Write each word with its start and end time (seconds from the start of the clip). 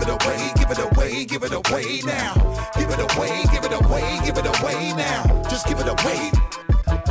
Give 0.00 0.08
it 0.08 0.26
away, 0.26 0.52
give 0.56 0.70
it 0.70 0.78
away, 0.78 1.24
give 1.26 1.42
it 1.42 1.52
away 1.52 2.00
now. 2.04 2.34
Give 2.76 2.88
it 2.88 2.98
away, 2.98 3.44
give 3.52 3.64
it 3.64 3.72
away, 3.72 4.20
give 4.24 4.38
it 4.38 4.46
away 4.46 4.92
now. 4.96 5.42
Just 5.48 5.66
give 5.66 5.78
it 5.78 5.86
away. 5.86 6.30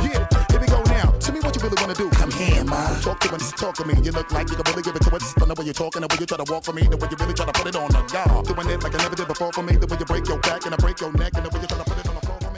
Yeah, 0.02 0.26
here 0.50 0.60
we 0.60 0.66
go 0.66 0.82
now. 0.84 1.10
Tell 1.20 1.34
me 1.34 1.40
what 1.40 1.54
you 1.54 1.62
really 1.62 1.76
wanna 1.80 1.94
do. 1.94 2.10
Come 2.10 2.30
here, 2.32 2.64
ma. 2.64 2.98
Talk 3.00 3.20
to 3.20 3.32
me, 3.32 3.38
talk 3.56 3.74
to 3.76 3.84
me. 3.86 3.94
You 4.02 4.12
look 4.12 4.32
like 4.32 4.50
you 4.50 4.56
can 4.56 4.64
really 4.70 4.82
give 4.82 4.96
it 4.96 5.02
to 5.02 5.14
us. 5.14 5.34
Don't 5.34 5.48
know 5.48 5.54
what 5.54 5.66
you're 5.66 5.74
talking, 5.74 6.02
the 6.02 6.08
way 6.08 6.16
you 6.18 6.26
try 6.26 6.38
to 6.38 6.52
walk 6.52 6.64
for 6.64 6.72
me, 6.72 6.82
the 6.82 6.96
way 6.96 7.08
you 7.10 7.16
really 7.20 7.34
try 7.34 7.46
to 7.46 7.52
put 7.52 7.66
it 7.66 7.76
on 7.76 7.90
the 7.90 8.02
guard. 8.12 8.46
Doing 8.46 8.70
it 8.70 8.82
like 8.82 8.94
I 8.94 8.98
never 8.98 9.16
did 9.16 9.28
before 9.28 9.52
for 9.52 9.62
me, 9.62 9.76
the 9.76 9.86
way 9.86 9.96
you 9.98 10.04
break 10.04 10.26
your 10.26 10.38
back 10.38 10.64
and 10.64 10.74
I 10.74 10.76
break 10.78 11.00
your 11.00 11.12
neck, 11.12 11.32
and 11.36 11.46
the 11.46 11.50
way 11.50 11.60
you 11.60 11.66
try 11.66 11.78
to 11.78 11.84
put 11.84 11.98
it 11.98 12.08
on 12.08 12.09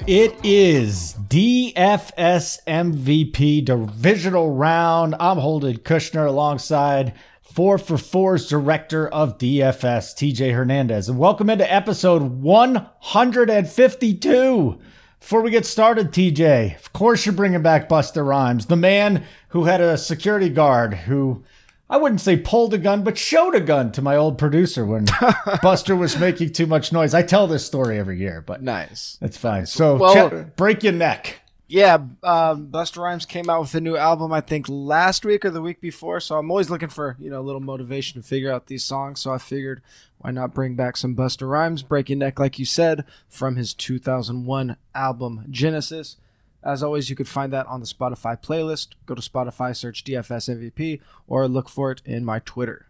It 0.09 0.35
is 0.43 1.15
DFS 1.29 2.59
MVP 2.67 3.65
divisional 3.65 4.53
round. 4.53 5.15
I'm 5.21 5.39
Holden 5.39 5.79
Kushner 5.79 6.27
alongside 6.27 7.13
four 7.41 7.79
for 7.79 7.97
fours 7.97 8.49
director 8.49 9.07
of 9.07 9.39
DFS, 9.39 10.17
TJ 10.17 10.55
Hernandez. 10.55 11.09
And 11.09 11.21
welcome 11.21 11.49
into 11.49 11.73
episode 11.73 12.43
152. 12.43 14.79
Before 15.21 15.41
we 15.41 15.53
get 15.53 15.65
started, 15.65 16.11
TJ, 16.11 16.81
of 16.81 16.93
course 16.93 17.25
you're 17.25 17.33
bringing 17.33 17.63
back 17.63 17.89
Busta 17.89 18.27
Rhymes, 18.27 18.67
the 18.67 18.75
man 18.75 19.23
who 19.51 19.67
had 19.67 19.81
a 19.81 19.97
security 19.97 20.49
guard 20.49 20.95
who 20.95 21.45
I 21.93 21.99
wouldn't 21.99 22.23
say 22.23 22.39
pulled 22.39 22.73
a 22.73 22.79
gun, 22.79 23.05
but 23.05 23.19
showed 23.19 23.55
a 23.55 23.61
gun 23.61 23.93
to 23.93 24.01
my 24.03 24.17
old 24.17 24.39
producer 24.39 24.87
when 24.87 25.05
Busta 25.07 25.97
was 25.97 26.19
making 26.19 26.55
too 26.55 26.67
much 26.67 26.91
noise. 26.91 27.13
I 27.13 27.23
tell 27.23 27.47
this 27.47 27.67
story 27.67 27.99
every 27.99 28.19
year, 28.19 28.41
but 28.41 28.63
Nice. 28.63 29.19
that's 29.21 29.37
fine. 29.37 29.67
So 29.67 29.97
Well- 29.97 30.15
check- 30.31 30.57
break 30.57 30.83
your 30.83 30.95
neck. 30.95 31.41
Yeah, 31.69 31.95
um, 32.23 32.69
Busta 32.69 32.99
Rhymes 32.99 33.25
came 33.25 33.49
out 33.49 33.61
with 33.61 33.75
a 33.75 33.81
new 33.81 33.97
album, 33.97 34.31
I 34.33 34.43
think 34.43 34.67
last 34.69 35.25
week 35.25 35.43
or 35.45 35.51
the 35.51 35.63
week 35.63 35.81
before. 35.81 36.21
So 36.21 36.37
I'm 36.39 36.51
always 36.51 36.69
looking 36.69 36.91
for 36.91 37.17
you 37.19 37.31
know 37.31 37.41
a 37.41 37.43
little 37.43 37.63
motivation 37.63 38.21
to 38.21 38.27
figure 38.27 38.53
out 38.53 38.67
these 38.67 38.85
songs. 38.85 39.21
So 39.21 39.31
I 39.33 39.39
figured 39.39 39.81
why 40.19 40.33
not 40.33 40.53
bring 40.55 40.75
back 40.75 40.97
some 40.99 41.15
Busta 41.17 41.49
Rhymes, 41.49 41.83
Break 41.83 42.09
Your 42.11 42.19
Neck, 42.19 42.39
like 42.39 42.59
you 42.59 42.65
said, 42.67 43.05
from 43.29 43.57
his 43.57 43.73
2001 43.75 44.77
album 44.95 45.47
Genesis. 45.51 46.17
As 46.65 46.83
always, 46.83 47.11
you 47.11 47.17
could 47.17 47.29
find 47.29 47.53
that 47.53 47.67
on 47.67 47.81
the 47.81 47.87
Spotify 47.87 48.41
playlist. 48.41 48.89
Go 49.07 49.15
to 49.15 49.23
Spotify, 49.23 49.75
search 49.77 50.05
DFS 50.05 50.49
MVP, 50.73 51.01
or 51.27 51.49
look 51.49 51.69
for 51.69 51.91
it 51.91 52.03
in 52.05 52.25
my 52.25 52.39
Twitter. 52.41 52.87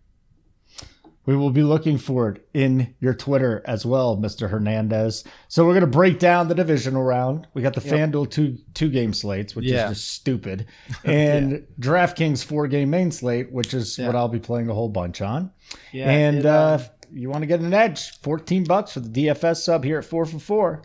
We 1.25 1.37
will 1.37 1.51
be 1.51 1.62
looking 1.62 1.98
for 1.98 2.31
it 2.31 2.48
in 2.53 2.97
your 2.98 3.15
Twitter 3.15 3.62
as 3.65 3.87
well, 3.87 4.17
Mr. 4.17 4.50
Hernandez. 4.50 5.23
So 5.47 5.65
we're 5.65 5.73
going 5.75 5.83
to 5.83 5.87
break 5.87 6.19
down 6.19 6.48
the 6.48 6.55
divisional 6.56 7.05
round. 7.05 7.47
We 7.55 7.62
got 7.62 7.75
the 7.75 7.81
FanDuel 7.81 8.28
two 8.28 8.59
two 8.75 8.91
game 8.91 9.12
slates, 9.15 9.55
which 9.55 9.67
Yeah. 9.67 9.89
is 9.89 9.98
just 9.98 10.09
stupid, 10.15 10.67
and 11.05 11.65
DraftKings 11.78 12.45
four 12.45 12.67
game 12.67 12.91
main 12.91 13.12
slate, 13.12 13.53
which 13.53 13.73
is 13.73 13.98
what 13.98 14.17
I'll 14.17 14.27
be 14.28 14.41
playing 14.41 14.69
a 14.69 14.75
whole 14.75 14.89
bunch 14.89 15.23
on. 15.23 15.53
Yeah, 15.93 16.11
and 16.11 16.39
it, 16.39 16.47
uh, 16.47 16.50
uh, 16.50 16.84
you 17.12 17.31
want 17.31 17.43
to 17.43 17.47
get 17.47 17.61
an 17.61 17.73
edge, 17.73 18.19
fourteen 18.20 18.65
bucks 18.65 18.95
for 18.95 19.00
the 19.00 19.09
DFS 19.27 19.59
sub 19.62 19.84
here 19.84 19.98
at 19.98 20.05
four 20.05 20.27
for 20.27 20.41
four. 20.41 20.83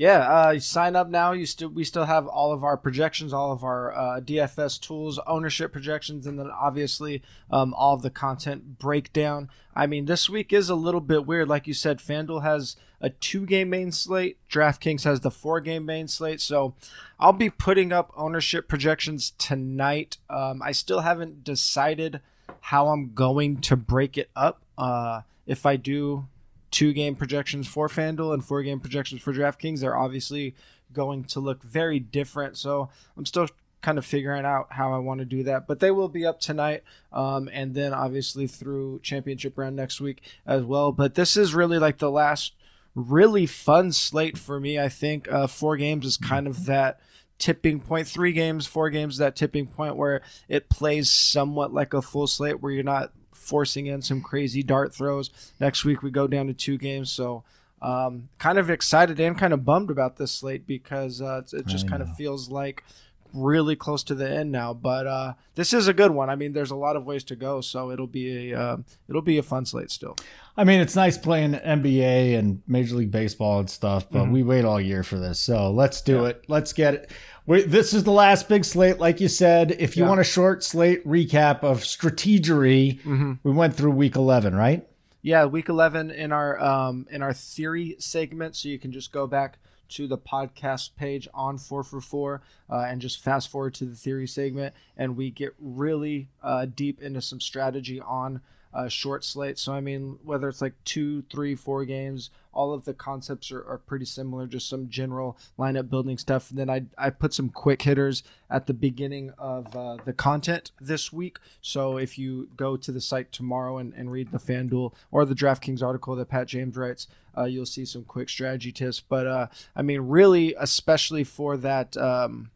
Yeah, 0.00 0.20
uh, 0.20 0.58
sign 0.60 0.96
up 0.96 1.10
now. 1.10 1.32
You 1.32 1.44
still 1.44 1.68
we 1.68 1.84
still 1.84 2.06
have 2.06 2.26
all 2.26 2.54
of 2.54 2.64
our 2.64 2.78
projections, 2.78 3.34
all 3.34 3.52
of 3.52 3.62
our 3.62 3.92
uh, 3.92 4.20
DFS 4.22 4.80
tools, 4.80 5.20
ownership 5.26 5.72
projections, 5.72 6.26
and 6.26 6.38
then 6.38 6.50
obviously 6.50 7.20
um, 7.50 7.74
all 7.74 7.96
of 7.96 8.00
the 8.00 8.08
content 8.08 8.78
breakdown. 8.78 9.50
I 9.76 9.86
mean, 9.86 10.06
this 10.06 10.30
week 10.30 10.54
is 10.54 10.70
a 10.70 10.74
little 10.74 11.02
bit 11.02 11.26
weird. 11.26 11.48
Like 11.48 11.66
you 11.66 11.74
said, 11.74 11.98
FanDuel 11.98 12.42
has 12.42 12.76
a 13.02 13.10
two-game 13.10 13.68
main 13.68 13.92
slate. 13.92 14.38
DraftKings 14.48 15.04
has 15.04 15.20
the 15.20 15.30
four-game 15.30 15.84
main 15.84 16.08
slate. 16.08 16.40
So 16.40 16.74
I'll 17.18 17.34
be 17.34 17.50
putting 17.50 17.92
up 17.92 18.10
ownership 18.16 18.68
projections 18.68 19.32
tonight. 19.36 20.16
Um, 20.30 20.62
I 20.62 20.72
still 20.72 21.00
haven't 21.00 21.44
decided 21.44 22.22
how 22.62 22.88
I'm 22.88 23.12
going 23.12 23.60
to 23.60 23.76
break 23.76 24.16
it 24.16 24.30
up. 24.34 24.62
Uh, 24.78 25.20
if 25.46 25.66
I 25.66 25.76
do 25.76 26.24
two 26.70 26.92
game 26.92 27.14
projections 27.14 27.66
for 27.66 27.88
FanDuel 27.88 28.34
and 28.34 28.44
four 28.44 28.62
game 28.62 28.80
projections 28.80 29.22
for 29.22 29.32
DraftKings, 29.32 29.80
they're 29.80 29.96
obviously 29.96 30.54
going 30.92 31.24
to 31.24 31.40
look 31.40 31.62
very 31.62 31.98
different. 31.98 32.56
So 32.56 32.90
I'm 33.16 33.26
still 33.26 33.48
kind 33.82 33.98
of 33.98 34.04
figuring 34.04 34.44
out 34.44 34.66
how 34.70 34.92
I 34.92 34.98
want 34.98 35.20
to 35.20 35.24
do 35.24 35.42
that. 35.44 35.66
But 35.66 35.80
they 35.80 35.90
will 35.90 36.08
be 36.08 36.26
up 36.26 36.40
tonight 36.40 36.82
um, 37.12 37.48
and 37.52 37.74
then 37.74 37.94
obviously 37.94 38.46
through 38.46 39.00
championship 39.02 39.56
round 39.56 39.76
next 39.76 40.00
week 40.00 40.22
as 40.46 40.64
well. 40.64 40.92
But 40.92 41.14
this 41.14 41.36
is 41.36 41.54
really 41.54 41.78
like 41.78 41.98
the 41.98 42.10
last 42.10 42.54
really 42.94 43.46
fun 43.46 43.92
slate 43.92 44.36
for 44.36 44.60
me. 44.60 44.78
I 44.78 44.88
think 44.88 45.30
uh, 45.30 45.46
four 45.46 45.76
games 45.76 46.04
is 46.04 46.16
kind 46.16 46.46
of 46.46 46.66
that 46.66 47.00
tipping 47.38 47.80
point 47.80 48.06
three 48.06 48.32
games 48.32 48.66
four 48.66 48.90
games 48.90 49.16
that 49.16 49.34
tipping 49.34 49.66
point 49.66 49.96
where 49.96 50.20
it 50.46 50.68
plays 50.68 51.08
somewhat 51.08 51.72
like 51.72 51.94
a 51.94 52.02
full 52.02 52.26
slate 52.26 52.60
where 52.60 52.70
you're 52.70 52.84
not 52.84 53.14
forcing 53.40 53.86
in 53.86 54.02
some 54.02 54.20
crazy 54.20 54.62
dart 54.62 54.94
throws. 54.94 55.30
Next 55.58 55.84
week 55.84 56.02
we 56.02 56.10
go 56.10 56.26
down 56.26 56.46
to 56.46 56.54
two 56.54 56.78
games. 56.78 57.10
So 57.10 57.42
um, 57.82 58.28
kind 58.38 58.58
of 58.58 58.70
excited 58.70 59.18
and 59.18 59.38
kind 59.38 59.52
of 59.52 59.64
bummed 59.64 59.90
about 59.90 60.16
this 60.16 60.32
slate 60.32 60.66
because 60.66 61.20
uh, 61.20 61.42
it 61.52 61.66
just 61.66 61.88
kind 61.88 62.02
of 62.02 62.14
feels 62.16 62.50
like 62.50 62.84
really 63.32 63.76
close 63.76 64.02
to 64.04 64.14
the 64.14 64.28
end 64.28 64.52
now. 64.52 64.74
But 64.74 65.06
uh, 65.06 65.32
this 65.54 65.72
is 65.72 65.88
a 65.88 65.94
good 65.94 66.10
one. 66.10 66.28
I 66.28 66.36
mean 66.36 66.52
there's 66.52 66.70
a 66.70 66.76
lot 66.76 66.96
of 66.96 67.04
ways 67.04 67.24
to 67.24 67.36
go. 67.36 67.60
So 67.60 67.90
it'll 67.90 68.06
be 68.06 68.52
a 68.52 68.58
uh, 68.58 68.76
it'll 69.08 69.22
be 69.22 69.38
a 69.38 69.42
fun 69.42 69.64
slate 69.64 69.90
still 69.90 70.16
I 70.60 70.64
mean, 70.64 70.80
it's 70.80 70.94
nice 70.94 71.16
playing 71.16 71.52
NBA 71.54 72.38
and 72.38 72.60
Major 72.66 72.96
League 72.96 73.10
Baseball 73.10 73.60
and 73.60 73.70
stuff, 73.70 74.10
but 74.10 74.28
we 74.28 74.42
wait 74.42 74.66
all 74.66 74.78
year 74.78 75.02
for 75.02 75.18
this. 75.18 75.38
So 75.38 75.70
let's 75.70 76.02
do 76.02 76.26
it. 76.26 76.44
Let's 76.48 76.74
get 76.74 76.92
it. 76.92 77.10
We, 77.46 77.62
this 77.62 77.94
is 77.94 78.04
the 78.04 78.10
last 78.12 78.46
big 78.46 78.66
slate, 78.66 78.98
like 78.98 79.22
you 79.22 79.28
said. 79.28 79.70
If 79.78 79.96
you 79.96 80.02
Yeah. 80.02 80.10
want 80.10 80.20
a 80.20 80.24
short 80.24 80.62
slate 80.62 81.02
recap 81.06 81.62
of 81.64 81.78
strategery, 81.80 82.98
we 83.42 83.52
went 83.52 83.74
through 83.74 83.92
week 83.92 84.16
11, 84.16 84.54
right? 84.54 84.86
Yeah, 85.22 85.46
week 85.46 85.70
eleven 85.70 86.10
in 86.10 86.30
our 86.30 86.58
um 86.60 87.06
in 87.10 87.22
our 87.22 87.32
theory 87.32 87.96
segment, 87.98 88.54
so 88.56 88.68
you 88.68 88.78
can 88.78 88.92
just 88.92 89.12
go 89.12 89.26
back 89.26 89.58
to 89.90 90.06
the 90.06 90.16
podcast 90.18 90.96
page 90.96 91.26
on 91.34 91.56
four 91.58 91.82
for 91.84 92.00
four 92.02 92.42
uh, 92.70 92.86
and 92.88 93.00
just 93.00 93.20
fast 93.20 93.48
forward 93.50 93.74
to 93.74 93.84
the 93.86 93.96
theory 93.96 94.26
segment, 94.26 94.74
and 94.96 95.16
we 95.16 95.30
get 95.30 95.54
really 95.58 96.28
uh, 96.42 96.66
deep 96.74 97.02
into 97.02 97.20
some 97.22 97.40
strategy 97.40 98.00
on 98.00 98.40
uh, 98.72 98.88
short 98.88 99.24
slate. 99.24 99.58
So 99.58 99.72
I 99.72 99.80
mean, 99.80 100.18
whether 100.24 100.48
it's 100.48 100.60
like 100.60 100.74
two, 100.84 101.22
three, 101.22 101.54
four 101.54 101.84
games, 101.84 102.30
all 102.52 102.72
of 102.72 102.84
the 102.84 102.94
concepts 102.94 103.50
are, 103.52 103.64
are 103.64 103.78
pretty 103.78 104.04
similar. 104.04 104.46
Just 104.46 104.68
some 104.68 104.88
general 104.88 105.36
lineup 105.58 105.88
building 105.88 106.18
stuff. 106.18 106.50
And 106.50 106.58
then 106.58 106.70
I 106.70 106.82
I 106.98 107.10
put 107.10 107.34
some 107.34 107.48
quick 107.48 107.82
hitters 107.82 108.22
at 108.48 108.66
the 108.66 108.74
beginning 108.74 109.32
of 109.38 109.74
uh, 109.76 109.98
the 110.04 110.12
content 110.12 110.72
this 110.80 111.12
week. 111.12 111.38
So 111.60 111.96
if 111.96 112.18
you 112.18 112.48
go 112.56 112.76
to 112.76 112.92
the 112.92 113.00
site 113.00 113.32
tomorrow 113.32 113.78
and, 113.78 113.92
and 113.94 114.10
read 114.10 114.32
the 114.32 114.38
FanDuel 114.38 114.92
or 115.10 115.24
the 115.24 115.34
DraftKings 115.34 115.82
article 115.82 116.16
that 116.16 116.28
Pat 116.28 116.48
James 116.48 116.76
writes, 116.76 117.06
uh, 117.36 117.44
you'll 117.44 117.66
see 117.66 117.84
some 117.84 118.04
quick 118.04 118.28
strategy 118.28 118.72
tips. 118.72 119.00
But 119.00 119.26
uh, 119.26 119.46
I 119.76 119.82
mean, 119.82 120.00
really, 120.02 120.54
especially 120.58 121.24
for 121.24 121.56
that. 121.58 121.96
Um, 121.96 122.50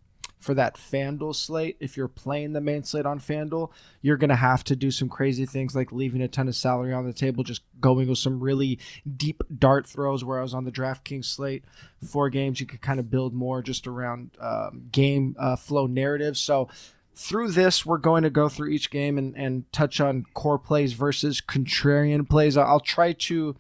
for 0.45 0.53
that 0.55 0.77
FanDuel 0.77 1.35
slate, 1.35 1.79
if 1.81 1.97
you're 1.97 2.07
playing 2.07 2.53
the 2.53 2.61
main 2.61 2.83
slate 2.83 3.07
on 3.07 3.19
FanDuel, 3.19 3.71
you're 4.03 4.19
going 4.19 4.29
to 4.29 4.37
have 4.37 4.63
to 4.65 4.77
do 4.77 4.91
some 4.91 5.09
crazy 5.09 5.47
things 5.47 5.75
like 5.75 5.91
leaving 5.91 6.21
a 6.21 6.29
ton 6.29 6.49
of 6.49 6.55
salary 6.55 6.93
on 6.93 7.07
the 7.07 7.15
table, 7.15 7.43
just 7.43 7.63
going 7.81 8.09
with 8.09 8.19
some 8.19 8.39
really 8.41 8.79
deep 9.17 9.43
dart 9.59 9.87
throws. 9.87 10.23
Whereas 10.23 10.53
on 10.53 10.65
the 10.65 10.71
DraftKings 10.71 11.25
slate, 11.25 11.65
four 12.07 12.29
games, 12.29 12.61
you 12.61 12.67
could 12.67 12.83
kind 12.83 13.01
of 13.01 13.11
build 13.11 13.33
more 13.33 13.63
just 13.63 13.87
around 13.87 14.33
um, 14.39 14.89
game 14.93 15.35
uh, 15.39 15.57
flow 15.57 15.87
narratives. 15.87 16.41
So 16.41 16.69
through 17.15 17.53
this, 17.53 17.87
we're 17.87 17.97
going 17.97 18.25
to 18.25 18.31
go 18.31 18.51
through 18.51 18.69
each 18.69 18.91
game 18.91 19.17
and, 19.17 19.35
and 19.37 19.73
touch 19.73 19.99
on 19.99 20.27
core 20.35 20.59
plays 20.59 20.93
versus 20.93 21.41
contrarian 21.41 22.29
plays. 22.29 22.59
I'll 22.59 22.81
try 22.81 23.13
to 23.13 23.57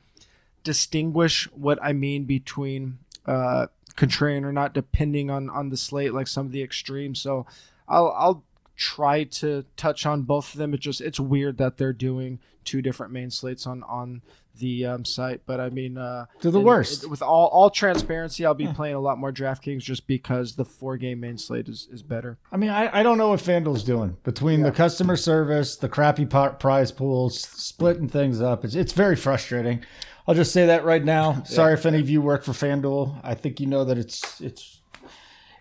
distinguish 0.64 1.44
what 1.52 1.78
I 1.82 1.94
mean 1.94 2.24
between 2.24 2.98
uh, 3.24 3.68
contrarian 3.96 4.44
or 4.44 4.52
not, 4.52 4.74
depending 4.74 5.30
on 5.30 5.48
on 5.50 5.70
the 5.70 5.76
slate, 5.76 6.14
like 6.14 6.26
some 6.26 6.46
of 6.46 6.52
the 6.52 6.62
extremes. 6.62 7.20
So 7.20 7.46
I'll 7.88 8.14
I'll 8.16 8.44
try 8.76 9.24
to 9.24 9.64
touch 9.76 10.04
on 10.04 10.22
both 10.22 10.52
of 10.52 10.58
them. 10.58 10.74
It 10.74 10.80
just 10.80 11.00
it's 11.00 11.20
weird 11.20 11.58
that 11.58 11.76
they're 11.76 11.92
doing 11.92 12.40
two 12.64 12.82
different 12.82 13.12
main 13.12 13.30
slates 13.30 13.66
on 13.66 13.82
on 13.84 14.22
the 14.58 14.86
um, 14.86 15.04
site, 15.04 15.42
but 15.46 15.60
I 15.60 15.68
mean, 15.70 15.98
uh, 15.98 16.26
They're 16.40 16.52
the 16.52 16.58
and 16.58 16.66
worst. 16.66 17.04
it- 17.04 17.10
with 17.10 17.22
all 17.22 17.46
all 17.48 17.70
transparency, 17.70 18.44
I'll 18.46 18.54
be 18.54 18.66
playing 18.68 18.94
a 18.94 19.00
lot 19.00 19.18
more 19.18 19.32
DraftKings 19.32 19.80
just 19.82 20.06
because 20.06 20.54
the 20.56 20.64
four 20.64 20.96
game 20.96 21.20
main 21.20 21.38
slate 21.38 21.68
is, 21.68 21.88
is 21.90 22.02
better. 22.02 22.38
I 22.52 22.56
mean, 22.56 22.70
I, 22.70 23.00
I 23.00 23.02
don't 23.02 23.18
know 23.18 23.28
what 23.28 23.40
FanDuel's 23.40 23.84
doing 23.84 24.16
between 24.24 24.62
the 24.62 24.70
customer 24.72 25.16
service, 25.16 25.76
the 25.76 25.88
crappy 25.88 26.26
po- 26.26 26.50
prize 26.58 26.92
pools, 26.92 27.40
splitting 27.40 28.08
things 28.08 28.40
up. 28.40 28.64
It's, 28.64 28.74
it's 28.74 28.92
very 28.92 29.16
frustrating. 29.16 29.84
I'll 30.26 30.34
just 30.34 30.52
say 30.52 30.66
that 30.66 30.84
right 30.84 31.04
now. 31.04 31.42
Sorry 31.46 31.74
if 31.74 31.84
any 31.84 31.98
of 32.00 32.08
you 32.08 32.22
work 32.22 32.44
for 32.44 32.52
FanDuel. 32.52 33.20
I 33.22 33.34
think 33.34 33.60
you 33.60 33.66
know 33.66 33.84
that 33.84 33.98
it's 33.98 34.40
it's 34.40 34.80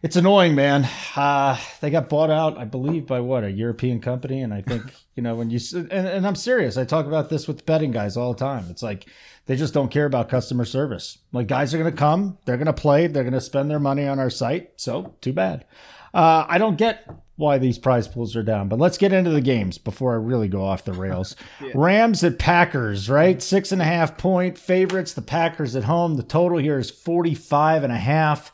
it's 0.04 0.18
annoying, 0.18 0.54
man. 0.54 0.88
Uh, 1.16 1.58
they 1.80 1.90
got 1.90 2.10
bought 2.10 2.30
out, 2.30 2.58
I 2.58 2.66
believe, 2.66 3.08
by 3.08 3.22
what 3.22 3.46
a 3.46 3.50
European 3.50 4.02
company, 4.02 4.42
and 4.42 4.54
I 4.54 4.62
think 4.62 4.84
you 5.16 5.24
know 5.24 5.36
when 5.36 5.50
you 5.50 5.60
and, 5.74 5.92
and 5.92 6.28
I'm 6.28 6.36
serious. 6.36 6.78
I 6.78 6.84
talk 6.84 7.06
about 7.06 7.30
this 7.30 7.48
with 7.48 7.66
betting 7.66 7.92
guys 7.92 8.18
all 8.18 8.34
the 8.34 8.40
time. 8.40 8.66
It's 8.70 8.84
like 8.84 9.06
they 9.46 9.56
just 9.56 9.74
don't 9.74 9.90
care 9.90 10.06
about 10.06 10.28
customer 10.28 10.66
service. 10.66 11.18
Like 11.32 11.48
guys 11.48 11.74
are 11.74 11.78
going 11.78 11.92
to 11.92 11.98
come, 11.98 12.38
they're 12.46 12.58
going 12.58 12.68
to 12.68 12.74
play, 12.74 13.08
they're 13.08 13.24
going 13.24 13.34
to 13.34 13.42
spend 13.42 13.72
their 13.72 13.80
money 13.80 14.06
on 14.06 14.20
our 14.20 14.30
site. 14.30 14.72
So 14.76 15.16
too 15.22 15.34
bad. 15.34 15.66
Uh, 16.14 16.46
I 16.48 16.58
don't 16.58 16.78
get 16.78 17.10
why 17.38 17.58
these 17.58 17.80
prize 17.80 18.08
pools 18.08 18.36
are 18.36 18.44
down, 18.44 18.68
but 18.68 18.80
let's 18.80 18.98
get 18.98 19.14
into 19.14 19.32
the 19.32 19.42
games 19.42 19.78
before 19.78 20.14
I 20.14 20.18
really 20.18 20.48
go 20.48 20.64
off 20.64 20.84
the 20.84 20.94
rails. 20.94 21.36
yeah. 21.62 21.72
Rams 21.74 22.24
at 22.24 22.38
Packers, 22.38 23.10
right? 23.10 23.42
Six 23.42 23.72
and 23.72 23.82
a 23.82 23.86
half 23.86 24.18
point 24.18 24.58
favorites. 24.58 25.14
The 25.14 25.22
Packers 25.22 25.76
at 25.76 25.86
home. 25.86 26.16
The 26.16 26.24
total 26.24 26.58
here 26.58 26.78
is 26.78 26.92
45 26.92 27.84
and 27.86 27.94
a 27.94 27.98
half. 27.98 28.52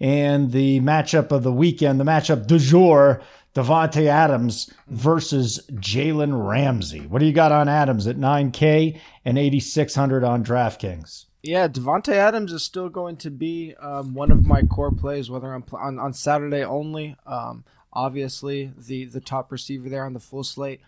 And 0.00 0.52
the 0.52 0.80
matchup 0.80 1.30
of 1.30 1.42
the 1.42 1.52
weekend, 1.52 2.00
the 2.00 2.04
matchup 2.04 2.46
du 2.46 2.58
jour, 2.58 3.20
Davante 3.54 4.06
Adams 4.06 4.72
versus 4.88 5.60
Jalen 5.72 6.48
Ramsey. 6.48 7.06
What 7.06 7.18
do 7.18 7.26
you 7.26 7.32
got 7.32 7.52
on 7.52 7.68
Adams 7.68 8.06
at 8.06 8.16
9K 8.16 8.98
and 9.24 9.38
8,600 9.38 10.22
on 10.24 10.44
DraftKings? 10.44 11.26
Yeah, 11.42 11.68
Davante 11.68 12.12
Adams 12.12 12.52
is 12.52 12.62
still 12.62 12.88
going 12.88 13.16
to 13.18 13.30
be 13.30 13.74
um, 13.80 14.14
one 14.14 14.30
of 14.30 14.46
my 14.46 14.62
core 14.62 14.92
plays, 14.92 15.30
whether 15.30 15.52
I'm 15.52 15.64
on, 15.72 15.98
on 15.98 16.12
Saturday 16.12 16.62
only. 16.62 17.16
Um, 17.26 17.64
obviously, 17.92 18.72
the 18.76 19.06
the 19.06 19.20
top 19.20 19.50
receiver 19.50 19.88
there 19.88 20.04
on 20.04 20.12
the 20.12 20.20
full 20.20 20.44
slate, 20.44 20.82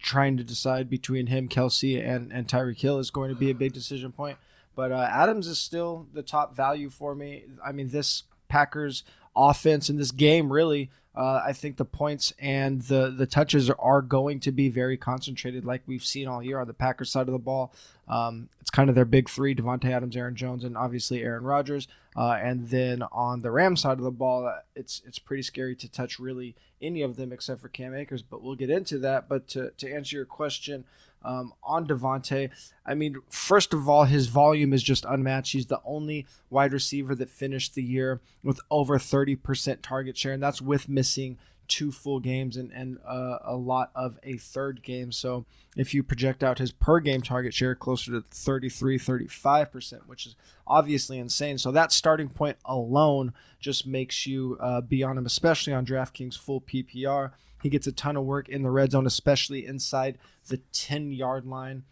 trying 0.00 0.36
to 0.38 0.44
decide 0.44 0.90
between 0.90 1.28
him, 1.28 1.48
Kelce, 1.48 2.04
and 2.04 2.32
and 2.32 2.48
Tyreek 2.48 2.80
Hill 2.80 2.98
is 2.98 3.12
going 3.12 3.30
to 3.30 3.36
be 3.36 3.50
a 3.50 3.54
big 3.54 3.72
decision 3.72 4.10
point. 4.10 4.38
But 4.74 4.90
uh, 4.90 5.08
Adams 5.08 5.46
is 5.46 5.58
still 5.58 6.08
the 6.12 6.22
top 6.22 6.56
value 6.56 6.90
for 6.90 7.14
me. 7.14 7.44
I 7.64 7.70
mean, 7.70 7.88
this 7.90 8.24
Packers 8.52 9.02
offense 9.34 9.88
in 9.88 9.96
this 9.96 10.10
game 10.10 10.52
really 10.52 10.90
uh, 11.14 11.42
I 11.44 11.52
think 11.52 11.76
the 11.76 11.84
points 11.84 12.32
and 12.38 12.80
the 12.82 13.10
the 13.10 13.26
touches 13.26 13.68
are 13.68 14.00
going 14.00 14.40
to 14.40 14.52
be 14.52 14.70
very 14.70 14.96
concentrated, 14.96 15.64
like 15.64 15.82
we've 15.86 16.04
seen 16.04 16.26
all 16.26 16.42
year 16.42 16.58
on 16.58 16.66
the 16.66 16.72
Packers 16.72 17.10
side 17.10 17.28
of 17.28 17.32
the 17.32 17.38
ball. 17.38 17.72
Um, 18.08 18.48
it's 18.62 18.70
kind 18.70 18.88
of 18.88 18.94
their 18.94 19.04
big 19.04 19.28
three: 19.28 19.54
Davante 19.54 19.90
Adams, 19.90 20.16
Aaron 20.16 20.34
Jones, 20.34 20.64
and 20.64 20.76
obviously 20.76 21.22
Aaron 21.22 21.44
Rodgers. 21.44 21.86
Uh, 22.16 22.38
and 22.42 22.68
then 22.68 23.02
on 23.12 23.42
the 23.42 23.50
Rams 23.50 23.82
side 23.82 23.98
of 23.98 24.04
the 24.04 24.10
ball, 24.10 24.46
uh, 24.46 24.60
it's 24.74 25.02
it's 25.06 25.18
pretty 25.18 25.42
scary 25.42 25.76
to 25.76 25.90
touch 25.90 26.18
really 26.18 26.54
any 26.80 27.02
of 27.02 27.16
them 27.16 27.30
except 27.30 27.60
for 27.60 27.68
Cam 27.68 27.94
Akers. 27.94 28.22
But 28.22 28.42
we'll 28.42 28.54
get 28.54 28.70
into 28.70 28.98
that. 29.00 29.28
But 29.28 29.48
to 29.48 29.70
to 29.70 29.92
answer 29.92 30.16
your 30.16 30.24
question, 30.24 30.84
um, 31.24 31.52
on 31.62 31.86
Davante. 31.86 32.50
I 32.84 32.94
mean, 32.94 33.16
first 33.28 33.72
of 33.72 33.88
all, 33.88 34.04
his 34.04 34.26
volume 34.28 34.72
is 34.72 34.82
just 34.82 35.04
unmatched. 35.04 35.52
He's 35.52 35.66
the 35.66 35.80
only 35.84 36.26
wide 36.50 36.72
receiver 36.72 37.14
that 37.14 37.30
finished 37.30 37.74
the 37.74 37.82
year 37.82 38.20
with 38.42 38.60
over 38.70 38.98
30% 38.98 39.78
target 39.82 40.16
share, 40.16 40.32
and 40.32 40.42
that's 40.42 40.62
with 40.62 40.88
missing 40.88 41.38
two 41.68 41.92
full 41.92 42.20
games 42.20 42.56
and, 42.56 42.70
and 42.72 42.98
uh, 43.06 43.38
a 43.44 43.56
lot 43.56 43.90
of 43.94 44.18
a 44.22 44.36
third 44.36 44.82
game. 44.82 45.12
So 45.12 45.44
if 45.76 45.94
you 45.94 46.02
project 46.02 46.42
out 46.42 46.58
his 46.58 46.72
per 46.72 47.00
game 47.00 47.22
target 47.22 47.54
share 47.54 47.74
closer 47.74 48.12
to 48.12 48.20
33, 48.20 48.98
35%, 48.98 50.06
which 50.06 50.26
is 50.26 50.36
obviously 50.66 51.18
insane. 51.18 51.58
So 51.58 51.70
that 51.72 51.92
starting 51.92 52.28
point 52.28 52.56
alone 52.64 53.32
just 53.60 53.86
makes 53.86 54.26
you 54.26 54.56
uh, 54.60 54.80
be 54.80 55.02
on 55.02 55.16
him, 55.16 55.26
especially 55.26 55.72
on 55.72 55.86
DraftKings 55.86 56.38
full 56.38 56.60
PPR. 56.60 57.32
He 57.62 57.68
gets 57.68 57.86
a 57.86 57.92
ton 57.92 58.16
of 58.16 58.24
work 58.24 58.48
in 58.48 58.62
the 58.62 58.70
red 58.70 58.92
zone, 58.92 59.06
especially 59.06 59.66
inside 59.66 60.18
the 60.48 60.58
10 60.72 61.12
yard 61.12 61.46
line. 61.46 61.84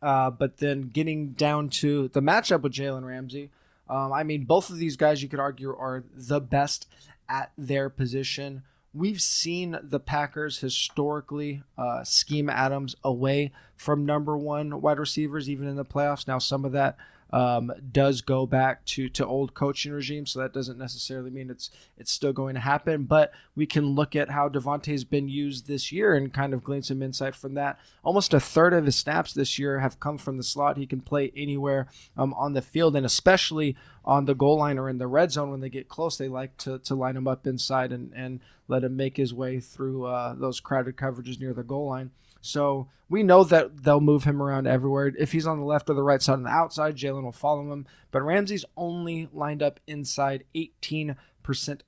Uh, 0.00 0.30
but 0.30 0.58
then 0.58 0.82
getting 0.82 1.30
down 1.30 1.68
to 1.68 2.08
the 2.08 2.20
matchup 2.20 2.60
with 2.62 2.72
Jalen 2.72 3.06
Ramsey, 3.06 3.50
um, 3.88 4.12
I 4.12 4.22
mean, 4.22 4.44
both 4.44 4.70
of 4.70 4.78
these 4.78 4.96
guys 4.96 5.22
you 5.22 5.28
could 5.28 5.40
argue 5.40 5.74
are 5.74 6.04
the 6.14 6.40
best 6.40 6.88
at 7.28 7.52
their 7.56 7.88
position. 7.90 8.62
We've 8.94 9.20
seen 9.20 9.76
the 9.82 9.98
Packers 9.98 10.60
historically 10.60 11.64
uh, 11.76 12.04
scheme 12.04 12.48
Adams 12.48 12.94
away 13.02 13.50
from 13.74 14.06
number 14.06 14.38
one 14.38 14.80
wide 14.80 15.00
receivers, 15.00 15.50
even 15.50 15.66
in 15.66 15.74
the 15.74 15.84
playoffs. 15.84 16.28
Now, 16.28 16.38
some 16.38 16.64
of 16.64 16.72
that 16.72 16.96
um, 17.34 17.72
does 17.90 18.20
go 18.20 18.46
back 18.46 18.84
to 18.84 19.08
to 19.08 19.26
old 19.26 19.54
coaching 19.54 19.90
regime, 19.90 20.24
so 20.24 20.38
that 20.38 20.52
doesn't 20.52 20.78
necessarily 20.78 21.30
mean 21.30 21.50
it's 21.50 21.68
it's 21.98 22.12
still 22.12 22.32
going 22.32 22.54
to 22.54 22.60
happen. 22.60 23.04
But 23.04 23.32
we 23.56 23.66
can 23.66 23.86
look 23.86 24.14
at 24.14 24.30
how 24.30 24.48
Davante's 24.48 25.02
been 25.02 25.28
used 25.28 25.66
this 25.66 25.90
year 25.90 26.14
and 26.14 26.32
kind 26.32 26.54
of 26.54 26.62
glean 26.62 26.82
some 26.82 27.02
insight 27.02 27.34
from 27.34 27.54
that. 27.54 27.80
Almost 28.04 28.34
a 28.34 28.38
third 28.38 28.72
of 28.72 28.86
his 28.86 28.94
snaps 28.94 29.32
this 29.32 29.58
year 29.58 29.80
have 29.80 29.98
come 29.98 30.16
from 30.16 30.36
the 30.36 30.44
slot. 30.44 30.76
He 30.76 30.86
can 30.86 31.00
play 31.00 31.32
anywhere 31.34 31.88
um, 32.16 32.32
on 32.34 32.52
the 32.52 32.62
field, 32.62 32.94
and 32.94 33.04
especially 33.04 33.76
on 34.04 34.26
the 34.26 34.34
goal 34.34 34.58
line 34.58 34.78
or 34.78 34.88
in 34.88 34.98
the 34.98 35.08
red 35.08 35.32
zone 35.32 35.50
when 35.50 35.60
they 35.60 35.70
get 35.70 35.88
close, 35.88 36.16
they 36.16 36.28
like 36.28 36.56
to, 36.58 36.78
to 36.78 36.94
line 36.94 37.16
him 37.16 37.26
up 37.26 37.48
inside 37.48 37.90
and, 37.90 38.12
and 38.14 38.38
let 38.68 38.84
him 38.84 38.96
make 38.96 39.16
his 39.16 39.34
way 39.34 39.58
through 39.58 40.04
uh, 40.04 40.34
those 40.34 40.60
crowded 40.60 40.96
coverages 40.96 41.40
near 41.40 41.52
the 41.52 41.64
goal 41.64 41.88
line. 41.88 42.10
So 42.44 42.88
we 43.08 43.22
know 43.22 43.44
that 43.44 43.84
they'll 43.84 44.00
move 44.00 44.24
him 44.24 44.42
around 44.42 44.66
everywhere. 44.66 45.12
If 45.18 45.32
he's 45.32 45.46
on 45.46 45.58
the 45.58 45.64
left 45.64 45.88
or 45.88 45.94
the 45.94 46.02
right 46.02 46.20
side 46.20 46.34
on 46.34 46.42
the 46.42 46.50
outside, 46.50 46.96
Jalen 46.96 47.22
will 47.22 47.32
follow 47.32 47.72
him. 47.72 47.86
But 48.10 48.22
Ramsey's 48.22 48.64
only 48.76 49.28
lined 49.32 49.62
up 49.62 49.80
inside 49.86 50.44
18% 50.54 51.16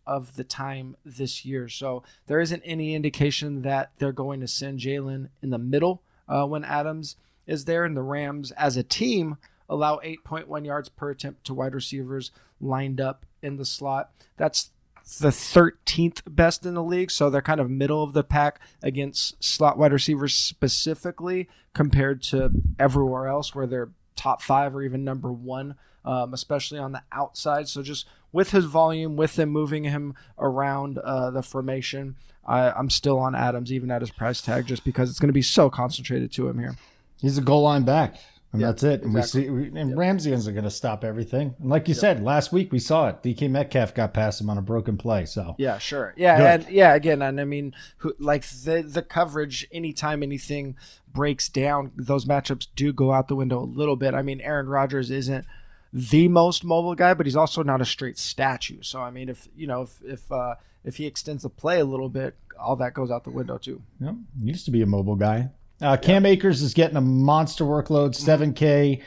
of 0.06 0.36
the 0.36 0.44
time 0.44 0.96
this 1.04 1.44
year. 1.44 1.68
So 1.68 2.02
there 2.26 2.40
isn't 2.40 2.62
any 2.64 2.94
indication 2.94 3.62
that 3.62 3.92
they're 3.98 4.12
going 4.12 4.40
to 4.40 4.48
send 4.48 4.80
Jalen 4.80 5.28
in 5.42 5.50
the 5.50 5.58
middle 5.58 6.02
uh, 6.28 6.46
when 6.46 6.64
Adams 6.64 7.16
is 7.46 7.66
there. 7.66 7.84
And 7.84 7.96
the 7.96 8.02
Rams, 8.02 8.50
as 8.52 8.76
a 8.76 8.82
team, 8.82 9.36
allow 9.68 9.98
8.1 9.98 10.64
yards 10.64 10.88
per 10.88 11.10
attempt 11.10 11.44
to 11.44 11.54
wide 11.54 11.74
receivers 11.74 12.30
lined 12.60 13.00
up 13.00 13.26
in 13.42 13.56
the 13.56 13.64
slot. 13.64 14.10
That's 14.36 14.70
the 15.06 15.28
13th 15.28 16.22
best 16.28 16.66
in 16.66 16.74
the 16.74 16.82
league, 16.82 17.10
so 17.10 17.30
they're 17.30 17.40
kind 17.40 17.60
of 17.60 17.70
middle 17.70 18.02
of 18.02 18.12
the 18.12 18.24
pack 18.24 18.60
against 18.82 19.42
slot 19.42 19.78
wide 19.78 19.92
receivers 19.92 20.34
specifically 20.34 21.48
compared 21.74 22.22
to 22.22 22.50
everywhere 22.78 23.28
else 23.28 23.54
where 23.54 23.66
they're 23.66 23.90
top 24.16 24.42
five 24.42 24.74
or 24.74 24.82
even 24.82 25.04
number 25.04 25.30
one, 25.30 25.76
um, 26.04 26.34
especially 26.34 26.78
on 26.78 26.92
the 26.92 27.02
outside. 27.12 27.68
So 27.68 27.82
just 27.82 28.06
with 28.32 28.50
his 28.50 28.64
volume, 28.64 29.16
with 29.16 29.36
them 29.36 29.50
moving 29.50 29.84
him 29.84 30.14
around 30.38 30.98
uh, 30.98 31.30
the 31.30 31.42
formation, 31.42 32.16
I, 32.44 32.78
am 32.78 32.90
still 32.90 33.18
on 33.18 33.34
Adams 33.34 33.72
even 33.72 33.92
at 33.92 34.02
his 34.02 34.10
price 34.10 34.40
tag 34.40 34.66
just 34.66 34.84
because 34.84 35.08
it's 35.08 35.20
going 35.20 35.28
to 35.28 35.32
be 35.32 35.42
so 35.42 35.70
concentrated 35.70 36.32
to 36.32 36.48
him 36.48 36.58
here. 36.58 36.76
He's 37.20 37.38
a 37.38 37.42
goal 37.42 37.62
line 37.62 37.84
back 37.84 38.16
and 38.52 38.62
that's 38.62 38.82
it. 38.82 39.02
And 39.02 39.16
exactly. 39.16 39.50
we 39.50 39.62
see, 39.64 39.70
we, 39.70 39.80
and 39.80 39.90
yep. 39.90 39.98
Ramsey 39.98 40.32
isn't 40.32 40.54
going 40.54 40.64
to 40.64 40.70
stop 40.70 41.04
everything. 41.04 41.54
And 41.60 41.68
like 41.68 41.88
you 41.88 41.94
yep. 41.94 42.00
said 42.00 42.22
last 42.22 42.52
week, 42.52 42.72
we 42.72 42.78
saw 42.78 43.08
it. 43.08 43.22
DK 43.22 43.50
Metcalf 43.50 43.94
got 43.94 44.14
past 44.14 44.40
him 44.40 44.48
on 44.48 44.58
a 44.58 44.62
broken 44.62 44.96
play. 44.96 45.26
So 45.26 45.54
yeah, 45.58 45.78
sure, 45.78 46.14
yeah, 46.16 46.36
Good. 46.36 46.66
and 46.66 46.74
yeah, 46.74 46.94
again, 46.94 47.22
and 47.22 47.40
I 47.40 47.44
mean, 47.44 47.74
who, 47.98 48.14
like 48.18 48.46
the 48.46 48.82
the 48.82 49.02
coverage. 49.02 49.66
Anytime 49.72 50.22
anything 50.22 50.76
breaks 51.12 51.48
down, 51.48 51.92
those 51.96 52.24
matchups 52.24 52.68
do 52.74 52.92
go 52.92 53.12
out 53.12 53.28
the 53.28 53.36
window 53.36 53.60
a 53.60 53.64
little 53.64 53.96
bit. 53.96 54.14
I 54.14 54.22
mean, 54.22 54.40
Aaron 54.40 54.68
Rodgers 54.68 55.10
isn't 55.10 55.44
the 55.92 56.28
most 56.28 56.64
mobile 56.64 56.94
guy, 56.94 57.14
but 57.14 57.26
he's 57.26 57.36
also 57.36 57.62
not 57.62 57.80
a 57.80 57.84
straight 57.84 58.18
statue. 58.18 58.82
So 58.82 59.00
I 59.00 59.10
mean, 59.10 59.28
if 59.28 59.48
you 59.56 59.66
know, 59.66 59.82
if 59.82 60.02
if 60.04 60.32
uh, 60.32 60.54
if 60.84 60.96
he 60.96 61.06
extends 61.06 61.42
the 61.42 61.50
play 61.50 61.80
a 61.80 61.84
little 61.84 62.08
bit, 62.08 62.36
all 62.58 62.76
that 62.76 62.94
goes 62.94 63.10
out 63.10 63.24
the 63.24 63.30
window 63.30 63.58
too. 63.58 63.82
Yep. 64.00 64.14
He 64.40 64.46
used 64.46 64.64
to 64.66 64.70
be 64.70 64.82
a 64.82 64.86
mobile 64.86 65.16
guy. 65.16 65.50
Uh, 65.80 65.96
Cam 65.96 66.24
yep. 66.24 66.34
Akers 66.34 66.62
is 66.62 66.74
getting 66.74 66.96
a 66.96 67.02
monster 67.02 67.64
workload, 67.64 68.10
7K 68.14 69.02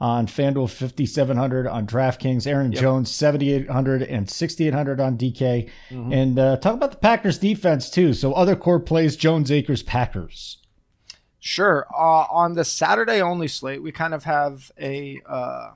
on 0.00 0.26
FanDuel, 0.26 0.70
5,700 0.70 1.66
on 1.66 1.86
DraftKings. 1.86 2.46
Aaron 2.46 2.72
yep. 2.72 2.80
Jones, 2.80 3.10
7,800 3.10 4.02
and 4.02 4.28
6,800 4.28 5.00
on 5.00 5.16
DK. 5.16 5.70
Mm-hmm. 5.90 6.12
And 6.12 6.38
uh, 6.38 6.56
talk 6.56 6.74
about 6.74 6.90
the 6.90 6.96
Packers 6.96 7.38
defense, 7.38 7.90
too. 7.90 8.12
So, 8.12 8.32
other 8.32 8.56
core 8.56 8.80
plays 8.80 9.16
Jones, 9.16 9.50
Akers, 9.50 9.82
Packers. 9.82 10.58
Sure. 11.40 11.86
Uh, 11.94 12.26
on 12.30 12.54
the 12.54 12.64
Saturday 12.64 13.20
only 13.20 13.48
slate, 13.48 13.82
we 13.82 13.92
kind 13.92 14.14
of 14.14 14.24
have 14.24 14.72
a, 14.80 15.20
uh, 15.28 15.72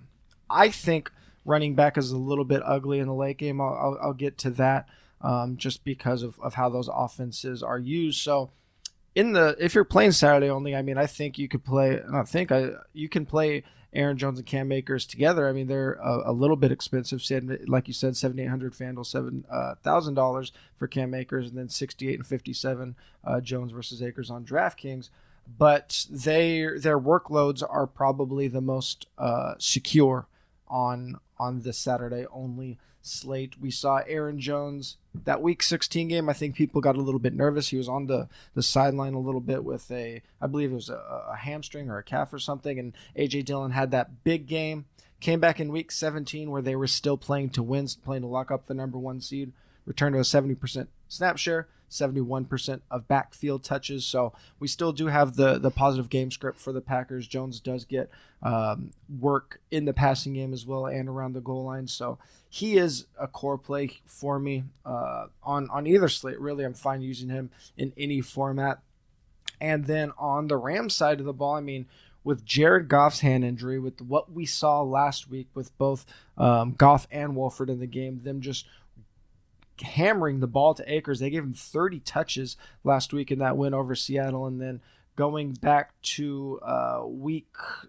I 0.48 0.70
think 0.70 1.12
running 1.44 1.74
back 1.74 1.98
is 1.98 2.10
a 2.10 2.16
little 2.16 2.44
bit 2.44 2.62
ugly 2.64 2.98
in 3.00 3.06
the 3.06 3.14
late 3.14 3.38
game. 3.38 3.60
I'll, 3.60 3.74
I'll, 3.74 3.98
I'll 4.02 4.14
get 4.14 4.38
to 4.38 4.50
that 4.50 4.88
um, 5.20 5.56
just 5.58 5.84
because 5.84 6.22
of, 6.22 6.40
of 6.40 6.54
how 6.54 6.70
those 6.70 6.88
offenses 6.92 7.62
are 7.62 7.78
used. 7.78 8.20
So, 8.22 8.50
in 9.14 9.32
the 9.32 9.56
if 9.58 9.74
you're 9.74 9.84
playing 9.84 10.12
Saturday 10.12 10.50
only, 10.50 10.76
I 10.76 10.82
mean, 10.82 10.98
I 10.98 11.06
think 11.06 11.38
you 11.38 11.48
could 11.48 11.64
play. 11.64 12.00
Not 12.08 12.28
think 12.28 12.52
I 12.52 12.70
you 12.92 13.08
can 13.08 13.26
play 13.26 13.64
Aaron 13.92 14.18
Jones 14.18 14.38
and 14.38 14.46
Cam 14.46 14.70
Akers 14.70 15.06
together. 15.06 15.48
I 15.48 15.52
mean, 15.52 15.66
they're 15.66 15.94
a, 15.94 16.30
a 16.30 16.32
little 16.32 16.56
bit 16.56 16.72
expensive. 16.72 17.22
Like 17.66 17.88
you 17.88 17.94
said, 17.94 18.16
seventy 18.16 18.42
eight 18.42 18.48
hundred 18.48 18.74
FanDuel, 18.74 19.06
seven 19.06 19.44
uh, 19.50 19.74
dollars 19.82 20.52
for 20.76 20.86
Cam 20.86 21.14
Akers, 21.14 21.48
and 21.48 21.58
then 21.58 21.68
sixty 21.68 22.08
eight 22.08 22.16
and 22.16 22.26
fifty 22.26 22.52
seven 22.52 22.96
uh, 23.24 23.40
Jones 23.40 23.72
versus 23.72 24.02
Akers 24.02 24.30
on 24.30 24.44
DraftKings. 24.44 25.10
But 25.58 26.06
they 26.10 26.66
their 26.76 27.00
workloads 27.00 27.62
are 27.68 27.86
probably 27.86 28.48
the 28.48 28.60
most 28.60 29.06
uh, 29.16 29.54
secure 29.58 30.26
on 30.68 31.18
on 31.38 31.62
the 31.62 31.72
Saturday 31.72 32.26
only 32.30 32.78
slate. 33.00 33.58
We 33.58 33.70
saw 33.70 34.02
Aaron 34.06 34.38
Jones 34.38 34.98
that 35.24 35.42
week 35.42 35.62
16 35.62 36.08
game. 36.08 36.28
I 36.28 36.32
think 36.32 36.54
people 36.54 36.80
got 36.80 36.96
a 36.96 37.00
little 37.00 37.20
bit 37.20 37.34
nervous. 37.34 37.68
He 37.68 37.76
was 37.76 37.88
on 37.88 38.06
the, 38.06 38.28
the 38.54 38.62
sideline 38.62 39.14
a 39.14 39.20
little 39.20 39.40
bit 39.40 39.64
with 39.64 39.90
a, 39.90 40.22
I 40.40 40.46
believe 40.46 40.72
it 40.72 40.76
was 40.76 40.90
a, 40.90 41.26
a 41.30 41.36
hamstring 41.36 41.88
or 41.90 41.98
a 41.98 42.02
calf 42.02 42.32
or 42.32 42.38
something. 42.38 42.78
And 42.78 42.92
AJ 43.16 43.44
Dillon 43.44 43.72
had 43.72 43.90
that 43.90 44.24
big 44.24 44.46
game. 44.46 44.86
Came 45.20 45.40
back 45.40 45.58
in 45.58 45.72
week 45.72 45.90
17 45.90 46.50
where 46.50 46.62
they 46.62 46.76
were 46.76 46.86
still 46.86 47.16
playing 47.16 47.50
to 47.50 47.62
win, 47.62 47.88
playing 48.04 48.22
to 48.22 48.28
lock 48.28 48.50
up 48.50 48.66
the 48.66 48.74
number 48.74 48.98
one 48.98 49.20
seed 49.20 49.52
returned 49.88 50.14
to 50.14 50.20
a 50.20 50.22
70% 50.22 50.86
snap 51.08 51.38
share, 51.38 51.66
71% 51.90 52.80
of 52.90 53.08
backfield 53.08 53.64
touches. 53.64 54.04
So 54.04 54.34
we 54.60 54.68
still 54.68 54.92
do 54.92 55.06
have 55.06 55.36
the 55.36 55.58
the 55.58 55.70
positive 55.70 56.10
game 56.10 56.30
script 56.30 56.58
for 56.58 56.72
the 56.72 56.82
Packers. 56.82 57.26
Jones 57.26 57.60
does 57.60 57.84
get 57.86 58.10
um, 58.42 58.90
work 59.18 59.60
in 59.70 59.86
the 59.86 59.94
passing 59.94 60.34
game 60.34 60.52
as 60.52 60.66
well 60.66 60.86
and 60.86 61.08
around 61.08 61.32
the 61.32 61.40
goal 61.40 61.64
line. 61.64 61.86
So 61.88 62.18
he 62.50 62.76
is 62.76 63.06
a 63.18 63.26
core 63.26 63.58
play 63.58 63.98
for 64.04 64.38
me 64.38 64.64
uh, 64.84 65.26
on 65.42 65.70
on 65.70 65.86
either 65.86 66.08
slate. 66.08 66.38
Really, 66.38 66.64
I'm 66.64 66.74
fine 66.74 67.00
using 67.00 67.30
him 67.30 67.50
in 67.76 67.92
any 67.96 68.20
format. 68.20 68.80
And 69.60 69.86
then 69.86 70.12
on 70.18 70.46
the 70.46 70.56
Rams 70.56 70.94
side 70.94 71.18
of 71.18 71.26
the 71.26 71.32
ball, 71.32 71.54
I 71.54 71.60
mean, 71.60 71.86
with 72.28 72.44
Jared 72.44 72.88
Goff's 72.88 73.20
hand 73.20 73.44
injury, 73.44 73.78
with 73.78 74.00
what 74.02 74.30
we 74.30 74.44
saw 74.44 74.82
last 74.82 75.30
week 75.30 75.48
with 75.54 75.76
both 75.78 76.04
um, 76.36 76.74
Goff 76.76 77.08
and 77.10 77.34
Wolford 77.34 77.70
in 77.70 77.80
the 77.80 77.86
game, 77.86 78.20
them 78.22 78.40
just 78.40 78.66
hammering 79.80 80.40
the 80.40 80.46
ball 80.46 80.74
to 80.74 80.92
Akers. 80.92 81.20
They 81.20 81.30
gave 81.30 81.42
him 81.42 81.54
30 81.54 82.00
touches 82.00 82.56
last 82.84 83.12
week 83.12 83.30
in 83.30 83.38
that 83.38 83.56
win 83.56 83.74
over 83.74 83.94
Seattle. 83.94 84.46
And 84.46 84.60
then 84.60 84.80
going 85.16 85.52
back 85.52 86.00
to 86.02 86.60
uh, 86.62 87.02
week 87.06 87.48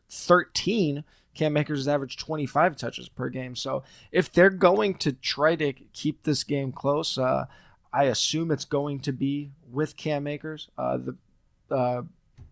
13, 0.10 1.04
Cam 1.36 1.58
Akers 1.58 1.80
has 1.80 1.88
averaged 1.88 2.20
25 2.20 2.76
touches 2.76 3.08
per 3.08 3.30
game. 3.30 3.56
So 3.56 3.84
if 4.12 4.32
they're 4.32 4.50
going 4.50 4.96
to 4.96 5.14
try 5.14 5.56
to 5.56 5.74
keep 5.94 6.24
this 6.24 6.44
game 6.44 6.72
close, 6.72 7.18
uh, 7.18 7.46
I 7.94 8.06
assume 8.06 8.52
it's 8.52 8.66
going 8.66 9.00
to 9.02 9.14
be 9.14 9.52
with 9.72 9.96
Cam 9.96 10.28
Akers. 10.28 10.70
Uh, 10.78 10.98
the 10.98 11.16
uh, 11.74 12.02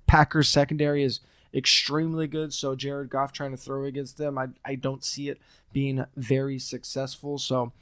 Packers 0.06 0.48
secondary 0.48 1.04
is 1.04 1.20
extremely 1.54 2.28
good. 2.28 2.54
So 2.54 2.76
Jared 2.76 3.10
Goff 3.10 3.32
trying 3.32 3.52
to 3.52 3.58
throw 3.58 3.84
against 3.86 4.18
them, 4.18 4.38
I, 4.38 4.48
I 4.64 4.76
don't 4.76 5.04
see 5.04 5.30
it 5.30 5.40
being 5.74 6.06
very 6.16 6.60
successful. 6.60 7.38
So 7.38 7.74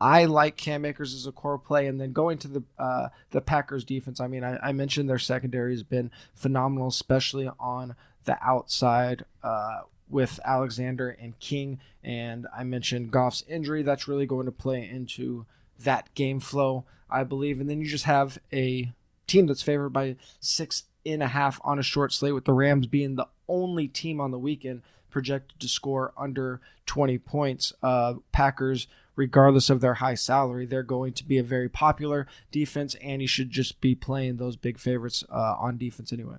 I 0.00 0.26
like 0.26 0.56
Cam 0.56 0.84
Akers 0.84 1.14
as 1.14 1.26
a 1.26 1.32
core 1.32 1.58
play, 1.58 1.86
and 1.86 2.00
then 2.00 2.12
going 2.12 2.38
to 2.38 2.48
the 2.48 2.62
uh, 2.78 3.08
the 3.30 3.40
Packers 3.40 3.84
defense. 3.84 4.20
I 4.20 4.26
mean, 4.26 4.44
I, 4.44 4.58
I, 4.58 4.72
mentioned 4.72 5.08
their 5.08 5.18
secondary 5.18 5.72
has 5.72 5.82
been 5.82 6.10
phenomenal, 6.34 6.88
especially 6.88 7.48
on 7.58 7.94
the 8.24 8.36
outside 8.42 9.24
uh, 9.42 9.80
with 10.08 10.38
Alexander 10.44 11.08
and 11.08 11.38
King. 11.38 11.80
And 12.04 12.46
I 12.54 12.64
mentioned 12.64 13.10
Goff's 13.10 13.44
injury; 13.48 13.82
that's 13.82 14.06
really 14.06 14.26
going 14.26 14.46
to 14.46 14.52
play 14.52 14.86
into 14.86 15.46
that 15.78 16.14
game 16.14 16.40
flow, 16.40 16.84
I 17.08 17.24
believe. 17.24 17.60
And 17.60 17.70
then 17.70 17.80
you 17.80 17.86
just 17.86 18.04
have 18.04 18.38
a 18.52 18.92
team 19.26 19.46
that's 19.46 19.62
favored 19.62 19.90
by 19.90 20.16
six 20.40 20.84
and 21.06 21.22
a 21.22 21.28
half 21.28 21.58
on 21.64 21.78
a 21.78 21.82
short 21.82 22.12
slate, 22.12 22.34
with 22.34 22.44
the 22.44 22.52
Rams 22.52 22.86
being 22.86 23.14
the 23.14 23.28
only 23.48 23.88
team 23.88 24.20
on 24.20 24.30
the 24.30 24.38
weekend 24.38 24.82
projected 25.08 25.58
to 25.60 25.68
score 25.68 26.12
under 26.18 26.60
20 26.84 27.16
points. 27.18 27.72
Uh, 27.82 28.14
Packers 28.32 28.86
regardless 29.16 29.70
of 29.70 29.80
their 29.80 29.94
high 29.94 30.14
salary, 30.14 30.66
they're 30.66 30.82
going 30.82 31.14
to 31.14 31.24
be 31.24 31.38
a 31.38 31.42
very 31.42 31.68
popular 31.68 32.26
defense, 32.52 32.94
and 33.02 33.20
you 33.20 33.28
should 33.28 33.50
just 33.50 33.80
be 33.80 33.94
playing 33.94 34.36
those 34.36 34.56
big 34.56 34.78
favorites 34.78 35.24
uh, 35.30 35.56
on 35.58 35.78
defense 35.78 36.12
anyway. 36.12 36.36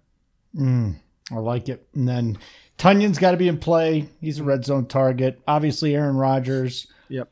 Mm, 0.55 0.95
I 1.31 1.39
like 1.39 1.67
it. 1.67 1.87
And 1.93 2.07
then 2.07 2.37
Tonyan's 2.77 3.19
got 3.19 3.31
to 3.31 3.37
be 3.37 3.47
in 3.47 3.57
play. 3.57 4.07
He's 4.21 4.39
a 4.39 4.43
red 4.43 4.63
zone 4.63 4.85
target. 4.85 5.41
Obviously, 5.47 5.95
Aaron 5.95 6.15
Rodgers. 6.15 6.87
Yep. 7.09 7.29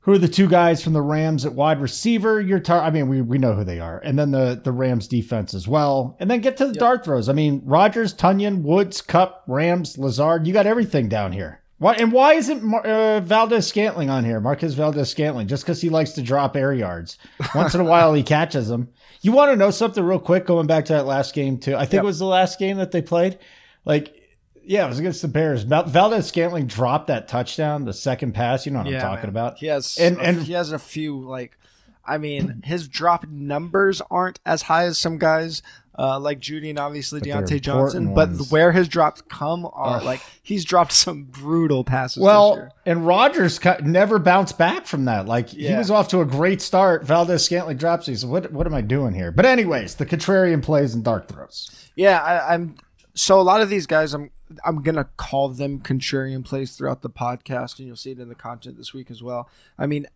Who 0.00 0.12
are 0.12 0.18
the 0.18 0.26
two 0.26 0.48
guys 0.48 0.82
from 0.82 0.94
the 0.94 1.02
Rams 1.02 1.46
at 1.46 1.52
wide 1.52 1.80
receiver? 1.80 2.40
Your 2.40 2.58
tar- 2.58 2.82
I 2.82 2.90
mean, 2.90 3.08
we, 3.08 3.22
we 3.22 3.38
know 3.38 3.54
who 3.54 3.62
they 3.62 3.78
are. 3.78 4.00
And 4.00 4.18
then 4.18 4.32
the, 4.32 4.60
the 4.62 4.72
Rams 4.72 5.06
defense 5.06 5.54
as 5.54 5.68
well. 5.68 6.16
And 6.18 6.28
then 6.28 6.40
get 6.40 6.56
to 6.56 6.66
the 6.66 6.72
yep. 6.72 6.80
dart 6.80 7.04
throws. 7.04 7.28
I 7.28 7.34
mean, 7.34 7.62
Rodgers, 7.64 8.12
Tonyan, 8.12 8.62
Woods, 8.62 9.00
Kupp, 9.00 9.44
Rams, 9.46 9.98
Lazard. 9.98 10.44
You 10.44 10.52
got 10.52 10.66
everything 10.66 11.08
down 11.08 11.30
here. 11.30 11.61
Why 11.82 11.94
and 11.94 12.12
why 12.12 12.34
isn't 12.34 12.72
uh, 12.72 13.18
Valdes 13.22 13.66
Scantling 13.66 14.08
on 14.08 14.24
here? 14.24 14.38
Marquez 14.38 14.74
Valdes 14.74 15.10
Scantling, 15.10 15.48
just 15.48 15.64
because 15.64 15.80
he 15.80 15.88
likes 15.88 16.12
to 16.12 16.22
drop 16.22 16.56
air 16.56 16.72
yards. 16.72 17.18
Once 17.56 17.74
in 17.74 17.80
a 17.80 17.84
while, 17.84 18.14
he 18.14 18.22
catches 18.22 18.68
them. 18.68 18.88
You 19.20 19.32
want 19.32 19.50
to 19.50 19.56
know 19.56 19.72
something 19.72 20.04
real 20.04 20.20
quick? 20.20 20.46
Going 20.46 20.68
back 20.68 20.84
to 20.84 20.92
that 20.92 21.06
last 21.06 21.34
game 21.34 21.58
too. 21.58 21.74
I 21.74 21.80
think 21.80 21.94
yep. 21.94 22.04
it 22.04 22.06
was 22.06 22.20
the 22.20 22.26
last 22.26 22.60
game 22.60 22.76
that 22.76 22.92
they 22.92 23.02
played. 23.02 23.40
Like, 23.84 24.14
yeah, 24.62 24.84
it 24.84 24.90
was 24.90 25.00
against 25.00 25.22
the 25.22 25.28
Bears. 25.28 25.64
Valdes 25.64 26.28
Scantling 26.28 26.68
dropped 26.68 27.08
that 27.08 27.26
touchdown, 27.26 27.84
the 27.84 27.92
second 27.92 28.32
pass. 28.32 28.64
You 28.64 28.70
know 28.70 28.78
what 28.78 28.88
yeah, 28.88 28.98
I'm 28.98 29.02
talking 29.02 29.22
man. 29.22 29.30
about? 29.30 29.58
He 29.58 29.66
has 29.66 29.98
and, 29.98 30.18
a, 30.18 30.20
and 30.20 30.40
he 30.40 30.52
has 30.52 30.70
a 30.70 30.78
few 30.78 31.18
like. 31.18 31.58
I 32.04 32.18
mean, 32.18 32.62
his 32.64 32.86
drop 32.86 33.26
numbers 33.28 34.00
aren't 34.08 34.38
as 34.46 34.62
high 34.62 34.84
as 34.84 34.98
some 34.98 35.18
guys, 35.18 35.62
uh, 35.98 36.18
like 36.18 36.40
Jeudy 36.40 36.70
and 36.70 36.78
obviously 36.78 37.20
but 37.20 37.28
Diontae 37.28 37.60
Johnson. 37.60 38.12
Ones. 38.12 38.38
But 38.38 38.52
where 38.52 38.72
his 38.72 38.88
drops 38.88 39.20
come 39.22 39.66
are 39.72 39.98
Ugh. 39.98 40.04
like 40.04 40.20
he's 40.42 40.64
dropped 40.64 40.92
some 40.92 41.24
brutal 41.24 41.84
passes. 41.84 42.22
Well, 42.22 42.70
and 42.86 43.06
Rodgers 43.06 43.60
never 43.82 44.18
bounced 44.18 44.56
back 44.56 44.86
from 44.86 45.04
that. 45.04 45.26
Like 45.26 45.52
yeah. 45.52 45.70
he 45.70 45.76
was 45.76 45.90
off 45.90 46.08
to 46.08 46.20
a 46.20 46.24
great 46.24 46.62
start. 46.62 47.04
Valdes 47.04 47.44
Scantling 47.44 47.76
drops. 47.76 48.06
He 48.06 48.14
said, 48.14 48.30
"What? 48.30 48.52
What 48.52 48.66
am 48.66 48.74
I 48.74 48.80
doing 48.80 49.14
here?" 49.14 49.30
But 49.30 49.46
anyways, 49.46 49.96
the 49.96 50.06
contrarian 50.06 50.62
plays 50.62 50.94
and 50.94 51.04
dart 51.04 51.28
throws. 51.28 51.90
Yeah, 51.94 52.20
I, 52.20 52.54
I'm. 52.54 52.76
So 53.14 53.38
a 53.38 53.42
lot 53.42 53.60
of 53.60 53.68
these 53.68 53.86
guys, 53.86 54.14
I'm 54.14 54.30
I'm 54.64 54.82
gonna 54.82 55.08
call 55.18 55.50
them 55.50 55.80
contrarian 55.80 56.42
plays 56.42 56.74
throughout 56.74 57.02
the 57.02 57.10
podcast, 57.10 57.78
and 57.78 57.86
you'll 57.86 57.96
see 57.96 58.12
it 58.12 58.18
in 58.18 58.30
the 58.30 58.34
content 58.34 58.78
this 58.78 58.94
week 58.94 59.10
as 59.10 59.22
well. 59.22 59.50
I 59.78 59.84
mean, 59.84 60.06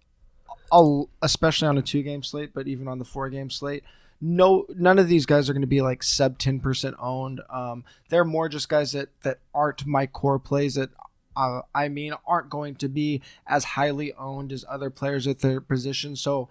I'll, 0.73 1.11
especially 1.21 1.69
on 1.69 1.77
a 1.77 1.83
two 1.83 2.03
game 2.03 2.23
slate, 2.23 2.55
but 2.55 2.67
even 2.67 2.89
on 2.89 2.99
the 2.99 3.05
four 3.05 3.29
game 3.29 3.51
slate 3.51 3.85
no 4.21 4.67
none 4.75 4.99
of 4.99 5.09
these 5.09 5.27
guys 5.27 5.49
are 5.49 5.53
going 5.53 5.61
to 5.61 5.67
be 5.67 5.83
like 5.83 6.03
sub 6.03 6.39
10% 6.39 6.95
owned 6.99 7.41
um, 7.51 7.85
they're 8.09 8.25
more 8.25 8.49
just 8.49 8.69
guys 8.69 8.93
that 8.93 9.09
that 9.23 9.39
aren't 9.55 9.87
my 9.87 10.07
core 10.07 10.39
plays 10.39 10.75
that 10.75 10.91
uh, 11.37 11.61
i 11.75 11.89
mean 11.89 12.15
aren't 12.27 12.51
going 12.51 12.75
to 12.75 12.89
be 12.89 13.21
as 13.47 13.65
highly 13.65 14.13
owned 14.15 14.53
as 14.53 14.65
other 14.69 14.91
players 14.91 15.27
at 15.27 15.41
their 15.41 15.61
position 15.61 16.17
so 16.17 16.49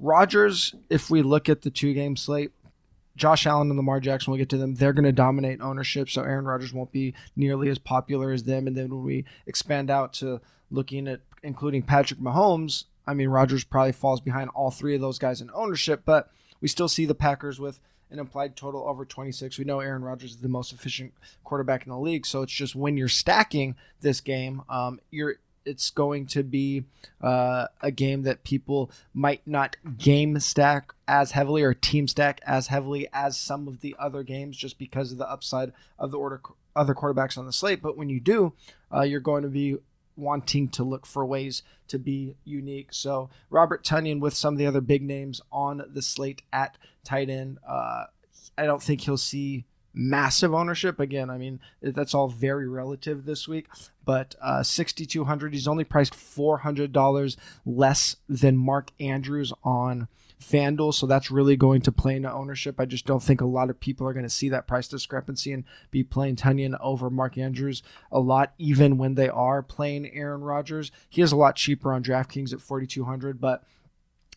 Rodgers 0.00 0.74
if 0.88 1.10
we 1.10 1.22
look 1.22 1.48
at 1.48 1.62
the 1.62 1.70
two 1.70 1.92
game 1.92 2.16
slate 2.16 2.52
Josh 3.16 3.46
Allen 3.46 3.68
and 3.68 3.76
Lamar 3.76 4.00
Jackson, 4.00 4.30
we'll 4.30 4.38
get 4.38 4.48
to 4.50 4.56
them. 4.56 4.74
They're 4.74 4.92
going 4.92 5.04
to 5.04 5.12
dominate 5.12 5.60
ownership, 5.60 6.08
so 6.08 6.22
Aaron 6.22 6.46
Rodgers 6.46 6.72
won't 6.72 6.92
be 6.92 7.14
nearly 7.36 7.68
as 7.68 7.78
popular 7.78 8.32
as 8.32 8.44
them. 8.44 8.66
And 8.66 8.76
then 8.76 8.88
when 8.88 9.02
we 9.02 9.24
expand 9.46 9.90
out 9.90 10.14
to 10.14 10.40
looking 10.70 11.06
at 11.08 11.20
including 11.42 11.82
Patrick 11.82 12.20
Mahomes, 12.20 12.84
I 13.06 13.14
mean, 13.14 13.28
Rodgers 13.28 13.64
probably 13.64 13.92
falls 13.92 14.20
behind 14.20 14.50
all 14.54 14.70
three 14.70 14.94
of 14.94 15.00
those 15.00 15.18
guys 15.18 15.40
in 15.40 15.50
ownership, 15.52 16.02
but 16.04 16.30
we 16.62 16.68
still 16.68 16.88
see 16.88 17.04
the 17.04 17.14
Packers 17.14 17.60
with 17.60 17.78
an 18.10 18.18
implied 18.18 18.56
total 18.56 18.86
over 18.86 19.04
26. 19.04 19.58
We 19.58 19.64
know 19.64 19.80
Aaron 19.80 20.02
Rodgers 20.02 20.30
is 20.30 20.36
the 20.38 20.48
most 20.48 20.72
efficient 20.72 21.12
quarterback 21.44 21.84
in 21.84 21.90
the 21.90 21.98
league, 21.98 22.24
so 22.24 22.40
it's 22.40 22.52
just 22.52 22.74
when 22.74 22.96
you're 22.96 23.08
stacking 23.08 23.74
this 24.00 24.22
game, 24.22 24.62
um, 24.70 25.00
you're 25.10 25.36
it's 25.64 25.90
going 25.90 26.26
to 26.26 26.42
be 26.42 26.84
uh, 27.20 27.68
a 27.80 27.90
game 27.90 28.22
that 28.22 28.42
people 28.42 28.90
might 29.14 29.42
not 29.46 29.76
game 29.96 30.38
stack 30.40 30.92
as 31.06 31.32
heavily 31.32 31.62
or 31.62 31.72
team 31.72 32.08
stack 32.08 32.40
as 32.44 32.66
heavily 32.66 33.08
as 33.12 33.38
some 33.38 33.68
of 33.68 33.80
the 33.80 33.94
other 33.98 34.22
games 34.24 34.56
just 34.56 34.78
because 34.78 35.12
of 35.12 35.18
the 35.18 35.30
upside 35.30 35.72
of 35.98 36.10
the 36.10 36.18
order 36.18 36.40
other 36.74 36.94
quarterbacks 36.94 37.36
on 37.36 37.46
the 37.46 37.52
slate. 37.52 37.82
But 37.82 37.96
when 37.96 38.08
you 38.08 38.18
do, 38.18 38.54
uh, 38.92 39.02
you're 39.02 39.20
going 39.20 39.42
to 39.42 39.48
be 39.48 39.76
wanting 40.16 40.68
to 40.70 40.84
look 40.84 41.06
for 41.06 41.24
ways 41.24 41.62
to 41.88 41.98
be 41.98 42.36
unique. 42.44 42.88
So 42.92 43.30
Robert 43.50 43.84
Tonyan 43.84 44.20
with 44.20 44.34
some 44.34 44.54
of 44.54 44.58
the 44.58 44.66
other 44.66 44.80
big 44.80 45.02
names 45.02 45.40
on 45.50 45.82
the 45.88 46.02
slate 46.02 46.42
at 46.52 46.76
tight 47.04 47.30
end. 47.30 47.58
Uh, 47.66 48.04
I 48.56 48.66
don't 48.66 48.82
think 48.82 49.02
he'll 49.02 49.16
see 49.16 49.64
massive 49.94 50.54
ownership. 50.54 50.98
Again, 51.00 51.30
I 51.30 51.38
mean 51.38 51.60
that's 51.80 52.14
all 52.14 52.28
very 52.28 52.68
relative 52.68 53.24
this 53.24 53.46
week. 53.46 53.66
But 54.04 54.34
uh, 54.40 54.62
6,200. 54.62 55.54
He's 55.54 55.68
only 55.68 55.84
priced 55.84 56.14
$400 56.14 57.36
less 57.64 58.16
than 58.28 58.56
Mark 58.56 58.90
Andrews 58.98 59.52
on 59.62 60.08
FanDuel, 60.42 60.92
so 60.92 61.06
that's 61.06 61.30
really 61.30 61.56
going 61.56 61.80
to 61.82 61.92
play 61.92 62.16
into 62.16 62.32
ownership. 62.32 62.78
I 62.78 62.84
just 62.84 63.06
don't 63.06 63.22
think 63.22 63.40
a 63.40 63.46
lot 63.46 63.70
of 63.70 63.80
people 63.80 64.06
are 64.06 64.12
going 64.12 64.24
to 64.24 64.30
see 64.30 64.48
that 64.50 64.66
price 64.66 64.88
discrepancy 64.88 65.52
and 65.52 65.64
be 65.90 66.02
playing 66.02 66.36
Tonyan 66.36 66.76
over 66.80 67.10
Mark 67.10 67.38
Andrews 67.38 67.82
a 68.10 68.20
lot, 68.20 68.52
even 68.58 68.98
when 68.98 69.14
they 69.14 69.28
are 69.28 69.62
playing 69.62 70.10
Aaron 70.12 70.42
Rodgers. 70.42 70.90
He 71.08 71.22
is 71.22 71.32
a 71.32 71.36
lot 71.36 71.56
cheaper 71.56 71.92
on 71.92 72.02
DraftKings 72.02 72.52
at 72.52 72.60
4,200, 72.60 73.40
but 73.40 73.64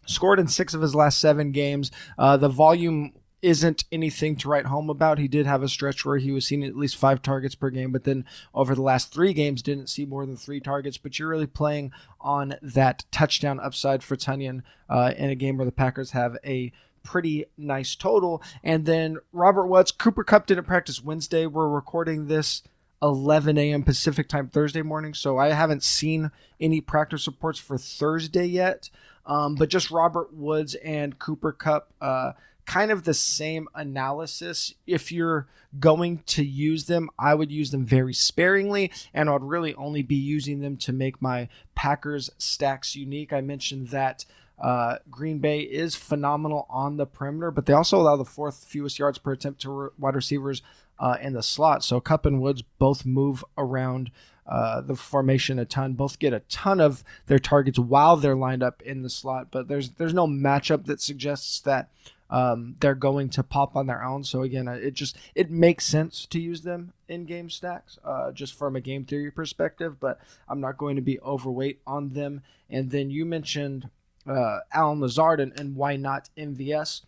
scored 0.06 0.40
in 0.40 0.48
six 0.48 0.74
of 0.74 0.82
his 0.82 0.96
last 0.96 1.20
seven 1.20 1.52
games. 1.52 1.92
Uh, 2.18 2.38
the 2.38 2.50
volume 2.50 3.14
isn't 3.46 3.86
anything 3.92 4.36
to 4.36 4.50
write 4.50 4.66
home 4.66 4.90
about. 4.90 5.20
He 5.20 5.28
did 5.28 5.46
have 5.46 5.62
a 5.62 5.70
stretch 5.70 6.04
where 6.04 6.18
he 6.18 6.32
was 6.32 6.48
seeing 6.48 6.64
at 6.64 6.76
least 6.76 6.96
five 6.96 7.22
targets 7.22 7.54
per 7.54 7.70
game, 7.70 7.92
but 7.92 8.04
then 8.04 8.26
over 8.56 8.74
the 8.74 8.82
last 8.82 9.14
three 9.14 9.34
games 9.34 9.62
didn't 9.62 9.88
see 9.88 10.04
more 10.04 10.26
than 10.26 10.36
three 10.36 10.60
targets. 10.60 10.98
But 10.98 11.20
you're 11.20 11.30
really 11.30 11.46
playing 11.46 11.92
on 12.20 12.56
that 12.64 13.06
touchdown 13.12 13.60
upside 13.60 14.04
for 14.04 14.16
Tonyan 14.16 14.64
uh, 14.90 15.14
in 15.16 15.30
a 15.30 15.36
game 15.36 15.58
where 15.58 15.66
the 15.66 15.72
Packers 15.72 16.12
have 16.12 16.38
a 16.44 16.72
pretty 17.04 17.46
nice 17.56 17.96
total. 17.96 18.42
And 18.64 18.88
then 18.88 19.18
Robert 19.32 19.68
Woods, 19.68 19.92
Cooper 19.92 20.24
Kupp 20.24 20.48
didn't 20.48 20.66
practice 20.66 21.04
Wednesday. 21.04 21.46
We're 21.46 21.70
recording 21.70 22.26
this 22.26 22.64
11 23.04 23.60
a.m. 23.60 23.84
Pacific 23.84 24.28
time 24.28 24.48
Thursday 24.48 24.82
morning, 24.82 25.14
so 25.14 25.38
I 25.38 25.50
haven't 25.50 25.84
seen 25.84 26.32
any 26.60 26.82
practice 26.82 27.28
reports 27.28 27.60
for 27.60 27.78
Thursday 27.78 28.46
yet. 28.46 28.90
Um, 29.28 29.54
but 29.54 29.70
just 29.70 29.92
Robert 29.92 30.34
Woods 30.34 30.74
and 30.76 31.20
Cooper 31.20 31.52
Kupp. 31.52 31.92
Uh, 32.02 32.32
kind 32.66 32.92
of 32.92 33.04
the 33.04 33.14
same 33.14 33.68
analysis. 33.74 34.74
If 34.86 35.12
you're 35.12 35.48
going 35.80 36.24
to 36.26 36.44
use 36.44 36.86
them, 36.86 37.10
I 37.18 37.36
would 37.36 37.52
use 37.52 37.72
them 37.72 37.86
very 37.86 38.14
sparingly, 38.14 38.92
and 39.14 39.30
I'd 39.30 39.42
really 39.44 39.76
only 39.76 40.04
be 40.04 40.16
using 40.16 40.62
them 40.62 40.78
to 40.78 40.94
make 40.94 41.22
my 41.22 41.50
Packers 41.76 42.30
stacks 42.38 42.96
unique. 42.96 43.34
I 43.34 43.42
mentioned 43.42 43.90
that 43.90 44.26
Uh, 44.58 45.00
Green 45.12 45.40
Bay 45.40 45.60
is 45.60 45.98
phenomenal 45.98 46.66
on 46.70 46.96
the 46.96 47.06
perimeter, 47.06 47.52
but 47.52 47.66
they 47.66 47.74
also 47.74 48.00
allow 48.00 48.16
the 48.16 48.24
fourth 48.24 48.64
fewest 48.64 48.98
yards 48.98 49.18
per 49.18 49.34
attempt 49.34 49.60
to 49.62 49.70
re- 49.70 49.90
wide 50.00 50.16
receivers 50.16 50.62
uh, 50.98 51.18
in 51.22 51.34
the 51.34 51.44
slot. 51.44 51.84
So 51.84 52.00
Kupp 52.00 52.26
and 52.26 52.40
Woods 52.40 52.64
both 52.80 53.06
move 53.06 53.44
around 53.58 54.12
uh, 54.48 54.80
the 54.80 54.96
formation 54.96 55.60
a 55.60 55.66
ton. 55.66 55.92
Both 55.96 56.20
get 56.20 56.32
a 56.32 56.40
ton 56.48 56.80
of 56.80 57.04
their 57.26 57.38
targets 57.38 57.78
while 57.78 58.16
they're 58.16 58.34
lined 58.34 58.64
up 58.64 58.82
in 58.82 59.02
the 59.02 59.10
slot, 59.10 59.48
but 59.52 59.68
there's 59.68 59.90
there's 59.98 60.14
no 60.14 60.26
matchup 60.26 60.86
that 60.86 61.02
suggests 61.02 61.60
that 61.60 61.90
um, 62.30 62.76
they're 62.80 62.96
going 62.96 63.30
to 63.30 63.44
pop 63.44 63.76
on 63.76 63.88
their 63.88 64.04
own. 64.04 64.24
So 64.24 64.42
again, 64.42 64.68
it 64.68 64.94
just 64.94 65.18
it 65.36 65.52
makes 65.52 65.86
sense 65.86 66.26
to 66.28 66.40
use 66.40 66.62
them 66.62 66.94
in 67.08 67.26
game 67.26 67.50
stacks, 67.50 68.00
uh, 68.04 68.32
just 68.32 68.58
from 68.58 68.76
a 68.76 68.82
game 68.82 69.06
theory 69.06 69.32
perspective. 69.32 70.00
But 70.00 70.20
I'm 70.50 70.60
not 70.60 70.78
going 70.78 70.96
to 70.96 71.02
be 71.02 71.20
overweight 71.20 71.82
on 71.86 72.10
them. 72.10 72.42
And 72.70 72.90
then 72.90 73.12
you 73.12 73.26
mentioned 73.26 73.90
uh, 74.28 74.60
Allen 74.72 75.02
Lazard 75.02 75.40
and, 75.40 75.58
and 75.60 75.76
why 75.76 75.98
not 75.98 76.30
MVS? 76.38 77.02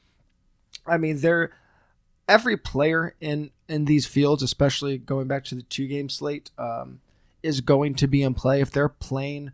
I 0.86 0.98
mean, 0.98 1.20
they're 1.20 1.52
every 2.28 2.58
player 2.58 3.16
in 3.20 3.52
in 3.68 3.86
these 3.86 4.06
fields, 4.06 4.44
especially 4.44 4.98
going 4.98 5.28
back 5.28 5.44
to 5.46 5.56
the 5.56 5.64
two 5.64 5.88
game 5.88 6.10
slate, 6.10 6.52
um, 6.58 7.02
is 7.42 7.62
going 7.62 7.96
to 7.96 8.08
be 8.08 8.22
in 8.22 8.34
play 8.34 8.62
if 8.62 8.72
they're 8.72 8.88
playing 8.88 9.52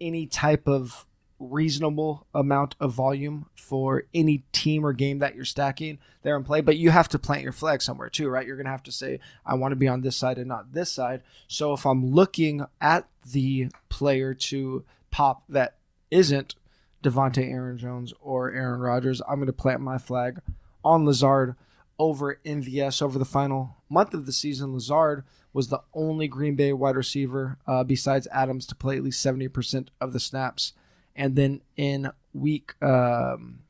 any 0.00 0.26
type 0.26 0.66
of 0.66 1.05
reasonable 1.38 2.26
amount 2.34 2.74
of 2.80 2.92
volume 2.92 3.46
for 3.54 4.04
any 4.14 4.42
team 4.52 4.84
or 4.84 4.92
game 4.92 5.18
that 5.18 5.34
you're 5.34 5.44
stacking 5.44 5.98
they're 6.22 6.36
in 6.36 6.44
play 6.44 6.60
but 6.60 6.76
you 6.76 6.90
have 6.90 7.08
to 7.08 7.18
plant 7.18 7.42
your 7.42 7.52
flag 7.52 7.82
somewhere 7.82 8.08
too 8.08 8.28
right 8.28 8.46
you're 8.46 8.56
going 8.56 8.64
to 8.64 8.70
have 8.70 8.82
to 8.82 8.92
say 8.92 9.20
i 9.44 9.54
want 9.54 9.72
to 9.72 9.76
be 9.76 9.88
on 9.88 10.00
this 10.00 10.16
side 10.16 10.38
and 10.38 10.48
not 10.48 10.72
this 10.72 10.90
side 10.90 11.22
so 11.46 11.72
if 11.72 11.84
i'm 11.84 12.06
looking 12.06 12.64
at 12.80 13.06
the 13.32 13.68
player 13.88 14.32
to 14.32 14.84
pop 15.10 15.42
that 15.48 15.76
isn't 16.10 16.54
Davante 17.02 17.50
Aaron 17.50 17.78
Jones 17.78 18.12
or 18.20 18.50
Aaron 18.50 18.80
Rodgers 18.80 19.22
I'm 19.28 19.36
going 19.36 19.46
to 19.46 19.52
plant 19.52 19.80
my 19.80 19.98
flag 19.98 20.40
on 20.84 21.04
Lazard 21.04 21.54
over 21.98 22.40
MVS 22.44 23.00
over 23.00 23.18
the 23.18 23.24
final 23.24 23.76
month 23.88 24.12
of 24.12 24.26
the 24.26 24.32
season 24.32 24.74
Lazard 24.74 25.24
was 25.52 25.68
the 25.68 25.82
only 25.94 26.28
Green 26.28 26.54
Bay 26.54 26.72
wide 26.72 26.96
receiver 26.96 27.58
uh, 27.66 27.84
besides 27.84 28.28
Adams 28.32 28.66
to 28.66 28.74
play 28.74 28.96
at 28.96 29.02
least 29.02 29.24
70% 29.24 29.88
of 30.00 30.12
the 30.12 30.20
snaps. 30.20 30.72
And 31.16 31.34
then 31.34 31.62
in 31.76 32.10
week 32.32 32.74
um, 32.82 33.60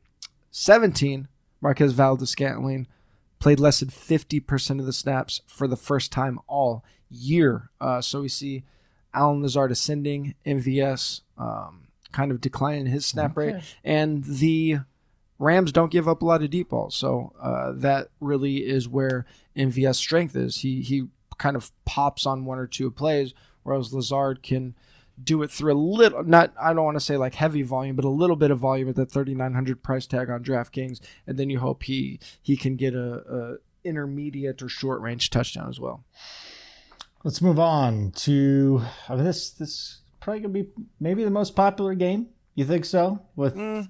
17, 0.50 1.28
Marquez 1.60 1.92
Valdes-Scantling 1.92 2.86
played 3.38 3.60
less 3.60 3.80
than 3.80 3.88
50% 3.88 4.80
of 4.80 4.86
the 4.86 4.92
snaps 4.92 5.40
for 5.46 5.68
the 5.68 5.76
first 5.76 6.12
time 6.12 6.38
all 6.46 6.84
year. 7.10 7.70
Uh, 7.80 8.00
so 8.00 8.22
we 8.22 8.28
see 8.28 8.64
Allen 9.14 9.42
Lazard 9.42 9.72
ascending, 9.72 10.34
MVS 10.44 11.22
um, 11.38 11.88
kind 12.12 12.30
of 12.30 12.40
declining 12.40 12.86
his 12.86 13.06
snap 13.06 13.36
okay. 13.36 13.52
rate, 13.52 13.62
and 13.84 14.24
the 14.24 14.78
Rams 15.38 15.72
don't 15.72 15.92
give 15.92 16.08
up 16.08 16.22
a 16.22 16.24
lot 16.24 16.42
of 16.42 16.50
deep 16.50 16.70
balls, 16.70 16.94
so 16.94 17.32
uh, 17.40 17.72
that 17.72 18.08
really 18.20 18.58
is 18.58 18.88
where 18.88 19.26
MVS 19.56 19.96
strength 19.96 20.34
is. 20.34 20.58
He 20.60 20.80
he 20.80 21.08
kind 21.38 21.56
of 21.56 21.72
pops 21.84 22.24
on 22.24 22.46
one 22.46 22.58
or 22.58 22.66
two 22.66 22.90
plays, 22.90 23.34
whereas 23.62 23.92
Lazard 23.92 24.42
can 24.42 24.74
do 25.22 25.42
it 25.42 25.50
through 25.50 25.72
a 25.72 25.74
little 25.74 26.22
not 26.24 26.52
I 26.60 26.72
don't 26.72 26.84
want 26.84 26.96
to 26.96 27.04
say 27.04 27.16
like 27.16 27.34
heavy 27.34 27.62
volume, 27.62 27.96
but 27.96 28.04
a 28.04 28.10
little 28.10 28.36
bit 28.36 28.50
of 28.50 28.58
volume 28.58 28.88
at 28.88 28.96
the 28.96 29.06
3900 29.06 29.82
price 29.82 30.06
tag 30.06 30.30
on 30.30 30.44
DraftKings, 30.44 31.00
and 31.26 31.38
then 31.38 31.50
you 31.50 31.58
hope 31.58 31.84
he 31.84 32.20
he 32.42 32.56
can 32.56 32.76
get 32.76 32.94
a, 32.94 33.14
a 33.14 33.88
intermediate 33.88 34.62
or 34.62 34.68
short 34.68 35.00
range 35.00 35.30
touchdown 35.30 35.68
as 35.68 35.80
well. 35.80 36.04
Let's 37.24 37.40
move 37.40 37.58
on 37.58 38.12
to 38.12 38.82
I 39.08 39.16
mean, 39.16 39.24
this 39.24 39.50
this 39.50 39.98
probably 40.20 40.40
gonna 40.40 40.52
be 40.52 40.68
maybe 41.00 41.24
the 41.24 41.30
most 41.30 41.56
popular 41.56 41.94
game. 41.94 42.28
You 42.54 42.64
think 42.64 42.84
so? 42.84 43.20
With 43.34 43.54
mm 43.56 43.88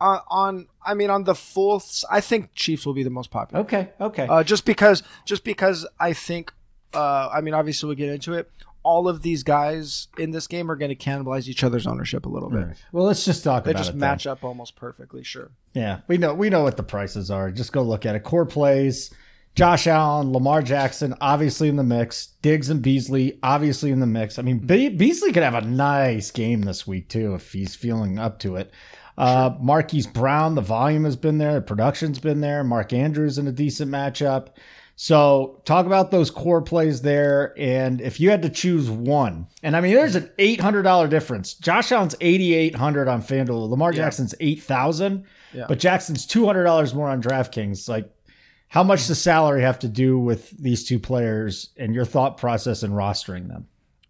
uh, 0.00 0.20
on 0.28 0.66
I 0.84 0.94
mean 0.94 1.10
on 1.10 1.24
the 1.24 1.34
full 1.34 1.82
I 2.10 2.20
think 2.20 2.54
Chiefs 2.54 2.86
will 2.86 2.94
be 2.94 3.02
the 3.02 3.10
most 3.10 3.30
popular. 3.30 3.64
Okay, 3.64 3.90
okay. 4.00 4.26
Uh, 4.26 4.42
just 4.42 4.64
because 4.64 5.02
just 5.24 5.44
because 5.44 5.86
I 5.98 6.12
think 6.12 6.52
uh, 6.94 7.30
I 7.32 7.40
mean 7.40 7.54
obviously 7.54 7.86
we'll 7.86 7.96
get 7.96 8.10
into 8.10 8.34
it. 8.34 8.50
All 8.86 9.08
of 9.08 9.22
these 9.22 9.42
guys 9.42 10.06
in 10.16 10.30
this 10.30 10.46
game 10.46 10.70
are 10.70 10.76
going 10.76 10.90
to 10.90 10.96
cannibalize 10.96 11.48
each 11.48 11.64
other's 11.64 11.88
ownership 11.88 12.24
a 12.24 12.28
little 12.28 12.50
bit. 12.50 12.66
Right. 12.68 12.76
Well, 12.92 13.04
let's 13.04 13.24
just 13.24 13.42
talk 13.42 13.64
they 13.64 13.72
about 13.72 13.80
it. 13.80 13.82
They 13.82 13.88
just 13.88 13.98
match 13.98 14.24
then. 14.24 14.32
up 14.32 14.44
almost 14.44 14.76
perfectly, 14.76 15.24
sure. 15.24 15.50
Yeah, 15.74 16.00
we 16.06 16.18
know 16.18 16.34
we 16.34 16.50
know 16.50 16.62
what 16.62 16.76
the 16.76 16.84
prices 16.84 17.30
are. 17.30 17.50
Just 17.50 17.72
go 17.72 17.82
look 17.82 18.06
at 18.06 18.14
it. 18.14 18.22
Core 18.22 18.46
plays. 18.46 19.12
Josh 19.56 19.86
Allen, 19.86 20.32
Lamar 20.34 20.60
Jackson, 20.60 21.14
obviously 21.18 21.68
in 21.68 21.76
the 21.76 21.82
mix. 21.82 22.26
Diggs 22.42 22.68
and 22.68 22.82
Beasley, 22.82 23.38
obviously 23.42 23.90
in 23.90 24.00
the 24.00 24.06
mix. 24.06 24.38
I 24.38 24.42
mean, 24.42 24.58
Be- 24.58 24.90
Beasley 24.90 25.32
could 25.32 25.42
have 25.42 25.54
a 25.54 25.62
nice 25.62 26.30
game 26.30 26.60
this 26.60 26.86
week 26.86 27.08
too 27.08 27.34
if 27.34 27.52
he's 27.52 27.74
feeling 27.74 28.18
up 28.18 28.38
to 28.40 28.56
it. 28.56 28.70
Uh, 29.16 29.56
Marquise 29.58 30.06
Brown, 30.06 30.54
the 30.54 30.60
volume 30.60 31.04
has 31.04 31.16
been 31.16 31.38
there, 31.38 31.54
the 31.54 31.62
production's 31.62 32.18
been 32.18 32.42
there. 32.42 32.62
Mark 32.62 32.92
Andrews 32.92 33.38
in 33.38 33.46
a 33.48 33.52
decent 33.52 33.90
matchup. 33.90 34.48
So 34.98 35.60
talk 35.66 35.84
about 35.84 36.10
those 36.10 36.30
core 36.30 36.62
plays 36.62 37.02
there. 37.02 37.54
And 37.58 38.00
if 38.00 38.18
you 38.18 38.30
had 38.30 38.42
to 38.42 38.48
choose 38.48 38.88
one, 38.88 39.46
and 39.62 39.76
I 39.76 39.82
mean, 39.82 39.94
there's 39.94 40.16
an 40.16 40.30
$800 40.38 41.10
difference. 41.10 41.52
Josh 41.54 41.92
Allen's 41.92 42.16
8,800 42.20 43.06
on 43.06 43.22
FanDuel. 43.22 43.68
Lamar 43.68 43.92
yeah. 43.92 43.98
Jackson's 43.98 44.34
8,000, 44.40 45.24
yeah. 45.52 45.66
but 45.68 45.78
Jackson's 45.78 46.26
$200 46.26 46.94
more 46.94 47.10
on 47.10 47.22
DraftKings. 47.22 47.88
Like, 47.90 48.10
how 48.68 48.82
much 48.82 49.06
does 49.06 49.20
salary 49.20 49.60
have 49.62 49.78
to 49.80 49.88
do 49.88 50.18
with 50.18 50.50
these 50.50 50.84
two 50.84 50.98
players 50.98 51.70
and 51.76 51.94
your 51.94 52.06
thought 52.06 52.38
process 52.38 52.82
in 52.82 52.90
rostering 52.90 53.48
them? 53.48 53.66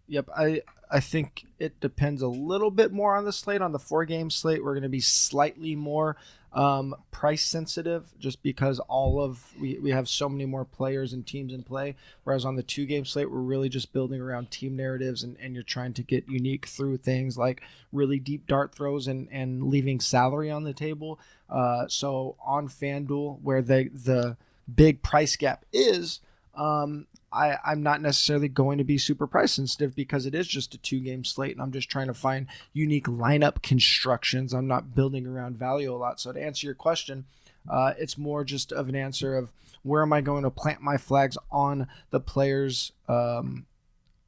Yep. 0.07 0.29
I, 0.35 0.61
I 0.89 0.99
think 0.99 1.45
it 1.59 1.79
depends 1.79 2.21
a 2.21 2.27
little 2.27 2.71
bit 2.71 2.91
more 2.91 3.15
on 3.15 3.25
the 3.25 3.33
slate. 3.33 3.61
On 3.61 3.71
the 3.71 3.79
four 3.79 4.05
game 4.05 4.29
slate, 4.29 4.63
we're 4.63 4.73
going 4.73 4.83
to 4.83 4.89
be 4.89 5.01
slightly 5.01 5.75
more 5.75 6.15
um, 6.53 6.95
price 7.11 7.45
sensitive 7.45 8.05
just 8.19 8.41
because 8.41 8.79
all 8.79 9.21
of 9.21 9.53
we, 9.59 9.77
we 9.79 9.91
have 9.91 10.07
so 10.07 10.29
many 10.29 10.45
more 10.45 10.65
players 10.65 11.13
and 11.13 11.27
teams 11.27 11.53
in 11.53 11.63
play. 11.63 11.95
Whereas 12.23 12.45
on 12.45 12.55
the 12.55 12.63
two 12.63 12.85
game 12.85 13.05
slate, 13.05 13.29
we're 13.29 13.39
really 13.39 13.69
just 13.69 13.91
building 13.91 14.21
around 14.21 14.49
team 14.49 14.75
narratives 14.75 15.23
and, 15.23 15.37
and 15.39 15.53
you're 15.53 15.63
trying 15.63 15.93
to 15.93 16.03
get 16.03 16.27
unique 16.29 16.65
through 16.65 16.97
things 16.97 17.37
like 17.37 17.61
really 17.91 18.19
deep 18.19 18.47
dart 18.47 18.73
throws 18.73 19.07
and, 19.07 19.27
and 19.31 19.63
leaving 19.69 19.99
salary 19.99 20.49
on 20.49 20.63
the 20.63 20.73
table. 20.73 21.19
Uh, 21.49 21.87
so 21.87 22.35
on 22.43 22.67
FanDuel, 22.67 23.41
where 23.41 23.61
the, 23.61 23.89
the 23.93 24.37
big 24.73 25.01
price 25.01 25.35
gap 25.35 25.65
is, 25.71 26.21
um, 26.55 27.07
I, 27.31 27.57
I'm 27.65 27.83
not 27.83 28.01
necessarily 28.01 28.47
going 28.47 28.77
to 28.77 28.83
be 28.83 28.97
super 28.97 29.27
price 29.27 29.53
sensitive 29.53 29.95
because 29.95 30.25
it 30.25 30.33
is 30.33 30.47
just 30.47 30.73
a 30.73 30.77
two 30.77 30.99
game 30.99 31.23
slate 31.23 31.51
and 31.51 31.61
I'm 31.61 31.71
just 31.71 31.89
trying 31.89 32.07
to 32.07 32.13
find 32.13 32.47
unique 32.73 33.07
lineup 33.07 33.61
constructions. 33.61 34.53
I'm 34.53 34.67
not 34.67 34.95
building 34.95 35.27
around 35.27 35.57
value 35.57 35.93
a 35.93 35.97
lot. 35.97 36.19
So 36.19 36.31
to 36.31 36.41
answer 36.41 36.65
your 36.65 36.75
question, 36.75 37.25
uh, 37.69 37.93
it's 37.97 38.17
more 38.17 38.43
just 38.43 38.71
of 38.71 38.87
an 38.87 38.95
answer 38.95 39.35
of 39.35 39.51
where 39.83 40.01
am 40.01 40.13
I 40.13 40.21
going 40.21 40.43
to 40.43 40.49
plant 40.49 40.81
my 40.81 40.97
flags 40.97 41.37
on 41.51 41.87
the 42.11 42.19
players 42.19 42.93
um, 43.07 43.65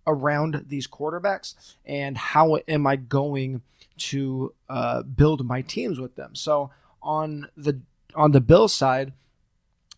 around 0.05 0.65
these 0.67 0.87
quarterbacks 0.87 1.55
and 1.85 2.17
how 2.17 2.57
am 2.67 2.85
I 2.85 2.95
going 2.95 3.61
to 3.97 4.53
uh, 4.69 5.03
build 5.03 5.45
my 5.45 5.61
teams 5.61 5.99
with 5.99 6.15
them. 6.15 6.35
So 6.35 6.71
on 7.01 7.49
the 7.55 7.79
on 8.15 8.31
the 8.31 8.41
Bill 8.41 8.67
side, 8.67 9.13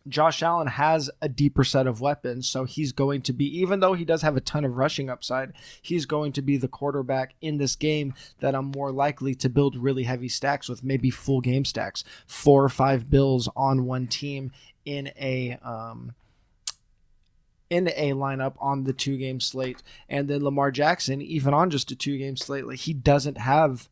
Josh 0.08 0.42
Allen 0.42 0.68
has 0.68 1.10
a 1.22 1.30
deeper 1.30 1.64
set 1.64 1.86
of 1.86 2.02
weapons, 2.02 2.50
so 2.50 2.64
he's 2.64 2.92
going 2.92 3.22
to 3.24 3.34
be, 3.34 3.46
even 3.60 3.80
though 3.80 3.94
he 3.94 4.04
does 4.04 4.24
have 4.24 4.36
a 4.36 4.42
ton 4.42 4.66
of 4.66 4.78
rushing 4.78 5.10
upside, 5.10 5.54
he's 5.82 6.06
going 6.06 6.32
to 6.34 6.42
be 6.42 6.58
the 6.58 6.68
quarterback 6.68 7.36
in 7.42 7.58
this 7.58 7.76
game 7.76 8.14
that 8.40 8.56
I'm 8.56 8.72
more 8.76 8.92
likely 8.92 9.36
to 9.36 9.50
build 9.50 9.76
really 9.76 10.04
heavy 10.04 10.30
stacks 10.30 10.68
with, 10.68 10.84
maybe 10.84 11.12
full 11.12 11.40
game 11.40 11.66
stacks, 11.66 12.04
four 12.26 12.64
or 12.64 12.70
five 12.70 13.10
bills 13.10 13.48
on 13.56 13.86
one 13.86 14.08
team 14.08 14.52
in 14.86 15.12
a 15.20 15.58
um, 15.64 16.16
in 17.70 17.88
a 17.90 18.12
lineup 18.12 18.56
on 18.60 18.84
the 18.84 18.94
two 18.94 19.18
game 19.18 19.40
slate, 19.40 19.82
and 20.10 20.28
then 20.28 20.44
Lamar 20.44 20.72
Jackson, 20.72 21.22
even 21.22 21.54
on 21.54 21.70
just 21.70 21.92
a 21.92 21.96
two 21.96 22.18
game 22.18 22.36
slate, 22.36 22.66
like 22.66 22.80
he 22.80 22.94
doesn't 22.94 23.38
have 23.38 23.88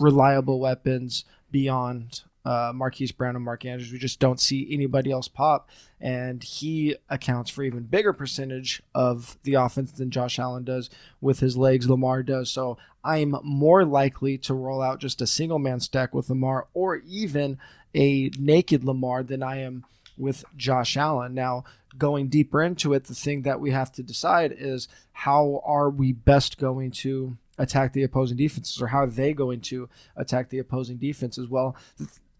reliable 0.00 0.58
weapons 0.58 1.24
beyond 1.50 2.22
uh, 2.48 2.72
Marquise 2.74 3.12
Brown 3.12 3.36
and 3.36 3.44
Mark 3.44 3.66
Andrews. 3.66 3.92
We 3.92 3.98
just 3.98 4.20
don't 4.20 4.40
see 4.40 4.66
anybody 4.70 5.10
else 5.10 5.28
pop, 5.28 5.68
and 6.00 6.42
he 6.42 6.96
accounts 7.10 7.50
for 7.50 7.62
even 7.62 7.82
bigger 7.82 8.14
percentage 8.14 8.82
of 8.94 9.36
the 9.42 9.52
offense 9.52 9.92
than 9.92 10.10
Josh 10.10 10.38
Allen 10.38 10.64
does 10.64 10.88
with 11.20 11.40
his 11.40 11.58
legs. 11.58 11.90
Lamar 11.90 12.22
does. 12.22 12.48
So 12.50 12.78
I'm 13.04 13.36
more 13.44 13.84
likely 13.84 14.38
to 14.38 14.54
roll 14.54 14.80
out 14.80 14.98
just 14.98 15.20
a 15.20 15.26
single 15.26 15.58
man 15.58 15.78
stack 15.80 16.14
with 16.14 16.30
Lamar, 16.30 16.68
or 16.72 17.02
even 17.06 17.58
a 17.94 18.30
naked 18.38 18.82
Lamar 18.82 19.22
than 19.22 19.42
I 19.42 19.58
am 19.58 19.84
with 20.16 20.42
Josh 20.56 20.96
Allen. 20.96 21.34
Now, 21.34 21.64
going 21.98 22.28
deeper 22.28 22.62
into 22.62 22.94
it, 22.94 23.04
the 23.04 23.14
thing 23.14 23.42
that 23.42 23.60
we 23.60 23.72
have 23.72 23.92
to 23.92 24.02
decide 24.02 24.54
is 24.56 24.88
how 25.12 25.60
are 25.66 25.90
we 25.90 26.12
best 26.12 26.56
going 26.56 26.92
to 26.92 27.36
attack 27.58 27.92
the 27.92 28.04
opposing 28.04 28.38
defenses, 28.38 28.80
or 28.80 28.86
how 28.86 29.00
are 29.00 29.06
they 29.06 29.34
going 29.34 29.60
to 29.60 29.90
attack 30.16 30.48
the 30.48 30.60
opposing 30.60 30.96
defense 30.96 31.36
as 31.36 31.48
well? 31.48 31.76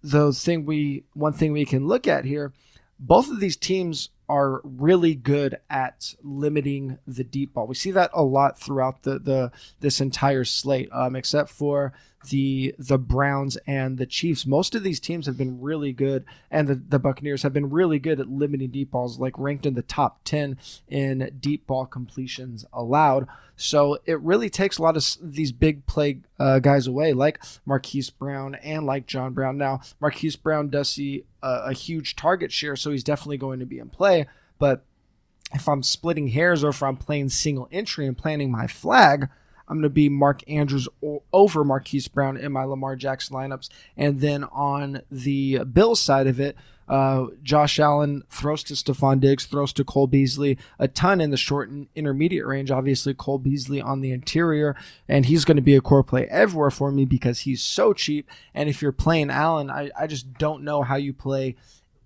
The 0.02 0.32
thing 0.32 0.64
we 0.64 1.04
one 1.14 1.32
thing 1.32 1.52
we 1.52 1.64
can 1.64 1.87
look 1.87 2.06
at 2.06 2.24
here, 2.24 2.52
both 2.98 3.30
of 3.30 3.40
these 3.40 3.56
teams 3.56 4.11
are 4.28 4.61
really 4.62 5.14
good 5.14 5.58
at 5.70 6.14
limiting 6.22 6.98
the 7.06 7.24
deep 7.24 7.54
ball. 7.54 7.66
We 7.66 7.74
see 7.74 7.90
that 7.92 8.11
a 8.12 8.22
lot 8.22 8.58
throughout 8.58 9.02
the 9.02 9.18
the 9.18 9.52
this 9.80 10.00
entire 10.00 10.44
slate, 10.44 10.88
um, 10.92 11.16
except 11.16 11.50
for 11.50 11.92
the 12.28 12.74
the 12.78 12.98
Browns 12.98 13.57
and 13.66 13.98
the 13.98 14.07
Chiefs. 14.07 14.46
Most 14.46 14.74
of 14.74 14.83
these 14.83 15.00
teams 15.00 15.26
have 15.26 15.38
been 15.38 15.61
really 15.61 15.92
good, 15.92 16.24
and 16.50 16.66
the, 16.66 16.74
the 16.74 16.98
Buccaneers 16.98 17.42
have 17.42 17.52
been 17.52 17.70
really 17.70 17.98
good 17.98 18.20
at 18.20 18.28
limiting 18.28 18.70
deep 18.70 18.90
balls, 18.90 19.18
like 19.18 19.38
ranked 19.38 19.66
in 19.66 19.74
the 19.74 19.83
top 19.83 20.20
10 20.24 20.59
in 20.88 21.37
deep 21.40 21.66
ball 21.66 21.87
completions 21.87 22.64
allowed. 22.72 23.26
So 23.57 23.98
it 24.04 24.20
really 24.20 24.50
takes 24.50 24.78
a 24.78 24.83
lot 24.83 24.96
of 24.96 25.04
these 25.20 25.52
big 25.52 25.87
play 25.87 26.20
uh, 26.38 26.61
guys 26.61 26.87
away, 26.87 27.12
like 27.12 27.42
Marquise 27.66 28.11
Brown 28.11 28.54
and 28.57 28.87
like 28.87 29.07
John 29.07 29.33
Brown. 29.33 29.59
Now, 29.59 29.81
Marquise 30.00 30.37
Brown 30.37 30.68
does 30.68 30.90
see 30.90 31.24
a, 31.42 31.62
a 31.66 31.72
huge 31.72 32.16
target 32.16 32.52
share, 32.52 32.76
so 32.76 32.90
he's 32.90 33.04
definitely 33.04 33.38
going 33.38 33.59
to 33.61 33.66
be 33.66 33.78
in 33.78 33.88
play. 33.88 34.26
But 34.59 34.85
if 35.54 35.68
I'm 35.68 35.83
splitting 35.83 36.28
hairs 36.28 36.62
or 36.62 36.70
if 36.70 36.83
I'm 36.83 36.96
playing 36.96 37.31
single 37.31 37.68
entry 37.72 38.07
and 38.07 38.16
planting 38.16 38.50
my 38.50 38.66
flag, 38.66 39.28
I'm 39.68 39.76
going 39.76 39.83
to 39.83 39.90
be 39.90 40.09
Mark 40.09 40.42
Andrews 40.48 40.88
over 41.33 41.64
Marquise 41.64 42.09
Brown 42.09 42.37
in 42.37 42.52
my 42.52 42.64
Lamar 42.64 42.96
Jackson 42.96 43.37
lineups. 43.37 43.68
And 43.96 44.20
then 44.20 44.44
on 44.44 45.02
the 45.11 45.64
Bills 45.64 46.00
side 46.00 46.26
of 46.26 46.40
it, 46.40 46.57
uh, 46.88 47.26
Josh 47.42 47.78
Allen 47.78 48.22
throws 48.31 48.62
to 48.64 48.74
Stefon 48.74 49.20
Diggs, 49.20 49.44
throws 49.44 49.72
to 49.74 49.85
Cole 49.85 50.07
Beasley 50.07 50.57
a 50.78 50.88
ton 50.88 51.20
in 51.20 51.31
the 51.31 51.37
short 51.37 51.68
and 51.68 51.87
intermediate 51.94 52.46
range. 52.46 52.70
Obviously, 52.70 53.12
Cole 53.12 53.38
Beasley 53.38 53.81
on 53.81 54.00
the 54.00 54.11
interior, 54.11 54.74
and 55.07 55.26
he's 55.26 55.44
going 55.44 55.57
to 55.57 55.62
be 55.62 55.76
a 55.76 55.83
core 55.83 56.02
play 56.02 56.26
everywhere 56.28 56.70
for 56.70 56.90
me 56.90 57.04
because 57.04 57.40
he's 57.40 57.62
so 57.62 57.92
cheap. 57.92 58.28
And 58.54 58.68
if 58.68 58.81
you're 58.81 58.92
playing 58.92 59.31
Allen, 59.31 59.70
I, 59.70 59.90
I 59.98 60.07
just 60.07 60.33
don't 60.38 60.64
know 60.64 60.83
how 60.83 60.96
you 60.96 61.12
play 61.12 61.57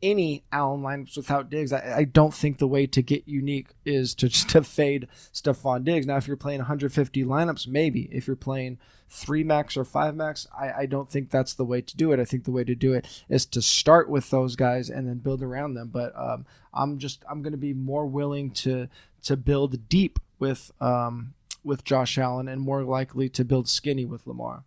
any 0.02 0.42
Allen 0.50 0.82
lineups 0.82 1.16
without 1.16 1.48
Diggs. 1.48 1.72
I, 1.72 1.98
I, 1.98 2.04
don't 2.04 2.34
think 2.34 2.58
the 2.58 2.66
way 2.66 2.86
to 2.86 3.02
get 3.02 3.28
unique 3.28 3.68
is 3.84 4.14
to 4.16 4.28
just 4.28 4.48
to 4.50 4.62
fade 4.62 5.06
Stefon 5.32 5.84
Diggs. 5.84 6.06
Now, 6.06 6.16
if 6.16 6.26
you're 6.26 6.36
playing 6.36 6.58
150 6.60 7.24
lineups, 7.24 7.66
maybe. 7.66 8.08
If 8.10 8.26
you're 8.26 8.36
playing 8.36 8.78
three 9.08 9.44
max 9.44 9.76
or 9.76 9.84
five 9.84 10.16
max, 10.16 10.46
I, 10.58 10.72
I 10.72 10.86
don't 10.86 11.10
think 11.10 11.30
that's 11.30 11.54
the 11.54 11.64
way 11.64 11.80
to 11.80 11.96
do 11.96 12.12
it. 12.12 12.18
I 12.18 12.24
think 12.24 12.44
the 12.44 12.50
way 12.50 12.64
to 12.64 12.74
do 12.74 12.92
it 12.94 13.24
is 13.28 13.46
to 13.46 13.62
start 13.62 14.08
with 14.08 14.30
those 14.30 14.56
guys 14.56 14.90
and 14.90 15.08
then 15.08 15.18
build 15.18 15.42
around 15.42 15.74
them. 15.74 15.88
But 15.88 16.12
um, 16.16 16.46
I'm 16.74 16.98
just 16.98 17.24
I'm 17.30 17.42
going 17.42 17.52
to 17.52 17.58
be 17.58 17.74
more 17.74 18.06
willing 18.06 18.50
to 18.50 18.88
to 19.24 19.36
build 19.36 19.88
deep 19.88 20.18
with 20.38 20.72
um, 20.80 21.34
with 21.62 21.84
Josh 21.84 22.18
Allen 22.18 22.48
and 22.48 22.60
more 22.60 22.82
likely 22.82 23.28
to 23.28 23.44
build 23.44 23.68
skinny 23.68 24.04
with 24.04 24.26
Lamar. 24.26 24.64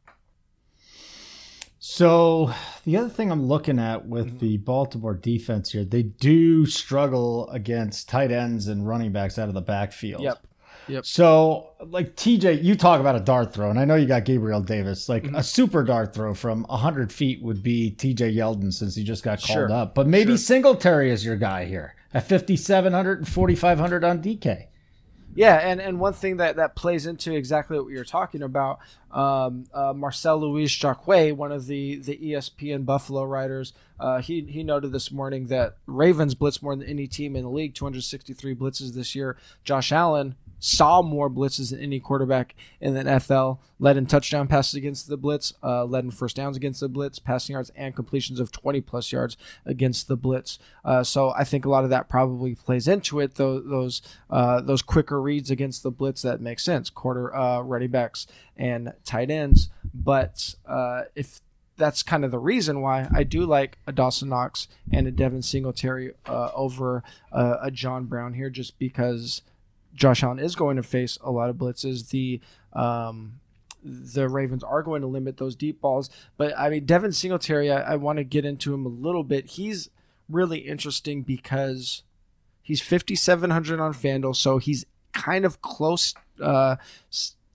So 1.87 2.51
the 2.83 2.97
other 2.97 3.09
thing 3.09 3.31
I'm 3.31 3.45
looking 3.45 3.77
at 3.77 4.07
with 4.07 4.25
mm-hmm. 4.25 4.37
the 4.39 4.57
Baltimore 4.57 5.13
defense 5.13 5.71
here, 5.71 5.85
they 5.85 6.01
do 6.01 6.65
struggle 6.65 7.47
against 7.51 8.09
tight 8.09 8.31
ends 8.31 8.67
and 8.67 8.87
running 8.87 9.11
backs 9.11 9.37
out 9.37 9.49
of 9.49 9.53
the 9.53 9.61
backfield. 9.61 10.23
Yep. 10.23 10.47
Yep. 10.87 11.05
So, 11.05 11.73
like 11.85 12.15
TJ, 12.15 12.63
you 12.63 12.73
talk 12.73 12.99
about 12.99 13.15
a 13.15 13.19
dart 13.19 13.53
throw, 13.53 13.69
and 13.69 13.79
I 13.79 13.85
know 13.85 13.93
you 13.93 14.07
got 14.07 14.25
Gabriel 14.25 14.61
Davis. 14.61 15.07
Like 15.07 15.25
mm-hmm. 15.25 15.35
a 15.35 15.43
super 15.43 15.83
dart 15.83 16.11
throw 16.11 16.33
from 16.33 16.63
100 16.63 17.13
feet 17.13 17.43
would 17.43 17.61
be 17.61 17.95
TJ 17.95 18.35
Yeldon 18.35 18.73
since 18.73 18.95
he 18.95 19.03
just 19.03 19.23
got 19.23 19.39
called 19.39 19.69
sure. 19.69 19.71
up. 19.71 19.93
But 19.93 20.07
maybe 20.07 20.31
sure. 20.31 20.37
Singletary 20.37 21.11
is 21.11 21.23
your 21.23 21.35
guy 21.35 21.65
here 21.65 21.93
at 22.15 22.27
5,700 22.27 23.19
and 23.19 23.27
4,500 23.27 24.03
on 24.03 24.23
DK. 24.23 24.65
Yeah, 25.35 25.57
and, 25.57 25.81
and 25.81 25.99
one 25.99 26.13
thing 26.13 26.37
that, 26.37 26.55
that 26.55 26.75
plays 26.75 27.05
into 27.05 27.35
exactly 27.35 27.77
what 27.77 27.89
you're 27.89 28.05
talking 28.05 28.41
about, 28.41 28.79
um, 29.11 29.65
uh, 29.73 29.91
Marcel 29.93 30.39
Louis 30.39 30.67
Jacques, 30.67 31.05
one 31.05 31.51
of 31.51 31.67
the, 31.67 31.97
the 31.97 32.17
ESPN 32.17 32.85
Buffalo 32.85 33.25
writers, 33.25 33.73
uh, 33.99 34.21
he, 34.21 34.41
he 34.41 34.63
noted 34.63 34.93
this 34.93 35.11
morning 35.11 35.47
that 35.47 35.75
Ravens 35.87 36.35
blitz 36.35 36.61
more 36.61 36.73
than 36.73 36.87
any 36.87 37.05
team 37.05 37.35
in 37.35 37.43
the 37.43 37.49
league, 37.49 37.75
263 37.75 38.55
blitzes 38.55 38.93
this 38.93 39.13
year. 39.13 39.37
Josh 39.65 39.91
Allen 39.91 40.35
saw 40.59 41.01
more 41.01 41.29
blitzes 41.29 41.71
than 41.71 41.79
any 41.79 41.99
quarterback 41.99 42.55
in 42.79 42.93
the 42.93 43.03
NFL. 43.03 43.59
Led 43.77 43.97
in 43.97 44.05
touchdown 44.05 44.47
passes 44.47 44.75
against 44.75 45.07
the 45.07 45.17
blitz, 45.17 45.53
uh, 45.61 45.83
led 45.85 46.05
in 46.05 46.11
first 46.11 46.35
downs 46.35 46.57
against 46.57 46.79
the 46.79 46.87
blitz, 46.87 47.19
passing 47.19 47.53
yards 47.53 47.71
and 47.75 47.95
completions 47.95 48.39
of 48.39 48.51
20 48.51 48.81
plus 48.81 49.11
yards 49.11 49.37
against 49.65 50.07
the 50.07 50.15
blitz. 50.15 50.57
Uh, 50.83 51.03
so 51.03 51.31
I 51.31 51.43
think 51.43 51.65
a 51.65 51.69
lot 51.69 51.83
of 51.83 51.89
that 51.89 52.09
probably 52.09 52.55
plays 52.55 52.87
into 52.87 53.19
it. 53.19 53.35
Those 53.35 53.63
those 53.65 54.01
uh, 54.29 54.61
those 54.61 54.81
quicker 54.81 55.21
reads 55.21 55.51
against 55.51 55.83
the 55.83 55.91
blitz 55.91 56.21
that 56.21 56.41
makes 56.41 56.63
sense. 56.63 56.89
Quarter 56.89 57.35
uh, 57.35 57.61
ready 57.61 57.87
backs 57.87 58.27
and 58.55 58.93
tight 59.03 59.29
ends. 59.29 59.69
But 59.93 60.55
uh, 60.65 61.03
if 61.15 61.41
that's 61.77 62.03
kind 62.03 62.23
of 62.23 62.31
the 62.31 62.39
reason 62.39 62.81
why 62.81 63.09
I 63.13 63.23
do 63.23 63.45
like 63.45 63.77
a 63.85 63.91
Dawson 63.91 64.29
Knox 64.29 64.69
and 64.93 65.07
a 65.07 65.11
Devin 65.11 65.41
Singletary 65.41 66.13
uh, 66.25 66.51
over 66.55 67.03
a 67.33 67.69
John 67.69 68.05
Brown 68.05 68.33
here, 68.33 68.49
just 68.49 68.79
because 68.79 69.41
Josh 69.95 70.23
Allen 70.23 70.39
is 70.39 70.55
going 70.55 70.75
to 70.77 70.83
face 70.83 71.17
a 71.21 71.31
lot 71.31 71.49
of 71.49 71.55
blitzes. 71.55 72.09
The 72.09 72.41
um, 72.73 73.39
the 73.83 74.27
Ravens 74.27 74.63
are 74.63 74.81
going 74.83 75.01
to 75.01 75.07
limit 75.07 75.37
those 75.37 75.55
deep 75.55 75.81
balls, 75.81 76.09
but 76.37 76.53
I 76.57 76.69
mean 76.69 76.85
Devin 76.85 77.11
Singletary, 77.11 77.71
I, 77.71 77.93
I 77.93 77.95
want 77.95 78.17
to 78.17 78.23
get 78.23 78.45
into 78.45 78.73
him 78.73 78.85
a 78.85 78.89
little 78.89 79.23
bit. 79.23 79.51
He's 79.51 79.89
really 80.29 80.59
interesting 80.59 81.21
because 81.21 82.03
he's 82.61 82.81
5700 82.81 83.79
on 83.79 83.93
FanDuel, 83.93 84.35
so 84.35 84.57
he's 84.57 84.85
kind 85.13 85.45
of 85.45 85.61
close 85.61 86.13
uh, 86.41 86.75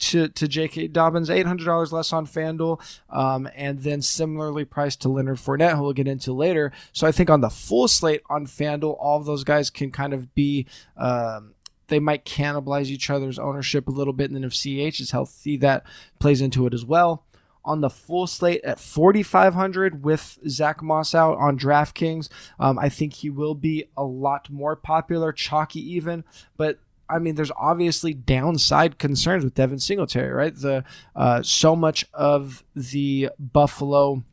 to, 0.01 0.29
to 0.29 0.49
J.K. 0.49 0.89
Dobbins, 0.89 1.29
$800 1.29 1.93
less 1.93 2.13
on 2.13 2.27
FanDuel, 2.27 2.81
um, 3.11 3.49
and 3.55 3.81
then 3.81 4.03
similarly 4.03 4.65
priced 4.65 5.03
to 5.03 5.09
Leonard 5.09 5.37
Fournette, 5.37 5.77
who 5.77 5.83
we'll 5.83 5.93
get 5.93 6.09
into 6.09 6.33
later. 6.33 6.73
So 6.93 7.07
I 7.07 7.13
think 7.13 7.31
on 7.31 7.43
the 7.43 7.51
full 7.51 7.87
slate 7.87 8.23
on 8.29 8.47
FanDuel, 8.47 8.97
all 8.99 9.19
of 9.19 9.27
those 9.27 9.45
guys 9.45 9.69
can 9.71 9.91
kind 9.91 10.15
of 10.15 10.35
be 10.35 10.67
um, 10.97 11.55
they 11.91 12.01
might 12.01 12.25
cannibalize 12.25 12.87
each 12.87 13.11
other's 13.11 13.39
ownership 13.39 13.89
a 13.89 13.93
little 13.93 14.15
bit. 14.15 14.31
And 14.31 14.37
then 14.37 14.45
if 14.45 14.55
CH 14.55 15.01
is 15.01 15.11
healthy, 15.11 15.59
that 15.59 15.85
plays 16.19 16.41
into 16.41 16.67
it 16.67 16.73
as 16.73 16.85
well. 16.85 17.27
On 17.63 17.83
the 17.83 17.91
full 17.91 18.27
slate 18.27 18.65
at 18.65 18.81
4,500 18.81 20.03
with 20.03 20.39
Zach 20.49 20.83
Moss 20.83 21.15
out 21.15 21.37
on 21.37 21.59
DraftKings, 21.59 22.31
um, 22.59 22.79
I 22.79 22.89
think 22.89 23.13
he 23.13 23.29
will 23.29 23.55
be 23.55 23.91
a 23.97 24.05
lot 24.05 24.49
more 24.49 24.77
popular, 24.77 25.31
chalky 25.31 25.81
even. 25.95 26.25
But 26.57 26.79
I 27.11 27.19
mean, 27.19 27.35
there's 27.35 27.53
obviously 27.59 28.15
downside 28.15 28.99
concerns 28.99 29.45
with 29.45 29.55
Devin 29.55 29.81
Singletary, 29.81 30.33
right? 30.33 30.55
The 30.55 30.85
uh, 31.15 31.43
so 31.43 31.77
much 31.77 32.07
of 32.15 32.65
the 32.75 33.31
Buffalo 33.39 34.25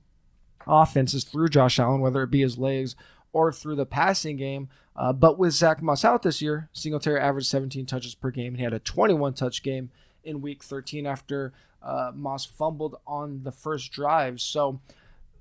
offense 0.65 1.13
is 1.13 1.24
through 1.24 1.50
Josh 1.50 1.80
Allen, 1.80 2.02
whether 2.02 2.24
it 2.24 2.32
be 2.32 2.41
his 2.41 2.58
legs 2.58 2.96
or 3.34 3.52
through 3.52 3.76
the 3.76 3.86
passing 3.86 4.38
game. 4.38 4.70
Uh, 4.98 5.14
but 5.14 5.38
with 5.38 5.54
Zach 5.54 5.82
Moss 5.82 6.04
out 6.04 6.24
this 6.24 6.42
year, 6.42 6.70
Singletary 6.74 7.20
averaged 7.20 7.48
17 7.48 7.86
touches 7.86 8.16
per 8.16 8.32
game. 8.32 8.56
He 8.56 8.64
had 8.64 8.74
a 8.74 8.80
21 8.80 9.34
touch 9.34 9.62
game 9.62 9.92
in 10.24 10.42
week 10.42 10.64
13 10.64 11.06
after 11.06 11.54
uh, 11.84 12.12
Moss 12.16 12.46
fumbled 12.46 13.00
on 13.06 13.44
the 13.44 13.52
first 13.52 13.92
drive. 13.92 14.42
So 14.42 14.80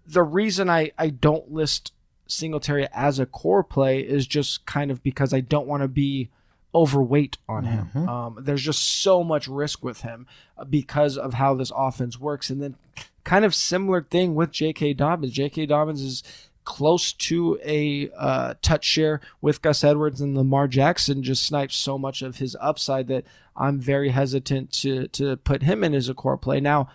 the 0.06 0.22
reason 0.22 0.68
I, 0.68 0.92
I 0.98 1.08
don't 1.08 1.50
list 1.50 1.92
Singletary 2.26 2.86
as 2.92 3.18
a 3.18 3.26
core 3.26 3.64
play 3.64 4.00
is 4.00 4.26
just 4.26 4.66
kind 4.66 4.90
of 4.90 5.02
because 5.02 5.32
I 5.32 5.40
don't 5.40 5.66
want 5.66 5.82
to 5.82 5.88
be 5.88 6.28
overweight 6.74 7.38
on 7.48 7.64
him. 7.64 7.90
Mm-hmm. 7.94 8.08
Um, 8.08 8.38
there's 8.40 8.62
just 8.62 8.82
so 8.82 9.24
much 9.24 9.48
risk 9.48 9.82
with 9.82 10.02
him 10.02 10.26
uh, 10.58 10.64
because 10.64 11.16
of 11.16 11.34
how 11.34 11.54
this 11.54 11.72
offense 11.74 12.20
works. 12.20 12.50
And 12.50 12.60
then 12.60 12.76
kind 13.24 13.44
of 13.44 13.54
similar 13.54 14.02
thing 14.02 14.34
with 14.34 14.50
J.K. 14.52 14.92
Dobbins. 14.92 15.32
J.K. 15.32 15.66
Dobbins 15.66 16.02
is 16.02 16.22
close 16.66 17.14
to 17.14 17.58
a 17.64 18.10
uh, 18.18 18.54
touch 18.60 18.84
share 18.84 19.22
with 19.40 19.62
Gus 19.62 19.82
Edwards 19.82 20.20
and 20.20 20.36
Lamar 20.36 20.68
Jackson 20.68 21.22
just 21.22 21.46
snipes 21.46 21.76
so 21.76 21.96
much 21.96 22.20
of 22.20 22.36
his 22.36 22.54
upside 22.60 23.06
that 23.08 23.24
I'm 23.56 23.80
very 23.80 24.10
hesitant 24.10 24.72
to 24.82 25.08
to 25.08 25.38
put 25.38 25.62
him 25.62 25.82
in 25.82 25.94
as 25.94 26.10
a 26.10 26.14
core 26.14 26.36
play. 26.36 26.60
Now, 26.60 26.88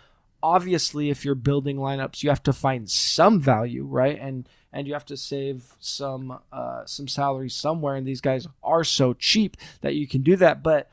obviously, 0.43 1.10
if 1.10 1.25
you're 1.25 1.36
building 1.36 1.77
lineups, 1.77 2.21
you 2.21 2.29
have 2.29 2.43
to 2.43 2.53
find 2.53 2.88
some 2.89 3.39
value, 3.39 3.86
right? 3.86 4.19
And 4.19 4.47
and 4.73 4.88
you 4.88 4.93
have 4.93 5.05
to 5.05 5.17
save 5.17 5.75
some 5.79 6.39
uh, 6.51 6.86
some 6.86 7.07
salary 7.07 7.49
somewhere. 7.49 7.95
And 7.95 8.05
these 8.05 8.21
guys 8.21 8.47
are 8.63 8.84
so 8.84 9.13
cheap 9.13 9.57
that 9.79 9.95
you 9.95 10.07
can 10.07 10.21
do 10.21 10.36
that. 10.36 10.62
But 10.62 10.91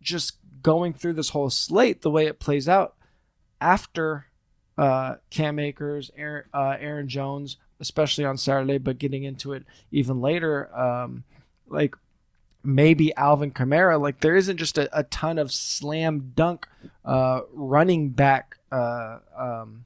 just 0.00 0.36
going 0.62 0.94
through 0.94 1.14
this 1.14 1.30
whole 1.30 1.50
slate, 1.50 2.02
the 2.02 2.10
way 2.10 2.26
it 2.26 2.38
plays 2.38 2.68
out 2.68 2.94
after 3.60 4.26
uh, 4.78 5.16
Cam 5.30 5.58
Akers, 5.58 6.10
Aaron, 6.16 6.44
uh, 6.54 6.76
Aaron 6.78 7.08
Jones, 7.08 7.56
especially 7.80 8.24
on 8.24 8.36
Saturday, 8.36 8.78
but 8.78 8.98
getting 8.98 9.24
into 9.24 9.52
it 9.52 9.64
even 9.90 10.20
later, 10.20 10.74
um, 10.76 11.24
like 11.68 11.94
maybe 12.62 13.14
Alvin 13.16 13.52
Kamara. 13.52 14.00
Like 14.00 14.20
there 14.20 14.36
isn't 14.36 14.56
just 14.56 14.76
a, 14.76 14.88
a 14.98 15.04
ton 15.04 15.38
of 15.38 15.52
slam 15.52 16.32
dunk 16.34 16.66
uh, 17.04 17.40
running 17.52 18.10
back 18.10 18.58
uh, 18.72 19.18
um, 19.36 19.84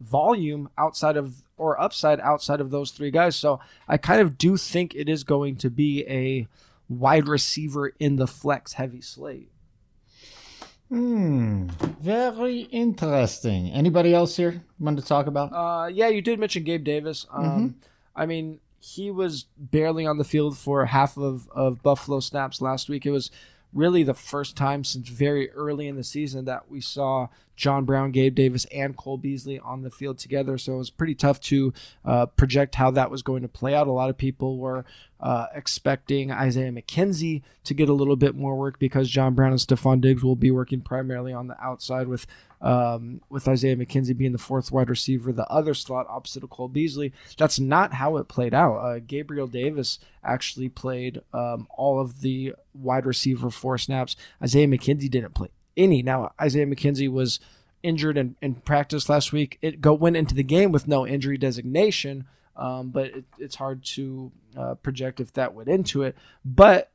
volume 0.00 0.68
outside 0.78 1.16
of 1.16 1.42
or 1.56 1.80
upside 1.80 2.18
outside 2.20 2.60
of 2.60 2.70
those 2.70 2.90
three 2.90 3.10
guys. 3.10 3.36
So 3.36 3.60
I 3.86 3.96
kind 3.96 4.20
of 4.20 4.36
do 4.38 4.56
think 4.56 4.94
it 4.94 5.08
is 5.08 5.22
going 5.22 5.56
to 5.56 5.70
be 5.70 6.04
a 6.08 6.48
wide 6.88 7.28
receiver 7.28 7.92
in 7.98 8.16
the 8.16 8.26
flex 8.26 8.74
heavy 8.74 9.00
slate. 9.00 9.50
Hmm. 10.88 11.68
Very 12.00 12.60
interesting. 12.60 13.70
Anybody 13.70 14.14
else 14.14 14.36
here 14.36 14.62
want 14.78 14.98
to 14.98 15.04
talk 15.04 15.26
about? 15.26 15.52
Uh, 15.52 15.88
yeah, 15.88 16.08
you 16.08 16.22
did 16.22 16.38
mention 16.38 16.62
Gabe 16.62 16.84
Davis. 16.84 17.26
Um, 17.32 17.44
mm-hmm. 17.44 17.68
I 18.14 18.26
mean, 18.26 18.60
he 18.80 19.10
was 19.10 19.46
barely 19.56 20.06
on 20.06 20.18
the 20.18 20.24
field 20.24 20.58
for 20.58 20.84
half 20.84 21.16
of, 21.16 21.48
of 21.50 21.82
Buffalo 21.82 22.20
snaps 22.20 22.60
last 22.60 22.88
week. 22.88 23.06
It 23.06 23.10
was 23.10 23.30
really 23.72 24.02
the 24.02 24.14
first 24.14 24.56
time 24.56 24.84
since 24.84 25.08
very 25.08 25.50
early 25.50 25.88
in 25.88 25.96
the 25.96 26.04
season 26.04 26.44
that 26.44 26.70
we 26.70 26.80
saw 26.80 27.28
John 27.56 27.84
Brown, 27.84 28.10
Gabe 28.10 28.34
Davis, 28.34 28.66
and 28.66 28.96
Cole 28.96 29.16
Beasley 29.16 29.58
on 29.58 29.82
the 29.82 29.90
field 29.90 30.18
together. 30.18 30.58
So 30.58 30.74
it 30.74 30.78
was 30.78 30.90
pretty 30.90 31.14
tough 31.14 31.40
to 31.42 31.72
uh, 32.04 32.26
project 32.26 32.74
how 32.74 32.90
that 32.92 33.10
was 33.10 33.22
going 33.22 33.42
to 33.42 33.48
play 33.48 33.74
out. 33.74 33.86
A 33.86 33.92
lot 33.92 34.10
of 34.10 34.18
people 34.18 34.58
were 34.58 34.84
uh, 35.20 35.46
expecting 35.54 36.30
Isaiah 36.30 36.70
McKenzie 36.70 37.42
to 37.64 37.74
get 37.74 37.88
a 37.88 37.94
little 37.94 38.16
bit 38.16 38.34
more 38.34 38.56
work 38.56 38.78
because 38.78 39.08
John 39.08 39.34
Brown 39.34 39.52
and 39.52 39.60
Stefon 39.60 40.00
Diggs 40.00 40.22
will 40.22 40.36
be 40.36 40.50
working 40.50 40.80
primarily 40.80 41.32
on 41.32 41.46
the 41.46 41.62
outside 41.64 42.08
with 42.08 42.26
um, 42.60 43.20
with 43.28 43.46
Isaiah 43.46 43.76
McKenzie 43.76 44.16
being 44.16 44.32
the 44.32 44.38
fourth 44.38 44.72
wide 44.72 44.88
receiver, 44.88 45.32
the 45.32 45.46
other 45.48 45.74
slot 45.74 46.06
opposite 46.08 46.42
of 46.44 46.50
Cole 46.50 46.68
Beasley. 46.68 47.12
That's 47.36 47.60
not 47.60 47.92
how 47.92 48.16
it 48.16 48.28
played 48.28 48.54
out. 48.54 48.76
Uh, 48.76 49.00
Gabriel 49.06 49.46
Davis 49.46 49.98
actually 50.22 50.70
played 50.70 51.20
um, 51.34 51.68
all 51.76 52.00
of 52.00 52.22
the 52.22 52.54
wide 52.72 53.04
receiver 53.04 53.50
four 53.50 53.76
snaps. 53.76 54.16
Isaiah 54.42 54.66
McKenzie 54.66 55.10
didn't 55.10 55.34
play 55.34 55.48
any. 55.76 56.02
Now 56.02 56.32
Isaiah 56.40 56.66
McKenzie 56.66 57.10
was 57.10 57.40
injured 57.82 58.16
in, 58.16 58.34
in 58.40 58.54
practice 58.54 59.08
last 59.08 59.32
week. 59.32 59.58
It 59.60 59.80
go 59.80 59.92
went 59.92 60.16
into 60.16 60.34
the 60.34 60.42
game 60.42 60.72
with 60.72 60.88
no 60.88 61.06
injury 61.06 61.36
designation, 61.36 62.26
um, 62.56 62.90
but 62.90 63.06
it, 63.06 63.24
it's 63.38 63.56
hard 63.56 63.84
to 63.84 64.32
uh, 64.56 64.74
project 64.76 65.20
if 65.20 65.32
that 65.34 65.54
went 65.54 65.68
into 65.68 66.02
it. 66.02 66.16
But 66.44 66.90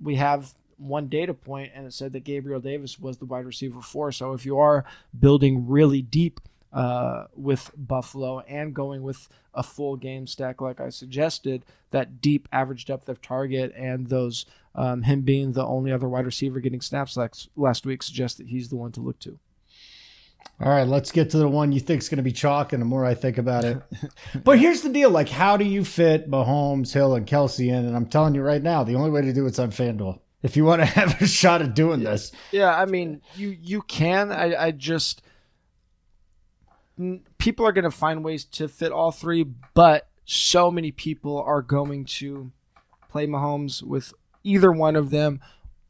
we 0.00 0.16
have 0.16 0.54
one 0.76 1.08
data 1.08 1.34
point, 1.34 1.72
and 1.74 1.86
it 1.86 1.92
said 1.92 2.12
that 2.12 2.24
Gabriel 2.24 2.60
Davis 2.60 2.98
was 2.98 3.18
the 3.18 3.24
wide 3.24 3.46
receiver 3.46 3.80
four. 3.80 4.12
So 4.12 4.32
if 4.32 4.46
you 4.46 4.58
are 4.58 4.84
building 5.18 5.66
really 5.66 6.02
deep 6.02 6.40
uh, 6.72 7.24
with 7.34 7.70
Buffalo 7.76 8.40
and 8.40 8.74
going 8.74 9.02
with 9.02 9.28
a 9.54 9.62
full 9.62 9.96
game 9.96 10.26
stack, 10.26 10.60
like 10.60 10.80
I 10.80 10.90
suggested, 10.90 11.64
that 11.90 12.20
deep 12.20 12.48
average 12.52 12.84
depth 12.84 13.08
of 13.08 13.20
target 13.20 13.72
and 13.74 14.06
those 14.08 14.46
um, 14.78 15.02
him 15.02 15.22
being 15.22 15.52
the 15.52 15.66
only 15.66 15.90
other 15.90 16.08
wide 16.08 16.24
receiver 16.24 16.60
getting 16.60 16.80
snaps 16.80 17.16
last, 17.16 17.48
last 17.56 17.84
week 17.84 18.00
suggests 18.00 18.38
that 18.38 18.46
he's 18.46 18.68
the 18.68 18.76
one 18.76 18.92
to 18.92 19.00
look 19.00 19.18
to. 19.18 19.38
All 20.60 20.70
right, 20.70 20.86
let's 20.86 21.10
get 21.10 21.30
to 21.30 21.38
the 21.38 21.48
one 21.48 21.72
you 21.72 21.80
think 21.80 22.00
is 22.00 22.08
going 22.08 22.18
to 22.18 22.22
be 22.22 22.32
chalk, 22.32 22.72
and 22.72 22.80
the 22.80 22.86
more 22.86 23.04
I 23.04 23.14
think 23.14 23.38
about 23.38 23.64
it. 23.64 23.82
but 24.44 24.58
here's 24.58 24.82
the 24.82 24.88
deal: 24.88 25.10
like, 25.10 25.28
how 25.28 25.56
do 25.56 25.64
you 25.64 25.84
fit 25.84 26.30
Mahomes, 26.30 26.92
Hill, 26.92 27.16
and 27.16 27.26
Kelce 27.26 27.68
in? 27.68 27.86
And 27.86 27.96
I'm 27.96 28.06
telling 28.06 28.34
you 28.34 28.42
right 28.42 28.62
now, 28.62 28.84
the 28.84 28.94
only 28.94 29.10
way 29.10 29.22
to 29.22 29.32
do 29.32 29.46
it's 29.46 29.58
on 29.58 29.70
FanDuel. 29.72 30.20
If 30.42 30.56
you 30.56 30.64
want 30.64 30.80
to 30.80 30.86
have 30.86 31.20
a 31.20 31.26
shot 31.26 31.60
at 31.60 31.74
doing 31.74 32.04
this, 32.04 32.30
Yeah, 32.52 32.74
I 32.74 32.86
mean, 32.86 33.20
you 33.34 33.56
you 33.60 33.82
can. 33.82 34.30
I 34.30 34.66
I 34.66 34.70
just 34.70 35.22
people 37.38 37.66
are 37.66 37.72
going 37.72 37.84
to 37.84 37.90
find 37.90 38.24
ways 38.24 38.44
to 38.44 38.68
fit 38.68 38.92
all 38.92 39.10
three, 39.10 39.44
but 39.74 40.08
so 40.24 40.70
many 40.70 40.92
people 40.92 41.40
are 41.40 41.62
going 41.62 42.04
to 42.04 42.52
play 43.08 43.26
Mahomes 43.26 43.82
with 43.82 44.12
either 44.48 44.72
one 44.72 44.96
of 44.96 45.10
them. 45.10 45.40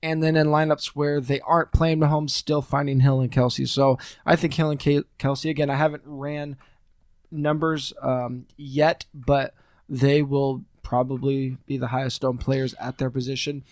And 0.02 0.22
then 0.22 0.36
in 0.36 0.48
lineups 0.48 0.88
where 0.88 1.20
they 1.20 1.40
aren't 1.40 1.72
playing 1.72 1.98
Mahomes, 1.98 2.30
still 2.30 2.62
finding 2.62 3.00
Hill 3.00 3.20
and 3.20 3.32
Kelce. 3.32 3.68
So 3.68 3.98
I 4.24 4.36
think 4.36 4.54
Hill 4.54 4.70
and 4.70 4.78
Ke- 4.78 5.06
Kelce 5.18 5.50
again. 5.50 5.70
I 5.70 5.74
haven't 5.74 6.04
ran 6.04 6.56
numbers 7.32 7.92
um, 8.00 8.46
yet, 8.56 9.06
but 9.12 9.54
they 9.88 10.22
will 10.22 10.64
probably 10.82 11.58
be 11.66 11.76
the 11.76 11.88
highest 11.88 12.24
owned 12.24 12.40
players 12.40 12.74
at 12.74 12.98
their 12.98 13.10
position. 13.10 13.64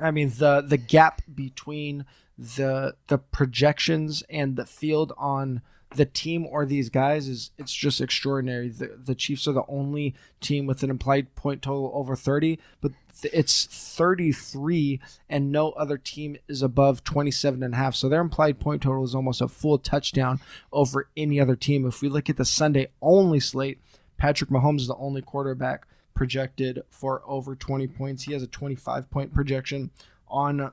I 0.00 0.10
mean 0.10 0.32
the 0.38 0.60
the 0.60 0.76
gap 0.76 1.22
between 1.32 2.04
the 2.38 2.94
the 3.08 3.18
projections 3.18 4.22
and 4.30 4.56
the 4.56 4.66
field 4.66 5.12
on 5.18 5.62
the 5.96 6.04
team 6.04 6.46
or 6.46 6.64
these 6.64 6.88
guys 6.88 7.26
is 7.26 7.50
it's 7.58 7.72
just 7.72 8.00
extraordinary. 8.00 8.68
The 8.68 8.98
the 9.02 9.14
Chiefs 9.14 9.48
are 9.48 9.52
the 9.52 9.64
only 9.68 10.14
team 10.40 10.66
with 10.66 10.82
an 10.82 10.90
implied 10.90 11.34
point 11.34 11.62
total 11.62 11.90
over 11.94 12.14
30, 12.14 12.58
but 12.80 12.92
th- 13.20 13.34
it's 13.34 13.66
33 13.66 15.00
and 15.28 15.50
no 15.50 15.70
other 15.72 15.98
team 15.98 16.36
is 16.48 16.62
above 16.62 17.02
27 17.02 17.62
and 17.62 17.74
a 17.74 17.76
half. 17.76 17.94
So 17.96 18.08
their 18.08 18.20
implied 18.20 18.60
point 18.60 18.82
total 18.82 19.04
is 19.04 19.14
almost 19.14 19.40
a 19.40 19.48
full 19.48 19.78
touchdown 19.78 20.40
over 20.72 21.08
any 21.16 21.40
other 21.40 21.56
team. 21.56 21.86
If 21.86 22.02
we 22.02 22.08
look 22.08 22.30
at 22.30 22.36
the 22.36 22.44
Sunday 22.44 22.88
only 23.02 23.40
slate, 23.40 23.80
Patrick 24.16 24.50
Mahomes 24.50 24.80
is 24.80 24.88
the 24.88 24.96
only 24.96 25.22
quarterback 25.22 25.86
projected 26.14 26.82
for 26.90 27.22
over 27.26 27.56
20 27.56 27.88
points. 27.88 28.24
He 28.24 28.32
has 28.32 28.42
a 28.42 28.46
25 28.46 29.10
point 29.10 29.34
projection 29.34 29.90
on 30.28 30.70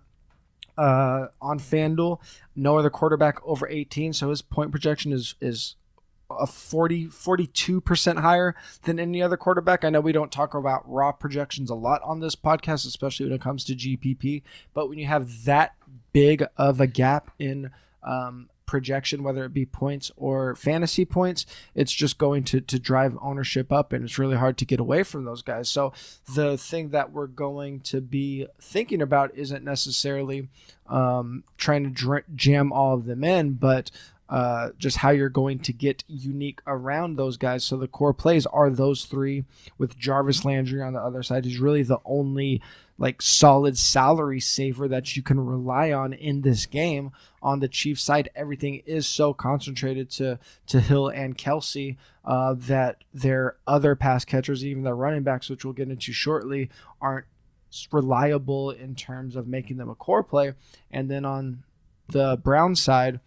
uh, 0.78 1.28
on 1.42 1.60
FanDuel. 1.60 2.20
No 2.56 2.78
other 2.78 2.90
quarterback 2.90 3.40
over 3.44 3.68
18, 3.68 4.14
so 4.14 4.30
his 4.30 4.42
point 4.42 4.72
projection 4.72 5.12
is 5.12 5.36
is 5.42 5.76
a 6.30 6.46
40 6.46 7.08
42% 7.08 8.20
higher 8.20 8.56
than 8.84 9.00
any 9.00 9.22
other 9.22 9.38
quarterback. 9.38 9.86
I 9.86 9.90
know 9.90 10.02
we 10.02 10.12
don't 10.12 10.32
talk 10.32 10.54
about 10.54 10.84
raw 10.86 11.12
projections 11.12 11.70
a 11.70 11.76
lot 11.76 12.02
on 12.04 12.20
this 12.20 12.36
podcast, 12.36 12.86
especially 12.86 13.28
when 13.28 13.36
it 13.36 13.42
comes 13.42 13.64
to 13.66 13.76
GPP, 13.76 14.44
but 14.74 14.90
when 14.90 15.00
you 15.00 15.08
have 15.08 15.46
that 15.46 15.76
big 16.12 16.44
of 16.58 16.82
a 16.82 16.88
gap 16.88 17.32
in 17.40 17.72
um, 18.04 18.50
projection, 18.68 19.24
whether 19.24 19.44
it 19.46 19.54
be 19.54 19.66
points 19.66 20.12
or 20.16 20.56
fantasy 20.56 21.06
points, 21.06 21.48
it's 21.74 21.92
just 21.92 22.20
going 22.20 22.44
to 22.44 22.62
to 22.62 22.78
drive 22.78 23.18
ownership 23.22 23.72
up, 23.72 23.92
and 23.92 24.04
it's 24.04 24.20
really 24.20 24.38
hard 24.38 24.58
to 24.60 24.66
get 24.66 24.80
away 24.80 25.02
from 25.02 25.26
those 25.26 25.42
guys. 25.42 25.70
So 25.70 25.94
the 26.36 26.58
thing 26.58 26.90
that 26.90 27.12
we're 27.12 27.26
going 27.28 27.80
to 27.82 28.02
be 28.02 28.48
thinking 28.62 29.02
about 29.02 29.36
isn't 29.36 29.64
necessarily 29.64 30.50
um, 30.88 31.44
trying 31.58 31.86
to 31.86 31.90
dr- 31.90 32.36
jam 32.36 32.72
all 32.72 32.94
of 32.94 33.06
them 33.06 33.24
in, 33.24 33.54
but 33.54 33.90
uh, 34.30 34.72
just 34.78 34.98
how 34.98 35.10
you're 35.10 35.30
going 35.30 35.58
to 35.60 35.72
get 35.72 36.04
unique 36.08 36.62
around 36.68 37.16
those 37.16 37.38
guys. 37.38 37.64
So 37.64 37.78
the 37.78 37.88
core 37.88 38.14
plays 38.14 38.46
are 38.46 38.70
those 38.70 39.06
three, 39.06 39.46
with 39.78 39.98
Jarvis 39.98 40.44
Landry 40.44 40.82
on 40.82 40.94
the 40.94 41.00
other 41.00 41.24
side. 41.24 41.46
He's 41.46 41.60
really 41.60 41.84
the 41.84 42.00
only 42.04 42.62
like 42.98 43.22
solid 43.22 43.78
salary 43.78 44.40
saver 44.40 44.88
that 44.88 45.16
you 45.16 45.22
can 45.22 45.40
rely 45.40 45.92
on 45.92 46.14
in 46.14 46.42
this 46.42 46.66
game. 46.66 47.12
On 47.42 47.60
the 47.60 47.68
Chiefs 47.68 48.02
side, 48.02 48.30
everything 48.36 48.82
is 48.86 49.08
so 49.08 49.34
concentrated 49.34 50.10
to 50.12 50.40
to 50.68 50.80
Hill 50.80 51.08
and 51.08 51.38
Kelce 51.38 51.98
uh, 52.26 52.56
that 52.58 53.04
their 53.14 53.58
other 53.66 53.96
pass 53.96 54.26
catchers, 54.26 54.66
even 54.66 54.84
their 54.84 54.96
running 54.96 55.24
backs, 55.24 55.50
which 55.50 55.64
we'll 55.64 55.74
get 55.74 55.90
into 55.90 56.12
shortly, 56.12 56.70
aren't 57.02 57.26
reliable 57.92 58.72
in 58.72 58.96
terms 58.96 59.36
of 59.36 59.48
making 59.48 59.78
them 59.78 59.90
a 59.90 59.96
core 59.96 60.24
play. 60.24 60.54
And 60.90 61.10
then 61.10 61.26
on 61.26 61.64
the 62.10 62.40
Brown 62.42 62.76
side, 62.76 63.20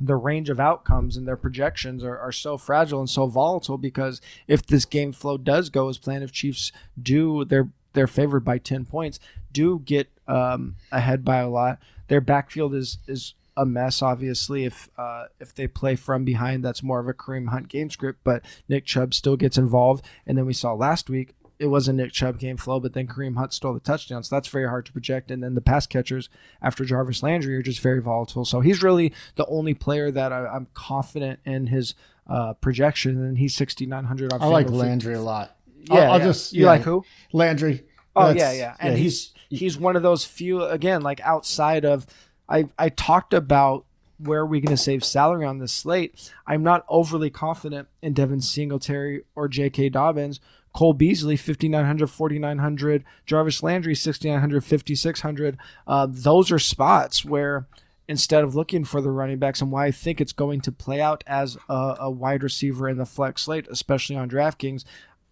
the 0.00 0.16
range 0.16 0.50
of 0.50 0.58
outcomes 0.58 1.16
and 1.16 1.28
their 1.28 1.36
projections 1.36 2.02
are, 2.02 2.18
are 2.18 2.32
so 2.32 2.58
fragile 2.58 2.98
and 2.98 3.08
so 3.08 3.26
volatile 3.26 3.78
because 3.78 4.20
if 4.48 4.66
this 4.66 4.84
game 4.84 5.12
flow 5.12 5.36
does 5.36 5.70
go 5.70 5.88
as 5.88 5.98
planned, 5.98 6.24
if 6.24 6.32
Chiefs 6.32 6.72
do 7.00 7.44
they're 7.44 7.68
they're 7.92 8.06
favored 8.06 8.44
by 8.44 8.58
ten 8.58 8.84
points, 8.84 9.18
do 9.52 9.80
get 9.80 10.08
um, 10.28 10.76
ahead 10.90 11.24
by 11.24 11.38
a 11.38 11.48
lot. 11.48 11.78
Their 12.08 12.20
backfield 12.20 12.74
is 12.74 12.98
is 13.06 13.34
a 13.56 13.66
mess, 13.66 14.02
obviously. 14.02 14.64
If 14.64 14.88
uh, 14.96 15.26
if 15.40 15.54
they 15.54 15.66
play 15.66 15.96
from 15.96 16.24
behind, 16.24 16.64
that's 16.64 16.82
more 16.82 17.00
of 17.00 17.08
a 17.08 17.14
Kareem 17.14 17.48
Hunt 17.48 17.68
game 17.68 17.90
script. 17.90 18.20
But 18.24 18.44
Nick 18.68 18.84
Chubb 18.84 19.14
still 19.14 19.36
gets 19.36 19.58
involved, 19.58 20.04
and 20.26 20.36
then 20.36 20.46
we 20.46 20.52
saw 20.52 20.72
last 20.72 21.10
week 21.10 21.34
it 21.62 21.70
was 21.70 21.86
a 21.86 21.92
Nick 21.92 22.10
Chubb 22.10 22.40
game 22.40 22.56
flow, 22.56 22.80
but 22.80 22.92
then 22.92 23.06
Kareem 23.06 23.36
Hunt 23.36 23.52
stole 23.52 23.72
the 23.72 23.78
touchdown, 23.78 24.24
so 24.24 24.34
that's 24.34 24.48
very 24.48 24.66
hard 24.66 24.84
to 24.86 24.92
project. 24.92 25.30
And 25.30 25.44
then 25.44 25.54
the 25.54 25.60
pass 25.60 25.86
catchers 25.86 26.28
after 26.60 26.84
Jarvis 26.84 27.22
Landry 27.22 27.54
are 27.54 27.62
just 27.62 27.78
very 27.78 28.02
volatile. 28.02 28.44
So 28.44 28.60
he's 28.60 28.82
really 28.82 29.12
the 29.36 29.46
only 29.46 29.72
player 29.72 30.10
that 30.10 30.32
I, 30.32 30.56
am 30.56 30.66
confident 30.74 31.38
in 31.44 31.68
his 31.68 31.94
uh, 32.26 32.54
projection, 32.54 33.22
and 33.24 33.38
he's 33.38 33.54
6,900 33.54 34.32
on. 34.32 34.42
I 34.42 34.46
like 34.46 34.70
Landry 34.70 35.14
a 35.14 35.20
lot. 35.20 35.56
Yeah, 35.82 35.94
I'll, 35.94 36.12
I'll 36.12 36.18
yeah. 36.18 36.24
just 36.24 36.52
you 36.52 36.62
yeah, 36.62 36.70
like 36.70 36.82
who? 36.82 37.04
Landry. 37.32 37.84
Oh 38.14 38.28
That's- 38.28 38.56
yeah, 38.56 38.58
yeah, 38.58 38.76
and 38.78 38.96
he's 38.96 39.32
he's 39.48 39.78
one 39.78 39.96
of 39.96 40.02
those 40.02 40.24
few 40.24 40.62
again, 40.64 41.02
like 41.02 41.20
outside 41.20 41.84
of 41.84 42.06
I 42.48 42.66
I 42.78 42.88
talked 42.90 43.32
about 43.32 43.86
where 44.18 44.40
are 44.40 44.46
we 44.46 44.60
going 44.60 44.76
to 44.76 44.82
save 44.82 45.04
salary 45.04 45.44
on 45.44 45.58
this 45.58 45.72
slate. 45.72 46.32
I'm 46.46 46.62
not 46.62 46.84
overly 46.88 47.30
confident 47.30 47.88
in 48.02 48.12
Devin 48.12 48.40
Singletary 48.40 49.22
or 49.34 49.48
J.K. 49.48 49.88
Dobbins. 49.88 50.38
Cole 50.72 50.94
Beasley, 50.94 51.36
5,900, 51.36 52.06
4,900. 52.06 53.04
Jarvis 53.26 53.62
Landry, 53.62 53.94
6,900, 53.94 54.64
5,600. 54.64 55.58
Uh, 55.86 56.06
those 56.08 56.50
are 56.50 56.58
spots 56.58 57.24
where 57.24 57.66
instead 58.08 58.42
of 58.42 58.54
looking 58.54 58.84
for 58.84 59.00
the 59.00 59.10
running 59.10 59.38
backs 59.38 59.60
and 59.60 59.70
why 59.70 59.86
I 59.86 59.90
think 59.90 60.20
it's 60.20 60.32
going 60.32 60.60
to 60.62 60.72
play 60.72 61.00
out 61.00 61.22
as 61.26 61.56
a, 61.68 61.96
a 62.00 62.10
wide 62.10 62.42
receiver 62.42 62.88
in 62.88 62.96
the 62.96 63.06
flex 63.06 63.42
slate, 63.42 63.66
especially 63.70 64.16
on 64.16 64.30
DraftKings, 64.30 64.84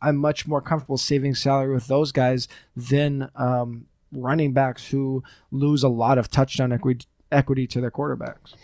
I'm 0.02 0.16
much 0.16 0.46
more 0.46 0.60
comfortable 0.60 0.98
saving 0.98 1.34
salary 1.34 1.74
with 1.74 1.86
those 1.86 2.12
guys 2.12 2.48
than 2.76 3.30
um, 3.36 3.86
running 4.12 4.52
backs 4.52 4.88
who 4.88 5.22
lose 5.50 5.82
a 5.82 5.88
lot 5.88 6.18
of 6.18 6.30
touchdown 6.30 6.72
equity, 6.72 7.06
equity 7.30 7.66
to 7.68 7.80
their 7.80 7.90
quarterbacks. 7.90 8.54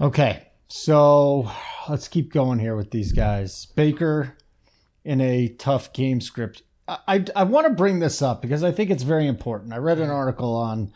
Okay, 0.00 0.48
so 0.68 1.50
let's 1.88 2.08
keep 2.08 2.32
going 2.32 2.58
here 2.58 2.76
with 2.76 2.90
these 2.90 3.12
guys. 3.12 3.66
Baker 3.66 4.36
in 5.04 5.20
a 5.20 5.48
tough 5.48 5.92
game 5.92 6.20
script. 6.20 6.62
I, 6.88 6.98
I, 7.08 7.24
I 7.36 7.42
want 7.44 7.66
to 7.66 7.72
bring 7.72 8.00
this 8.00 8.20
up 8.20 8.42
because 8.42 8.62
I 8.62 8.72
think 8.72 8.90
it's 8.90 9.04
very 9.04 9.26
important. 9.26 9.72
I 9.72 9.78
read 9.78 9.98
an 9.98 10.10
article 10.10 10.54
on 10.54 10.92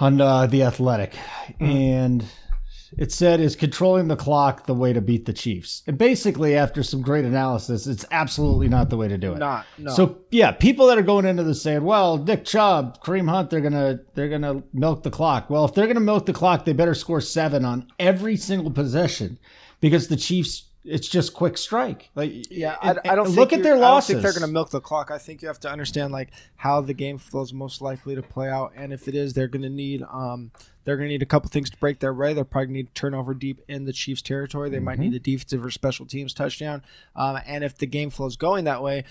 on 0.00 0.20
uh, 0.20 0.46
the 0.46 0.62
Athletic, 0.62 1.14
and 1.60 2.24
It 2.98 3.10
said, 3.10 3.40
"Is 3.40 3.56
controlling 3.56 4.08
the 4.08 4.16
clock 4.16 4.66
the 4.66 4.74
way 4.74 4.92
to 4.92 5.00
beat 5.00 5.24
the 5.24 5.32
Chiefs?" 5.32 5.82
And 5.86 5.96
basically, 5.96 6.56
after 6.56 6.82
some 6.82 7.00
great 7.02 7.24
analysis, 7.24 7.86
it's 7.86 8.04
absolutely 8.10 8.68
not 8.68 8.90
the 8.90 8.96
way 8.96 9.08
to 9.08 9.16
do 9.18 9.32
it. 9.32 9.38
Not 9.38 9.66
no. 9.78 9.92
So 9.92 10.18
yeah, 10.30 10.52
people 10.52 10.86
that 10.88 10.98
are 10.98 11.02
going 11.02 11.24
into 11.24 11.42
this 11.42 11.62
saying, 11.62 11.84
"Well, 11.84 12.18
Nick 12.18 12.44
Chubb, 12.44 13.02
Kareem 13.02 13.28
Hunt, 13.28 13.50
they're 13.50 13.60
gonna 13.60 14.00
they're 14.14 14.28
gonna 14.28 14.62
milk 14.72 15.02
the 15.02 15.10
clock." 15.10 15.48
Well, 15.48 15.64
if 15.64 15.74
they're 15.74 15.86
gonna 15.86 16.00
milk 16.00 16.26
the 16.26 16.32
clock, 16.32 16.64
they 16.64 16.72
better 16.72 16.94
score 16.94 17.20
seven 17.20 17.64
on 17.64 17.86
every 17.98 18.36
single 18.36 18.70
possession, 18.70 19.38
because 19.80 20.08
the 20.08 20.16
Chiefs 20.16 20.64
it's 20.84 21.08
just 21.08 21.32
quick 21.32 21.56
strike. 21.56 22.10
Like 22.14 22.50
yeah, 22.50 22.76
I, 22.82 22.96
I 23.04 23.14
don't 23.14 23.30
look 23.30 23.52
at 23.52 23.62
their 23.62 23.74
I 23.74 23.78
don't 23.78 23.82
losses. 23.82 24.08
think 24.08 24.22
they're 24.22 24.32
going 24.32 24.42
to 24.42 24.52
milk 24.52 24.70
the 24.70 24.80
clock. 24.80 25.10
I 25.10 25.18
think 25.18 25.40
you 25.40 25.48
have 25.48 25.60
to 25.60 25.70
understand 25.70 26.12
like 26.12 26.30
how 26.56 26.80
the 26.80 26.94
game 26.94 27.18
flows 27.18 27.52
most 27.52 27.80
likely 27.80 28.14
to 28.14 28.22
play 28.22 28.48
out, 28.48 28.72
and 28.74 28.92
if 28.92 29.06
it 29.08 29.14
is, 29.14 29.32
they're 29.32 29.48
going 29.48 29.62
to 29.62 29.70
need 29.70 30.02
um 30.02 30.50
they're 30.84 30.96
going 30.96 31.08
to 31.08 31.12
need 31.14 31.22
a 31.22 31.26
couple 31.26 31.48
things 31.48 31.70
to 31.70 31.76
break 31.76 32.00
their 32.00 32.12
way. 32.12 32.32
They're 32.34 32.44
probably 32.44 32.66
going 32.66 32.74
to 32.74 32.78
need 32.80 32.94
to 32.94 33.00
turn 33.00 33.14
over 33.14 33.34
deep 33.34 33.60
in 33.68 33.84
the 33.84 33.92
Chiefs' 33.92 34.22
territory. 34.22 34.68
They 34.70 34.78
might 34.80 34.94
Mm-hmm. 34.94 35.02
need 35.10 35.14
a 35.14 35.18
defensive 35.20 35.64
or 35.64 35.70
special 35.70 36.06
teams 36.06 36.34
touchdown. 36.34 36.82
Um, 37.14 37.38
and 37.46 37.62
if 37.64 37.76
the 37.78 37.86
game 37.86 38.10
flow 38.10 38.26
is 38.26 38.36
going 38.36 38.64
that 38.64 38.82
way, 38.82 39.04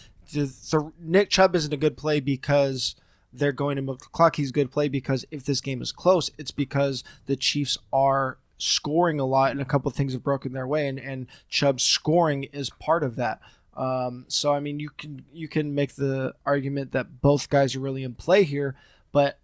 Nick 0.99 1.29
Chubb 1.29 1.55
isn't 1.55 1.73
a 1.73 1.77
good 1.77 1.97
play 1.97 2.19
because 2.19 2.95
they're 3.33 3.51
going 3.51 3.75
to 3.77 3.81
milk 3.81 3.99
the 3.99 4.09
clock. 4.11 4.35
He's 4.35 4.49
a 4.49 4.53
good 4.53 4.71
play 4.71 4.87
because 4.89 5.25
if 5.31 5.45
this 5.45 5.61
game 5.61 5.81
is 5.81 5.91
close, 5.91 6.29
it's 6.37 6.51
because 6.51 7.03
the 7.25 7.35
Chiefs 7.35 7.77
are 7.93 8.37
scoring 8.57 9.19
a 9.19 9.25
lot 9.25 9.51
and 9.51 9.59
a 9.61 9.65
couple 9.65 9.89
of 9.89 9.95
things 9.95 10.13
have 10.13 10.23
broken 10.23 10.53
their 10.53 10.67
way 10.67 10.87
and, 10.87 10.99
and 10.99 11.25
Chubb's 11.49 11.83
scoring 11.83 12.43
is 12.53 12.69
part 12.69 13.03
of 13.03 13.15
that. 13.15 13.39
Um, 13.75 14.25
so 14.27 14.53
I 14.53 14.59
mean 14.59 14.79
you 14.79 14.89
can 14.89 15.23
you 15.33 15.47
can 15.47 15.73
make 15.73 15.95
the 15.95 16.33
argument 16.45 16.91
that 16.91 17.21
both 17.21 17.49
guys 17.49 17.75
are 17.75 17.79
really 17.79 18.03
in 18.03 18.13
play 18.13 18.43
here, 18.43 18.75
but 19.13 19.39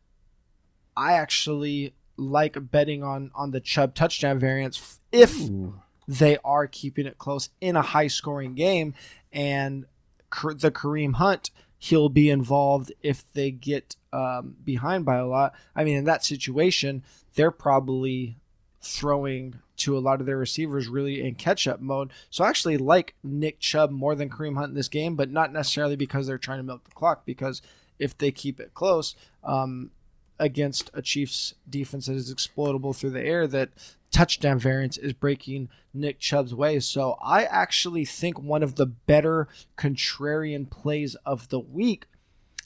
I 0.96 1.14
actually 1.14 1.94
like 2.18 2.72
betting 2.72 3.04
on 3.04 3.32
on 3.36 3.52
the 3.52 3.60
Chubb 3.60 3.96
touchdown 3.96 4.40
variance 4.40 5.00
if 5.12 5.40
Ooh. 5.40 5.82
they 6.08 6.38
are 6.44 6.68
keeping 6.68 7.06
it 7.06 7.18
close 7.18 7.50
in 7.62 7.76
a 7.76 7.82
high 7.82 8.08
scoring 8.08 8.56
game 8.56 8.94
and 9.32 9.86
the 10.30 10.72
Kareem 10.72 11.16
Hunt 11.16 11.52
he'll 11.78 12.10
be 12.10 12.30
involved 12.30 12.92
if 13.04 13.32
they 13.34 13.52
get 13.52 13.96
um, 14.12 14.56
behind 14.64 15.06
by 15.06 15.18
a 15.18 15.28
lot. 15.28 15.54
I 15.76 15.84
mean 15.84 15.98
in 15.98 16.06
that 16.06 16.26
situation 16.26 17.04
they're 17.36 17.52
probably 17.52 18.38
throwing 18.82 19.60
to 19.78 19.98
a 19.98 20.00
lot 20.00 20.20
of 20.20 20.26
their 20.26 20.38
receivers 20.38 20.88
really 20.88 21.22
in 21.22 21.36
catch 21.36 21.68
up 21.68 21.80
mode. 21.80 22.12
So 22.30 22.44
I 22.44 22.50
actually 22.50 22.78
like 22.78 23.16
Nick 23.24 23.60
Chubb 23.60 23.92
more 23.92 24.16
than 24.16 24.30
Kareem 24.30 24.56
Hunt 24.56 24.70
in 24.70 24.76
this 24.76 24.88
game, 24.88 25.16
but 25.16 25.30
not 25.30 25.54
necessarily 25.54 25.96
because 25.96 26.28
they're 26.28 26.38
trying 26.38 26.60
to 26.60 26.64
milk 26.64 26.84
the 26.84 26.92
clock. 26.92 27.26
Because 27.26 27.62
if 28.00 28.18
they 28.18 28.32
keep 28.32 28.60
it 28.60 28.74
close 28.74 29.16
um, 29.44 29.92
against 30.40 30.92
a 30.94 31.02
Chiefs 31.02 31.54
defense 31.70 32.08
that 32.08 32.16
is 32.16 32.32
exploitable 32.32 32.94
through 32.94 33.12
the 33.12 33.24
air, 33.24 33.48
that 33.48 33.70
touchdown 34.12 34.60
variance 34.60 34.98
is 34.98 35.14
breaking 35.14 35.70
Nick 35.94 36.20
Chubb's 36.20 36.54
way. 36.54 36.80
So 36.80 37.18
I 37.22 37.44
actually 37.44 38.06
think 38.06 38.40
one 38.40 38.64
of 38.64 38.76
the 38.76 38.86
better 38.86 39.48
contrarian 39.78 40.70
plays 40.70 41.16
of 41.26 41.50
the 41.50 41.60
week 41.60 42.06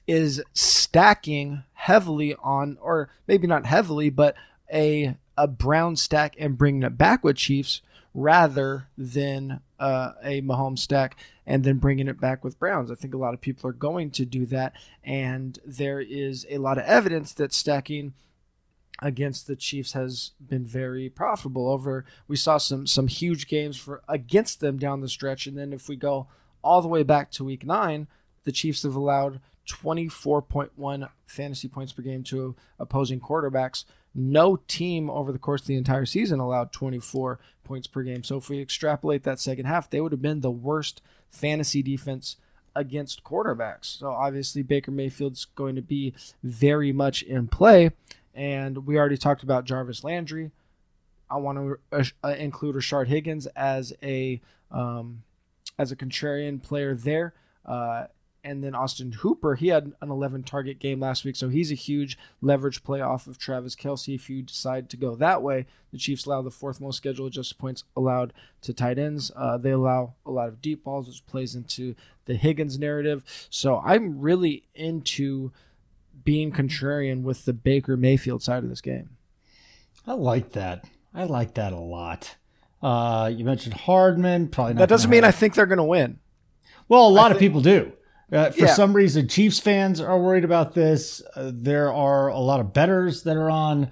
is 0.07 0.43
stacking 0.53 1.63
heavily 1.73 2.35
on, 2.35 2.77
or 2.81 3.09
maybe 3.27 3.47
not 3.47 3.65
heavily, 3.65 4.09
but 4.09 4.35
a 4.71 5.15
a 5.37 5.47
Brown 5.47 5.95
stack 5.95 6.35
and 6.37 6.57
bringing 6.57 6.83
it 6.83 6.97
back 6.97 7.23
with 7.23 7.37
Chiefs 7.37 7.81
rather 8.13 8.87
than 8.97 9.61
uh, 9.81 10.13
a 10.23 10.41
Mahomes 10.41 10.79
stack 10.79 11.17
and 11.45 11.63
then 11.63 11.77
bringing 11.77 12.07
it 12.07 12.21
back 12.21 12.43
with 12.43 12.59
Browns. 12.59 12.91
I 12.91 12.95
think 12.95 13.13
a 13.13 13.17
lot 13.17 13.33
of 13.33 13.41
people 13.41 13.69
are 13.69 13.73
going 13.73 14.11
to 14.11 14.25
do 14.25 14.45
that, 14.45 14.73
and 15.03 15.57
there 15.65 15.99
is 15.99 16.45
a 16.49 16.59
lot 16.59 16.77
of 16.77 16.85
evidence 16.85 17.33
that 17.33 17.51
stacking 17.51 18.13
against 18.99 19.47
the 19.47 19.55
Chiefs 19.55 19.93
has 19.93 20.31
been 20.39 20.65
very 20.65 21.09
profitable. 21.09 21.67
Over 21.67 22.05
we 22.27 22.35
saw 22.35 22.57
some 22.57 22.85
some 22.85 23.07
huge 23.07 23.47
games 23.47 23.75
for 23.75 24.03
against 24.07 24.59
them 24.59 24.77
down 24.77 25.01
the 25.01 25.09
stretch, 25.09 25.47
and 25.47 25.57
then 25.57 25.73
if 25.73 25.89
we 25.89 25.95
go 25.95 26.27
all 26.63 26.81
the 26.83 26.87
way 26.87 27.01
back 27.01 27.31
to 27.31 27.43
Week 27.43 27.65
Nine, 27.65 28.07
the 28.43 28.51
Chiefs 28.51 28.83
have 28.83 28.95
allowed 28.95 29.41
24.1 29.67 31.09
fantasy 31.25 31.67
points 31.67 31.91
per 31.91 32.03
game 32.03 32.23
to 32.23 32.55
opposing 32.77 33.19
quarterbacks. 33.19 33.85
No 34.13 34.57
team 34.67 35.09
over 35.09 35.31
the 35.31 35.39
course 35.39 35.61
of 35.61 35.67
the 35.67 35.75
entire 35.75 36.05
season 36.05 36.39
allowed 36.39 36.71
24 36.71 37.39
points 37.63 37.87
per 37.87 38.03
game. 38.03 38.23
So 38.23 38.37
if 38.37 38.49
we 38.49 38.59
extrapolate 38.61 39.23
that 39.23 39.39
second 39.39 39.65
half, 39.65 39.89
they 39.89 40.01
would 40.01 40.11
have 40.11 40.21
been 40.21 40.41
the 40.41 40.51
worst 40.51 41.01
fantasy 41.29 41.81
defense 41.81 42.35
against 42.75 43.23
quarterbacks. 43.23 43.85
So 43.99 44.09
obviously 44.09 44.63
Baker 44.63 44.91
Mayfield's 44.91 45.45
going 45.45 45.75
to 45.75 45.81
be 45.81 46.13
very 46.43 46.91
much 46.91 47.21
in 47.23 47.47
play. 47.47 47.91
And 48.33 48.85
we 48.85 48.97
already 48.97 49.17
talked 49.17 49.43
about 49.43 49.65
Jarvis 49.65 50.03
Landry. 50.03 50.51
I 51.29 51.37
want 51.37 51.79
to 51.91 52.11
uh, 52.23 52.27
include 52.29 52.75
Rashard 52.75 53.07
Higgins 53.07 53.45
as 53.47 53.93
a 54.03 54.41
um, 54.69 55.23
as 55.77 55.91
a 55.91 55.95
contrarian 55.95 56.61
player 56.61 56.93
there. 56.93 57.33
Uh, 57.65 58.07
and 58.43 58.63
then 58.63 58.73
Austin 58.73 59.11
Hooper, 59.11 59.55
he 59.55 59.67
had 59.67 59.93
an 60.01 60.09
11 60.09 60.43
target 60.43 60.79
game 60.79 60.99
last 60.99 61.23
week, 61.23 61.35
so 61.35 61.49
he's 61.49 61.71
a 61.71 61.75
huge 61.75 62.17
leverage 62.41 62.83
play 62.83 63.01
off 63.01 63.27
of 63.27 63.37
Travis 63.37 63.75
Kelce. 63.75 64.15
If 64.15 64.29
you 64.29 64.41
decide 64.41 64.89
to 64.89 64.97
go 64.97 65.15
that 65.15 65.41
way, 65.41 65.67
the 65.91 65.97
Chiefs 65.97 66.25
allow 66.25 66.41
the 66.41 66.51
fourth 66.51 66.81
most 66.81 66.97
schedule 66.97 67.27
adjusted 67.27 67.57
points 67.57 67.83
allowed 67.95 68.33
to 68.61 68.73
tight 68.73 68.97
ends. 68.97 69.31
Uh, 69.35 69.57
they 69.57 69.71
allow 69.71 70.15
a 70.25 70.31
lot 70.31 70.47
of 70.47 70.61
deep 70.61 70.83
balls, 70.83 71.07
which 71.07 71.25
plays 71.27 71.55
into 71.55 71.95
the 72.25 72.35
Higgins 72.35 72.79
narrative. 72.79 73.23
So 73.49 73.81
I'm 73.85 74.19
really 74.19 74.63
into 74.73 75.51
being 76.23 76.51
contrarian 76.51 77.21
with 77.23 77.45
the 77.45 77.53
Baker 77.53 77.95
Mayfield 77.97 78.41
side 78.41 78.63
of 78.63 78.69
this 78.69 78.81
game. 78.81 79.17
I 80.07 80.13
like 80.13 80.53
that. 80.53 80.85
I 81.13 81.25
like 81.25 81.55
that 81.55 81.73
a 81.73 81.79
lot. 81.79 82.37
Uh, 82.81 83.31
you 83.33 83.45
mentioned 83.45 83.75
Hardman. 83.75 84.47
Probably 84.47 84.73
not 84.73 84.79
That 84.79 84.89
doesn't 84.89 85.09
mean 85.09 85.23
I 85.23 85.31
think 85.31 85.53
they're 85.53 85.67
going 85.67 85.77
to 85.77 85.83
win. 85.83 86.19
Well, 86.87 87.07
a 87.07 87.09
lot 87.09 87.31
of 87.31 87.37
people 87.37 87.61
do. 87.61 87.93
Uh, 88.31 88.49
for 88.51 88.59
Yeah. 88.65 88.73
some 88.73 88.93
reason, 88.93 89.27
Chiefs 89.27 89.59
fans 89.59 89.99
are 89.99 90.17
worried 90.19 90.45
about 90.45 90.73
this. 90.73 91.21
Uh, 91.35 91.51
there 91.53 91.91
are 91.93 92.29
a 92.29 92.39
lot 92.39 92.59
of 92.61 92.71
betters 92.73 93.23
that 93.23 93.35
are 93.35 93.49
on 93.49 93.91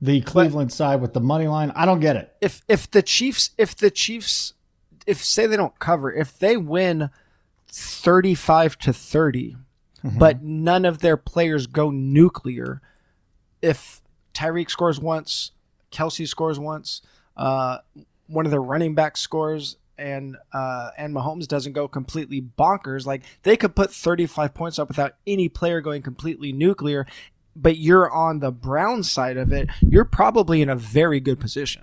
the 0.00 0.20
Cleveland 0.20 0.72
side 0.72 1.00
with 1.00 1.12
the 1.14 1.20
money 1.20 1.48
line. 1.48 1.72
I 1.74 1.86
don't 1.86 2.00
get 2.00 2.14
it. 2.16 2.36
if 2.40 2.60
if 2.68 2.90
the 2.90 3.02
Chiefs 3.02 3.50
if 3.58 3.74
the 3.74 3.90
Chiefs 3.90 4.52
if 5.06 5.24
say 5.24 5.46
they 5.46 5.56
don't 5.56 5.78
cover 5.78 6.12
if 6.12 6.38
they 6.38 6.56
win 6.56 7.08
35 7.68 8.76
to 8.78 8.92
30 8.92 9.56
but 10.16 10.42
none 10.42 10.84
of 10.84 11.00
their 11.00 11.16
players 11.16 11.66
go 11.66 11.90
nuclear 11.90 12.80
if 13.62 14.00
Tyreek 14.34 14.70
scores 14.70 15.00
once 15.00 15.50
Kelce 15.90 16.26
scores 16.28 16.58
once 16.58 17.02
uh, 17.36 17.78
one 18.26 18.44
of 18.46 18.50
their 18.50 18.62
running 18.62 18.94
backs 18.94 19.20
scores 19.20 19.76
and 19.98 20.36
uh, 20.52 20.90
and 20.96 21.14
Mahomes 21.14 21.46
doesn't 21.46 21.72
go 21.72 21.88
completely 21.88 22.40
bonkers 22.40 23.04
like 23.06 23.22
they 23.42 23.56
could 23.56 23.74
put 23.74 23.92
35 23.92 24.54
points 24.54 24.78
up 24.78 24.88
without 24.88 25.14
any 25.26 25.48
player 25.48 25.80
going 25.80 26.02
completely 26.02 26.52
nuclear 26.52 27.06
but 27.56 27.76
you're 27.76 28.10
on 28.10 28.38
the 28.38 28.52
Brown 28.52 29.02
side 29.02 29.36
of 29.36 29.52
it 29.52 29.68
you're 29.80 30.04
probably 30.04 30.62
in 30.62 30.68
a 30.68 30.76
very 30.76 31.20
good 31.20 31.40
position 31.40 31.82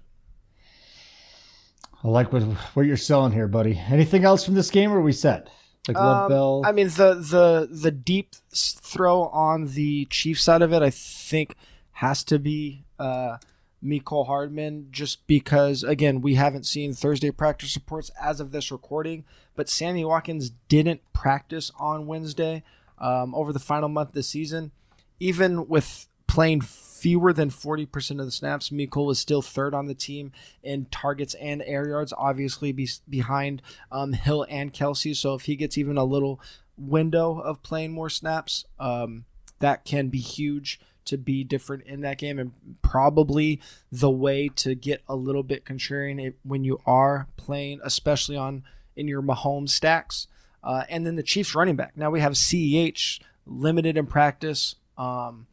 I 2.04 2.08
like 2.08 2.32
what 2.32 2.44
what 2.44 2.86
you're 2.86 2.98
selling 2.98 3.32
here, 3.32 3.48
buddy. 3.48 3.82
Anything 3.90 4.26
else 4.26 4.44
from 4.46 4.54
this 4.54 4.70
game, 4.70 4.92
or 4.92 4.98
are 4.98 5.02
we 5.02 5.12
set? 5.12 5.50
Like 5.88 5.98
Um, 5.98 6.30
Bell? 6.30 6.62
I 6.64 6.72
mean, 6.72 6.88
the 6.90 7.16
the 7.16 7.68
the 7.72 7.90
deep 7.90 8.36
throw 8.54 9.24
on 9.24 9.74
the 9.74 10.06
Chief 10.12 10.40
side 10.40 10.62
of 10.62 10.72
it, 10.72 10.84
I 10.84 10.92
think, 10.92 11.56
has 11.94 12.24
to 12.26 12.38
be 12.38 12.84
uh, 13.00 13.38
Mecole 13.86 14.28
Hardman, 14.28 14.88
just 14.92 15.26
because 15.28 15.84
again 15.84 16.22
we 16.22 16.36
haven't 16.36 16.66
seen 16.66 16.94
Thursday 16.94 17.32
practice 17.32 17.76
reports 17.76 18.12
as 18.22 18.40
of 18.40 18.52
this 18.52 18.72
recording, 18.72 19.26
but 19.56 19.70
Sammy 19.70 20.04
Watkins 20.04 20.52
didn't 20.68 21.02
practice 21.14 21.72
on 21.80 22.08
Wednesday 22.08 22.64
um, 22.98 23.36
over 23.36 23.54
the 23.54 23.60
final 23.60 23.90
month 23.90 24.10
of 24.10 24.16
the 24.16 24.24
season, 24.24 24.72
even 25.20 25.68
with 25.68 26.08
playing 26.28 26.62
fewer 26.62 27.32
than 27.32 27.50
40% 27.50 28.20
of 28.20 28.26
the 28.26 28.32
snaps, 28.32 28.70
Mecole 28.70 29.06
was 29.06 29.20
still 29.20 29.42
third 29.42 29.74
on 29.74 29.86
the 29.86 29.94
team 29.94 30.32
in 30.64 30.86
targets 30.86 31.36
and 31.36 31.62
air 31.66 31.88
yards, 31.88 32.14
obviously 32.18 32.72
be, 32.72 32.90
behind 33.08 33.62
um, 33.92 34.14
Hill 34.14 34.46
and 34.50 34.74
Kelce. 34.74 35.16
So 35.16 35.36
if 35.36 35.44
he 35.44 35.56
gets 35.56 35.78
even 35.78 35.98
a 35.98 36.04
little 36.04 36.42
window 36.78 37.40
of 37.40 37.62
playing 37.62 37.92
more 37.92 38.10
snaps, 38.10 38.66
um, 38.80 39.26
that 39.60 39.86
can 39.86 40.10
be 40.10 40.20
huge 40.20 40.80
to 41.06 41.18
be 41.18 41.44
different 41.44 41.84
in 41.84 42.02
that 42.02 42.18
game 42.18 42.40
and 42.40 42.52
probably 42.82 43.62
the 43.92 44.10
way 44.10 44.50
to 44.50 44.76
get 44.76 45.04
a 45.08 45.16
little 45.16 45.44
bit 45.44 45.64
contrarian 45.64 46.34
when 46.44 46.64
you 46.64 46.82
are 46.86 47.28
playing, 47.38 47.80
especially 47.84 48.36
on 48.36 48.64
in 48.96 49.08
your 49.08 49.22
Mahomes 49.22 49.70
stacks. 49.70 50.28
Uh, 50.64 50.84
and 50.90 51.06
then 51.06 51.16
the 51.16 51.24
Chiefs 51.24 51.54
running 51.54 51.76
back. 51.76 51.96
Now 51.96 52.10
we 52.10 52.22
have 52.22 52.34
CEH 52.34 53.20
limited 53.46 53.98
in 53.98 54.08
practice. 54.08 54.76
Um, 54.98 55.46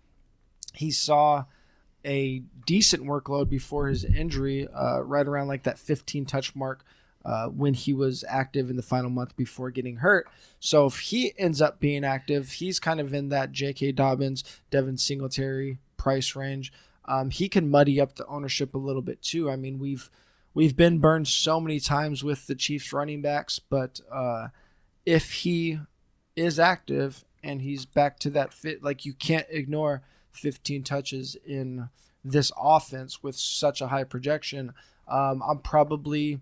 he 0.73 0.91
saw 0.91 1.45
a 2.05 2.43
decent 2.65 3.05
workload 3.05 3.51
before 3.51 3.89
his 3.89 4.05
injury, 4.05 4.66
uh, 4.68 5.01
right 5.01 5.26
around 5.26 5.49
like 5.49 5.64
that 5.64 5.79
15 5.79 6.24
touch 6.24 6.57
mark 6.57 6.85
uh, 7.25 7.47
when 7.49 7.75
he 7.75 7.93
was 7.93 8.25
active 8.29 8.70
in 8.70 8.77
the 8.77 8.83
final 8.83 9.11
month 9.11 9.37
before 9.37 9.70
getting 9.70 9.97
hurt. 9.97 10.29
So 10.61 10.87
if 10.87 10.99
he 10.99 11.33
ends 11.39 11.61
up 11.61 11.81
being 11.81 12.05
active, 12.05 12.53
he's 12.53 12.81
kind 12.81 13.01
of 13.01 13.14
in 13.14 13.29
that 13.29 13.53
J.K. 13.53 13.93
Dobbins, 13.93 14.45
Devin 14.70 14.99
Singletary 14.99 15.79
price 15.97 16.35
range. 16.35 16.73
um, 17.07 17.31
he 17.31 17.49
can 17.49 17.70
muddy 17.70 18.01
up 18.01 18.14
the 18.16 18.27
ownership 18.27 18.75
a 18.75 18.79
little 18.79 19.03
bit 19.03 19.23
too. 19.23 19.51
I 19.51 19.57
mean, 19.57 19.79
we've 19.79 20.11
we've 20.55 20.77
been 20.77 20.99
burned 20.99 21.29
so 21.29 21.61
many 21.61 21.81
times 21.81 22.23
with 22.23 22.47
the 22.47 22.55
Chiefs 22.55 22.93
running 22.93 23.23
backs, 23.23 23.59
but 23.59 24.01
uh, 24.11 24.49
if 25.07 25.33
he 25.33 25.79
is 26.37 26.59
active 26.59 27.25
and 27.43 27.62
he's 27.62 27.87
back 27.87 28.18
to 28.20 28.31
that 28.31 28.53
fit, 28.53 28.83
like 28.83 29.05
you 29.05 29.14
can't 29.14 29.47
ignore 29.51 30.03
15 30.33 30.83
touches 30.85 31.37
in 31.47 31.89
this 32.25 32.53
offense 32.57 33.23
with 33.23 33.37
such 33.37 33.81
a 33.81 33.89
high 33.89 34.05
projection. 34.05 34.73
Um, 35.09 35.43
I'm 35.47 35.59
probably 35.59 36.41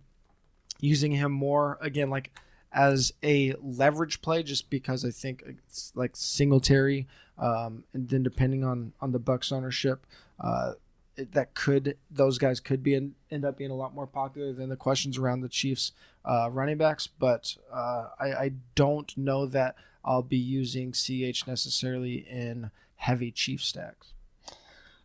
using 0.82 1.12
him 1.12 1.32
more 1.32 1.78
again, 1.80 2.10
like 2.10 2.30
as 2.72 3.12
a 3.22 3.54
leverage 3.62 4.22
play, 4.22 4.42
just 4.42 4.70
because 4.70 5.04
I 5.04 5.10
think 5.10 5.42
it's 5.46 5.92
like 5.94 6.12
Singletary, 6.14 7.06
um, 7.38 7.84
and 7.92 8.08
then 8.08 8.22
depending 8.22 8.64
on 8.64 8.92
on 9.00 9.12
the 9.12 9.18
Bucks 9.18 9.50
ownership, 9.50 10.06
uh, 10.38 10.74
it, 11.16 11.32
that 11.32 11.54
could 11.54 11.96
those 12.10 12.38
guys 12.38 12.60
could 12.60 12.82
be 12.82 12.94
in, 12.94 13.14
end 13.30 13.44
up 13.44 13.56
being 13.56 13.70
a 13.70 13.76
lot 13.76 13.94
more 13.94 14.06
popular 14.06 14.52
than 14.52 14.68
the 14.68 14.76
questions 14.76 15.18
around 15.18 15.40
the 15.40 15.48
Chiefs 15.48 15.92
uh, 16.24 16.48
running 16.50 16.78
backs. 16.78 17.06
But 17.06 17.56
uh, 17.72 18.08
I, 18.18 18.32
I 18.32 18.52
don't 18.74 19.16
know 19.16 19.46
that 19.46 19.76
I'll 20.04 20.22
be 20.22 20.38
using 20.38 20.92
CH 20.92 21.46
necessarily 21.46 22.26
in 22.28 22.70
heavy 22.96 23.30
Chief 23.30 23.62
stacks. 23.62 24.12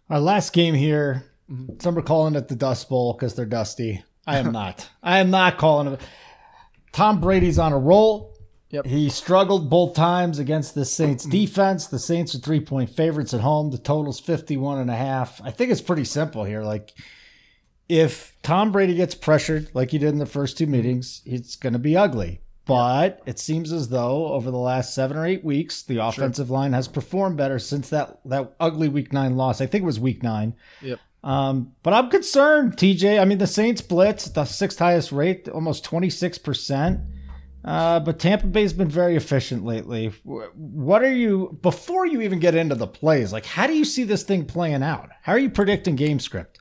Our 0.10 0.20
last 0.20 0.54
game 0.54 0.76
here, 0.76 1.24
mm-hmm. 1.52 1.80
some 1.80 1.98
are 1.98 2.04
calling 2.04 2.36
it 2.36 2.48
the 2.48 2.56
Dust 2.56 2.90
Bowl 2.90 3.14
because 3.14 3.34
they're 3.34 3.46
dusty. 3.46 4.04
I 4.28 4.38
am 4.38 4.52
not. 4.52 4.90
I 5.04 5.20
am 5.20 5.30
not 5.30 5.58
calling 5.58 5.94
it. 5.94 6.02
Tom 6.92 7.20
Brady's 7.20 7.60
on 7.60 7.74
a 7.74 7.78
roll. 7.78 8.36
Yep. 8.70 8.86
He 8.88 9.10
struggled 9.10 9.70
both 9.70 9.96
times 9.96 10.40
against 10.40 10.76
the 10.76 10.86
Saints 10.86 11.24
mm-hmm. 11.24 11.32
defense. 11.32 11.88
The 11.88 12.00
Saints 12.00 12.36
are 12.36 12.40
three 12.40 12.60
point 12.60 12.90
favorites 12.90 13.34
at 13.34 13.42
home. 13.42 13.70
The 13.70 13.78
total's 13.78 14.20
51 14.20 14.80
and 14.80 14.90
a 14.90 14.96
half. 14.96 15.42
I 15.44 15.52
think 15.52 15.72
it's 15.72 15.82
pretty 15.82 16.06
simple 16.06 16.44
here. 16.44 16.64
Like, 16.64 16.94
if 17.88 18.34
Tom 18.42 18.72
Brady 18.72 18.96
gets 18.96 19.14
pressured 19.14 19.70
like 19.74 19.92
he 19.92 19.98
did 19.98 20.10
in 20.10 20.18
the 20.18 20.26
first 20.26 20.58
two 20.58 20.68
meetings, 20.68 21.22
it's 21.26 21.56
going 21.56 21.74
to 21.74 21.80
be 21.80 21.96
ugly. 21.96 22.42
But 22.66 23.22
it 23.28 23.38
seems 23.38 23.72
as 23.72 23.90
though 23.90 24.28
over 24.28 24.50
the 24.50 24.58
last 24.58 24.96
seven 24.96 25.18
or 25.18 25.26
eight 25.26 25.44
weeks, 25.44 25.84
the 25.84 25.98
offensive 25.98 26.48
sure. 26.48 26.58
line 26.58 26.74
has 26.74 26.88
performed 26.88 27.38
better 27.38 27.60
since 27.60 27.90
that, 27.90 28.20
that 28.26 28.56
ugly 28.60 28.90
week 28.90 29.14
nine 29.14 29.38
loss. 29.38 29.62
I 29.62 29.68
think 29.68 29.84
it 29.84 29.86
was 29.86 30.00
week 30.00 30.24
nine. 30.24 30.56
Yep. 30.82 31.00
Um, 31.26 31.74
but 31.82 31.92
I'm 31.92 32.10
concerned, 32.12 32.78
TJ. 32.78 33.20
I 33.20 33.26
mean, 33.26 33.40
the 33.40 33.48
Saints 33.48 33.82
blitz, 33.82 34.26
the 34.26 34.46
sixth 34.46 34.78
highest 34.78 35.12
rate, 35.12 35.50
almost 35.50 35.84
26%. 35.84 37.04
Uh, 37.66 38.00
but 38.00 38.20
Tampa 38.20 38.46
Bay's 38.46 38.74
been 38.74 38.88
very 38.88 39.16
efficient 39.16 39.66
lately. 39.66 40.14
What 40.24 41.04
are 41.04 41.12
you, 41.12 41.58
before 41.64 42.06
you 42.06 42.22
even 42.22 42.40
get 42.40 42.54
into 42.54 42.76
the 42.76 42.86
plays, 42.86 43.34
like, 43.34 43.48
how 43.48 43.66
do 43.66 43.74
you 43.74 43.86
see 43.86 44.04
this 44.04 44.22
thing 44.22 44.46
playing 44.46 44.84
out? 44.84 45.10
How 45.24 45.34
are 45.34 45.40
you 45.40 45.50
predicting 45.50 45.96
game 45.96 46.20
script? 46.20 46.60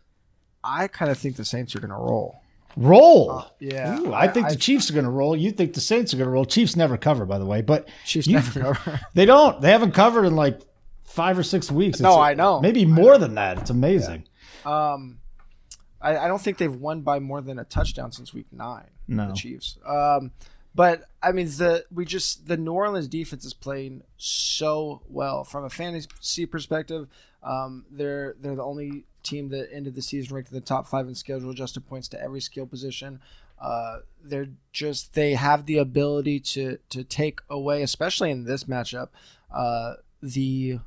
I 0.64 0.88
kind 0.88 1.10
of 1.10 1.18
think 1.18 1.36
the 1.36 1.44
Saints 1.44 1.76
are 1.76 1.80
going 1.80 1.90
to 1.90 1.96
roll. 1.96 2.40
Roll. 2.74 3.30
Uh, 3.30 3.44
yeah. 3.60 4.00
Ooh, 4.00 4.14
I, 4.14 4.22
I, 4.22 4.28
think 4.28 4.48
the 4.48 4.56
Chiefs 4.56 4.88
are 4.88 4.94
going 4.94 5.04
to 5.04 5.10
roll. 5.10 5.36
You 5.36 5.50
think 5.50 5.74
the 5.74 5.80
Saints 5.80 6.14
are 6.14 6.16
going 6.16 6.26
to 6.26 6.30
roll. 6.30 6.46
Chiefs 6.46 6.74
never 6.74 6.96
cover, 6.96 7.26
by 7.26 7.38
the 7.38 7.44
way. 7.44 7.60
But 7.60 7.90
Chiefs 8.06 8.26
you, 8.26 8.36
never 8.36 8.60
cover. 8.60 9.00
they 9.14 9.26
don't. 9.26 9.60
They 9.60 9.70
haven't 9.70 9.92
covered 9.92 10.24
in 10.24 10.34
like 10.34 10.62
five 11.04 11.38
or 11.38 11.42
six 11.42 11.70
weeks. 11.70 11.96
It's, 11.96 12.02
no, 12.02 12.18
I 12.18 12.32
know. 12.32 12.60
Maybe 12.60 12.86
more 12.86 13.12
know. 13.12 13.18
than 13.18 13.34
that. 13.34 13.58
It's 13.58 13.70
amazing. 13.70 14.24
Yeah. 14.24 14.33
Um, 14.64 15.18
I, 16.00 16.16
I, 16.18 16.28
don't 16.28 16.40
think 16.40 16.58
they've 16.58 16.74
won 16.74 17.02
by 17.02 17.18
more 17.18 17.40
than 17.40 17.58
a 17.58 17.64
touchdown 17.64 18.12
since 18.12 18.32
week 18.32 18.46
nine. 18.52 18.90
No. 19.06 19.28
The 19.28 19.34
Chiefs. 19.34 19.78
Um, 19.86 20.32
but 20.74 21.04
I 21.22 21.32
mean, 21.32 21.46
the 21.46 21.84
we 21.92 22.04
just 22.04 22.48
the 22.48 22.56
New 22.56 22.72
Orleans 22.72 23.08
defense 23.08 23.44
is 23.44 23.54
playing 23.54 24.02
so 24.16 25.02
well 25.08 25.44
from 25.44 25.64
a 25.64 25.70
fantasy 25.70 26.46
perspective. 26.46 27.08
Um, 27.42 27.84
they're 27.90 28.34
they're 28.40 28.56
the 28.56 28.64
only 28.64 29.04
team 29.22 29.48
that 29.50 29.68
ended 29.72 29.94
the 29.94 30.02
season 30.02 30.34
ranked 30.34 30.50
in 30.50 30.54
the 30.54 30.60
top 30.60 30.86
five 30.86 31.06
in 31.06 31.14
schedule 31.14 31.50
adjusted 31.50 31.86
points 31.86 32.08
to 32.08 32.20
every 32.20 32.40
skill 32.40 32.66
position. 32.66 33.20
Uh, 33.60 33.98
they're 34.22 34.48
just 34.72 35.14
they 35.14 35.34
have 35.34 35.66
the 35.66 35.78
ability 35.78 36.40
to 36.40 36.78
to 36.90 37.04
take 37.04 37.40
away, 37.48 37.82
especially 37.82 38.30
in 38.30 38.44
this 38.44 38.64
matchup, 38.64 39.08
uh, 39.52 39.94
the 40.22 40.80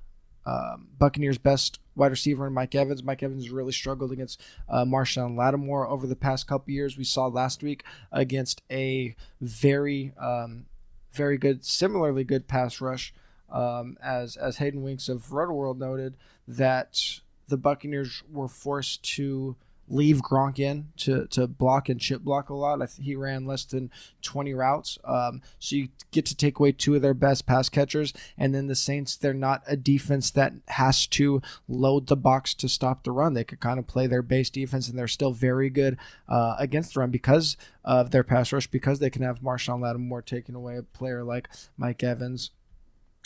um, 0.47 0.87
Buccaneers' 0.97 1.37
best 1.37 1.79
wide 1.95 2.11
receiver 2.11 2.47
in 2.47 2.53
Mike 2.53 2.73
Evans. 2.73 3.03
Mike 3.03 3.21
Evans 3.21 3.43
has 3.43 3.51
really 3.51 3.73
struggled 3.73 4.13
against 4.13 4.41
uh, 4.69 4.85
Marshon 4.85 5.37
Lattimore 5.37 5.87
over 5.87 6.07
the 6.07 6.15
past 6.15 6.47
couple 6.47 6.73
years. 6.73 6.97
We 6.97 7.03
saw 7.03 7.27
last 7.27 7.61
week 7.63 7.83
against 8.13 8.61
a 8.71 9.15
very, 9.41 10.13
um, 10.17 10.67
very 11.11 11.37
good, 11.37 11.65
similarly 11.65 12.23
good 12.23 12.47
pass 12.47 12.79
rush. 12.79 13.13
Um, 13.49 13.97
as 14.03 14.35
as 14.35 14.57
Hayden 14.57 14.83
Winks 14.83 15.07
of 15.07 15.27
Rotoworld 15.27 15.77
noted 15.77 16.17
that 16.49 16.99
the 17.47 17.55
Buccaneers 17.55 18.21
were 18.29 18.49
forced 18.49 19.03
to 19.15 19.55
leave 19.87 20.21
Gronk 20.21 20.59
in 20.59 20.89
to, 20.97 21.27
to 21.27 21.47
block 21.47 21.89
and 21.89 21.99
chip 21.99 22.21
block 22.21 22.49
a 22.49 22.53
lot. 22.53 22.79
Think 22.79 23.05
he 23.05 23.15
ran 23.15 23.45
less 23.45 23.65
than 23.65 23.91
20 24.21 24.53
routes. 24.53 24.97
Um, 25.03 25.41
so 25.59 25.75
you 25.75 25.89
get 26.11 26.25
to 26.27 26.35
take 26.35 26.59
away 26.59 26.71
two 26.71 26.95
of 26.95 27.01
their 27.01 27.13
best 27.13 27.45
pass 27.45 27.69
catchers. 27.69 28.13
And 28.37 28.53
then 28.53 28.67
the 28.67 28.75
Saints, 28.75 29.15
they're 29.15 29.33
not 29.33 29.63
a 29.67 29.77
defense 29.77 30.31
that 30.31 30.53
has 30.67 31.07
to 31.07 31.41
load 31.67 32.07
the 32.07 32.17
box 32.17 32.53
to 32.55 32.69
stop 32.69 33.03
the 33.03 33.11
run. 33.11 33.33
They 33.33 33.43
could 33.43 33.59
kind 33.59 33.79
of 33.79 33.87
play 33.87 34.07
their 34.07 34.21
base 34.21 34.49
defense, 34.49 34.89
and 34.89 34.97
they're 34.97 35.07
still 35.07 35.31
very 35.31 35.69
good 35.69 35.97
uh, 36.27 36.55
against 36.59 36.93
the 36.93 36.99
run 36.99 37.11
because 37.11 37.57
of 37.83 38.11
their 38.11 38.23
pass 38.23 38.51
rush, 38.51 38.67
because 38.67 38.99
they 38.99 39.09
can 39.09 39.21
have 39.21 39.41
Marshon 39.41 39.81
Lattimore 39.81 40.21
taking 40.21 40.55
away 40.55 40.77
a 40.77 40.83
player 40.83 41.23
like 41.23 41.49
Mike 41.77 42.03
Evans. 42.03 42.51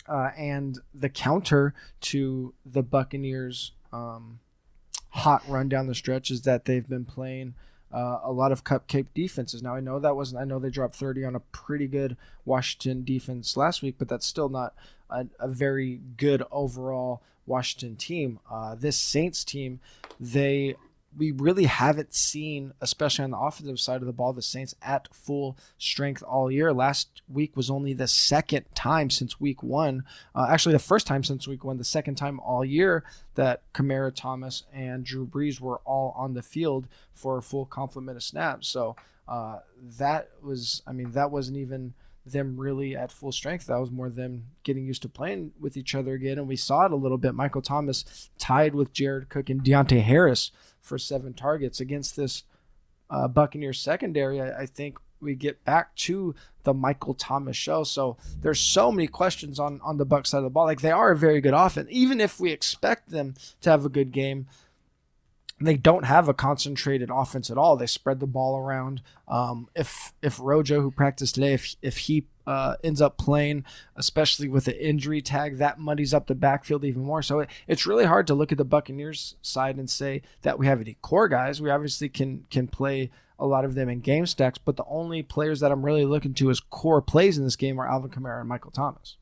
Uh, 0.08 0.30
and 0.36 0.78
the 0.92 1.08
counter 1.08 1.74
to 2.00 2.54
the 2.66 2.82
Buccaneers 2.82 3.72
um, 3.92 4.40
hot 5.12 5.42
run 5.48 5.68
down 5.68 5.86
the 5.86 5.94
stretch 5.94 6.30
is 6.30 6.42
that 6.42 6.64
they've 6.64 6.88
been 6.88 7.04
playing 7.04 7.54
uh, 7.92 8.20
a 8.24 8.32
lot 8.32 8.52
of 8.52 8.64
cupcake 8.64 9.08
defenses. 9.14 9.62
Now 9.62 9.74
I 9.74 9.80
know 9.80 9.98
that 9.98 10.16
wasn't. 10.16 10.40
I 10.40 10.44
know 10.44 10.58
they 10.58 10.70
dropped 10.70 10.96
30 10.96 11.24
on 11.24 11.36
a 11.36 11.40
pretty 11.40 11.86
good 11.86 12.16
Washington 12.44 13.04
defense 13.04 13.56
last 13.56 13.82
week, 13.82 13.96
but 13.98 14.08
that's 14.08 14.26
still 14.26 14.48
not 14.48 14.74
a, 15.10 15.26
a 15.38 15.48
very 15.48 16.00
good 16.16 16.42
overall 16.50 17.22
Washington 17.46 17.96
team. 17.96 18.40
Uh, 18.50 18.74
this 18.74 18.96
Saints 18.96 19.44
team, 19.44 19.80
they 20.18 20.76
we 21.16 21.30
really 21.30 21.64
haven't 21.64 22.14
seen, 22.14 22.72
especially 22.80 23.24
on 23.24 23.30
the 23.32 23.38
offensive 23.38 23.78
side 23.78 24.00
of 24.00 24.06
the 24.06 24.12
ball, 24.12 24.32
the 24.32 24.42
Saints 24.42 24.74
at 24.82 25.08
full 25.12 25.56
strength 25.78 26.22
all 26.22 26.50
year. 26.50 26.72
Last 26.72 27.22
week 27.28 27.56
was 27.56 27.70
only 27.70 27.92
the 27.92 28.08
second 28.08 28.64
time 28.74 29.10
since 29.10 29.40
week 29.40 29.62
one, 29.62 30.04
uh, 30.34 30.46
actually, 30.48 30.72
the 30.72 30.78
first 30.78 31.06
time 31.06 31.24
since 31.24 31.46
week 31.46 31.64
one, 31.64 31.78
the 31.78 31.84
second 31.84 32.14
time 32.14 32.40
all 32.40 32.64
year 32.64 33.04
that 33.34 33.62
Kamara 33.72 34.14
Thomas 34.14 34.64
and 34.72 35.04
Drew 35.04 35.26
Brees 35.26 35.60
were 35.60 35.80
all 35.84 36.14
on 36.16 36.34
the 36.34 36.42
field 36.42 36.88
for 37.12 37.38
a 37.38 37.42
full 37.42 37.66
complement 37.66 38.16
of 38.16 38.22
snaps. 38.22 38.68
So 38.68 38.96
uh, 39.28 39.58
that 39.98 40.30
was, 40.42 40.82
I 40.86 40.92
mean, 40.92 41.12
that 41.12 41.30
wasn't 41.30 41.58
even 41.58 41.94
them 42.24 42.56
really 42.56 42.96
at 42.96 43.10
full 43.10 43.32
strength. 43.32 43.66
That 43.66 43.80
was 43.80 43.90
more 43.90 44.08
them 44.08 44.44
getting 44.62 44.86
used 44.86 45.02
to 45.02 45.08
playing 45.08 45.52
with 45.60 45.76
each 45.76 45.94
other 45.94 46.14
again. 46.14 46.38
And 46.38 46.46
we 46.46 46.56
saw 46.56 46.86
it 46.86 46.92
a 46.92 46.96
little 46.96 47.18
bit. 47.18 47.34
Michael 47.34 47.62
Thomas 47.62 48.30
tied 48.38 48.74
with 48.74 48.92
Jared 48.92 49.28
Cook 49.28 49.50
and 49.50 49.62
Deonte 49.62 50.00
Harris 50.00 50.52
for 50.82 50.98
seven 50.98 51.32
targets 51.32 51.80
against 51.80 52.16
this 52.16 52.44
uh, 53.08 53.28
Buccaneers 53.28 53.80
secondary. 53.80 54.40
I, 54.40 54.62
I, 54.62 54.66
think 54.66 54.98
we 55.20 55.34
get 55.34 55.64
back 55.64 55.94
to 55.96 56.34
the 56.64 56.74
Michael 56.74 57.14
Thomas 57.14 57.56
show. 57.56 57.84
So 57.84 58.16
there's 58.40 58.60
so 58.60 58.90
many 58.90 59.06
questions 59.06 59.58
on 59.60 59.80
on 59.82 59.98
the 59.98 60.04
Buck 60.04 60.26
side 60.26 60.38
of 60.38 60.44
the 60.44 60.50
ball. 60.50 60.66
Like 60.66 60.80
they 60.80 60.90
are 60.90 61.12
a 61.12 61.16
very 61.16 61.40
good 61.40 61.54
offense, 61.54 61.88
even 61.90 62.20
if 62.20 62.40
we 62.40 62.50
expect 62.50 63.10
them 63.10 63.34
to 63.60 63.70
have 63.70 63.84
a 63.84 63.90
good 63.90 64.12
game 64.12 64.46
they 65.66 65.76
don't 65.76 66.04
have 66.04 66.28
a 66.28 66.34
concentrated 66.34 67.10
offense 67.10 67.50
at 67.50 67.58
all. 67.58 67.76
They 67.76 67.86
spread 67.86 68.20
the 68.20 68.26
ball 68.26 68.58
around. 68.58 69.02
Um, 69.28 69.68
if 69.74 70.12
if 70.22 70.38
Rojo, 70.40 70.80
who 70.80 70.90
practiced 70.90 71.34
today, 71.34 71.52
if 71.52 71.76
if 71.82 71.98
he 71.98 72.26
uh, 72.46 72.76
ends 72.82 73.00
up 73.00 73.18
playing, 73.18 73.64
especially 73.96 74.48
with 74.48 74.64
the 74.64 74.86
injury 74.86 75.22
tag, 75.22 75.58
that 75.58 75.78
muddies 75.78 76.12
up 76.12 76.26
the 76.26 76.34
backfield 76.34 76.84
even 76.84 77.02
more. 77.02 77.22
So 77.22 77.40
it, 77.40 77.50
it's 77.68 77.86
really 77.86 78.04
hard 78.04 78.26
to 78.28 78.34
look 78.34 78.52
at 78.52 78.58
the 78.58 78.64
Buccaneers 78.64 79.36
side 79.42 79.76
and 79.76 79.88
say 79.88 80.22
that 80.42 80.58
we 80.58 80.66
have 80.66 80.80
any 80.80 80.96
core 81.02 81.28
guys. 81.28 81.60
We 81.60 81.70
obviously 81.70 82.08
can 82.08 82.44
can 82.50 82.68
play 82.68 83.10
a 83.38 83.46
lot 83.46 83.64
of 83.64 83.74
them 83.74 83.88
in 83.88 84.00
game 84.00 84.26
stacks, 84.26 84.58
but 84.58 84.76
the 84.76 84.84
only 84.86 85.22
players 85.22 85.60
that 85.60 85.72
I'm 85.72 85.84
really 85.84 86.04
looking 86.04 86.34
to 86.34 86.50
as 86.50 86.60
core 86.60 87.02
plays 87.02 87.38
in 87.38 87.44
this 87.44 87.56
game 87.56 87.80
are 87.80 87.88
Alvin 87.88 88.10
Kamara 88.10 88.40
and 88.40 88.48
Michael 88.48 88.70
Thomas. 88.70 89.16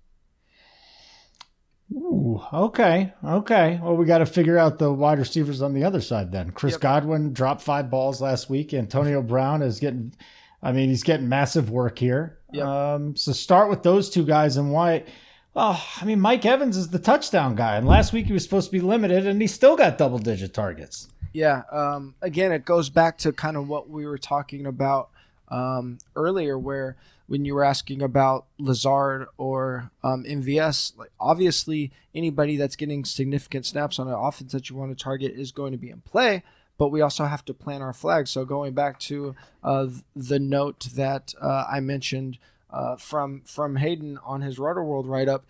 Ooh, 1.92 2.40
okay, 2.52 3.12
okay. 3.24 3.80
Well, 3.82 3.96
we 3.96 4.06
got 4.06 4.18
to 4.18 4.26
figure 4.26 4.56
out 4.56 4.78
the 4.78 4.92
wide 4.92 5.18
receivers 5.18 5.60
on 5.60 5.74
the 5.74 5.82
other 5.82 6.00
side 6.00 6.30
then. 6.30 6.50
Chris 6.50 6.74
yep. 6.74 6.80
Godwin 6.80 7.32
dropped 7.32 7.62
five 7.62 7.90
balls 7.90 8.20
last 8.20 8.48
week. 8.48 8.72
Antonio 8.72 9.22
Brown 9.22 9.60
is 9.60 9.80
getting, 9.80 10.12
I 10.62 10.70
mean, 10.70 10.88
he's 10.88 11.02
getting 11.02 11.28
massive 11.28 11.70
work 11.70 11.98
here. 11.98 12.38
Yep. 12.52 12.66
Um, 12.66 13.16
so 13.16 13.32
start 13.32 13.70
with 13.70 13.82
those 13.82 14.08
two 14.08 14.24
guys 14.24 14.56
and 14.56 14.72
why. 14.72 15.04
Well, 15.52 15.82
I 16.00 16.04
mean, 16.04 16.20
Mike 16.20 16.46
Evans 16.46 16.76
is 16.76 16.90
the 16.90 17.00
touchdown 17.00 17.56
guy, 17.56 17.76
and 17.76 17.88
last 17.88 18.12
week 18.12 18.26
he 18.26 18.32
was 18.32 18.44
supposed 18.44 18.70
to 18.70 18.72
be 18.72 18.80
limited, 18.80 19.26
and 19.26 19.40
he 19.40 19.48
still 19.48 19.74
got 19.74 19.98
double 19.98 20.18
digit 20.18 20.54
targets. 20.54 21.08
Yeah. 21.32 21.62
Um, 21.72 22.14
again, 22.22 22.52
it 22.52 22.64
goes 22.64 22.88
back 22.88 23.18
to 23.18 23.32
kind 23.32 23.56
of 23.56 23.68
what 23.68 23.90
we 23.90 24.06
were 24.06 24.18
talking 24.18 24.66
about 24.66 25.10
um, 25.48 25.98
earlier, 26.14 26.56
where 26.56 26.96
when 27.30 27.44
you 27.44 27.54
were 27.54 27.62
asking 27.62 28.02
about 28.02 28.46
Lazard 28.58 29.28
or 29.36 29.92
um, 30.02 30.24
MVS, 30.24 30.98
like 30.98 31.12
obviously 31.20 31.92
anybody 32.12 32.56
that's 32.56 32.74
getting 32.74 33.04
significant 33.04 33.64
snaps 33.64 34.00
on 34.00 34.08
an 34.08 34.14
offense 34.14 34.50
that 34.50 34.68
you 34.68 34.74
want 34.74 34.90
to 34.90 35.00
target 35.00 35.34
is 35.36 35.52
going 35.52 35.70
to 35.70 35.78
be 35.78 35.90
in 35.90 36.00
play. 36.00 36.42
But 36.76 36.88
we 36.88 37.02
also 37.02 37.26
have 37.26 37.44
to 37.44 37.54
plan 37.54 37.82
our 37.82 37.92
flags. 37.92 38.32
So 38.32 38.44
going 38.44 38.72
back 38.72 38.98
to 39.00 39.36
uh, 39.62 39.86
the 40.16 40.40
note 40.40 40.88
that 40.96 41.32
uh, 41.40 41.66
I 41.70 41.78
mentioned 41.78 42.38
uh, 42.68 42.96
from 42.96 43.42
from 43.44 43.76
Hayden 43.76 44.18
on 44.24 44.40
his 44.40 44.58
Rotoworld 44.58 45.06
write 45.06 45.28
up, 45.28 45.44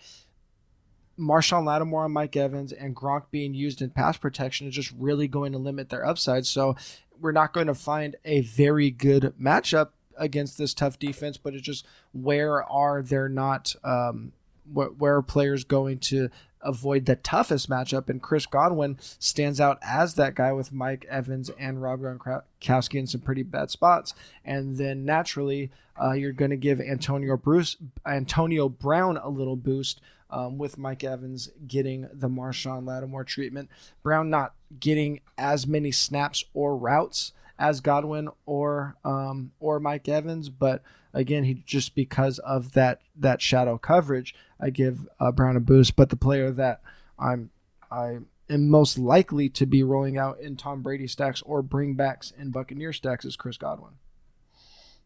Marshon 1.18 1.64
Lattimore 1.64 2.05
and 2.05 2.12
Mike 2.12 2.37
Evans 2.37 2.74
and 2.74 2.95
Gronk 2.95 3.31
being 3.31 3.55
used 3.55 3.81
in 3.81 3.89
pass 3.89 4.18
protection 4.18 4.68
is 4.68 4.74
just 4.74 4.93
really 4.99 5.28
going 5.28 5.53
to 5.53 5.59
limit 5.59 5.89
their 5.89 6.05
upside. 6.05 6.45
So 6.45 6.76
we're 7.18 7.33
not 7.33 7.55
going 7.55 7.68
to 7.68 7.74
find 7.74 8.16
a 8.26 8.43
very 8.43 8.91
good 8.91 9.33
matchup 9.41 9.93
against 10.21 10.59
this 10.59 10.75
tough 10.75 10.99
defense, 10.99 11.37
but 11.39 11.55
it's 11.55 11.62
just 11.62 11.87
where 12.12 12.62
are 12.62 13.03
there 13.03 13.29
not 13.29 13.75
um, 13.83 14.33
wh- 14.73 14.99
where 14.99 15.16
are 15.16 15.23
players 15.23 15.64
going 15.64 15.99
to 15.99 16.29
avoid 16.61 17.07
the 17.07 17.16
toughest 17.16 17.68
matchup? 17.68 18.09
And 18.09 18.23
Chris 18.23 18.47
Godwin 18.47 18.99
stands 19.18 19.61
out 19.61 19.79
as 19.83 20.14
that 20.14 20.35
guy 20.35 20.53
with 20.53 20.73
Mike 20.73 21.07
Evans 21.09 21.51
and 21.59 21.83
Rob 21.83 22.01
Gronkowski 22.01 22.99
in 22.99 23.07
some 23.07 23.23
pretty 23.23 23.43
bad 23.43 23.71
spots. 23.71 24.14
And 24.45 24.77
then 24.77 25.05
naturally, 25.05 25.71
uh, 26.01 26.12
you're 26.12 26.33
going 26.33 26.51
to 26.51 26.57
give 26.57 26.81
Antonio 26.81 27.37
Bruce 27.37 27.77
Antonio 28.07 28.68
Brown 28.68 29.16
a 29.16 29.29
little 29.29 29.57
boost. 29.57 30.01
Um, 30.33 30.59
with 30.59 30.79
Mike 30.79 31.03
Evans 31.03 31.51
getting 31.66 32.09
the 32.12 32.29
Marshon 32.29 32.87
Lattimore 32.87 33.25
treatment. 33.25 33.68
Brown 34.05 34.31
not 34.31 34.55
getting 34.79 35.23
as 35.37 35.66
many 35.66 35.91
snaps 35.91 36.45
or 36.55 36.77
routes 36.77 37.33
as 37.61 37.80
Godwin 37.80 38.28
or 38.46 38.96
um, 39.04 39.52
or 39.61 39.78
Mike 39.78 40.08
Evans, 40.08 40.48
but 40.48 40.82
again, 41.12 41.44
he 41.44 41.54
just 41.54 41.94
because 41.94 42.38
of 42.40 42.72
that 42.72 43.02
that 43.16 43.42
shadow 43.42 43.78
coverage, 43.78 44.34
I 44.58 44.70
give 44.70 45.06
uh, 45.20 45.30
Brown 45.30 45.56
a 45.56 45.61
boost. 45.61 45.94
But 45.94 46.08
the 46.08 46.16
player 46.16 46.50
that 46.50 46.80
I'm 47.18 47.50
I 47.90 48.18
am 48.48 48.68
most 48.68 48.98
likely 48.98 49.50
to 49.50 49.66
be 49.66 49.82
rolling 49.82 50.16
out 50.16 50.40
in 50.40 50.56
Tom 50.56 50.82
Brady 50.82 51.06
stacks 51.06 51.42
or 51.42 51.62
bringbacks 51.62 52.36
in 52.36 52.50
Buccaneer 52.50 52.92
stacks 52.92 53.24
is 53.24 53.36
Chris 53.36 53.58
Godwin. 53.58 53.92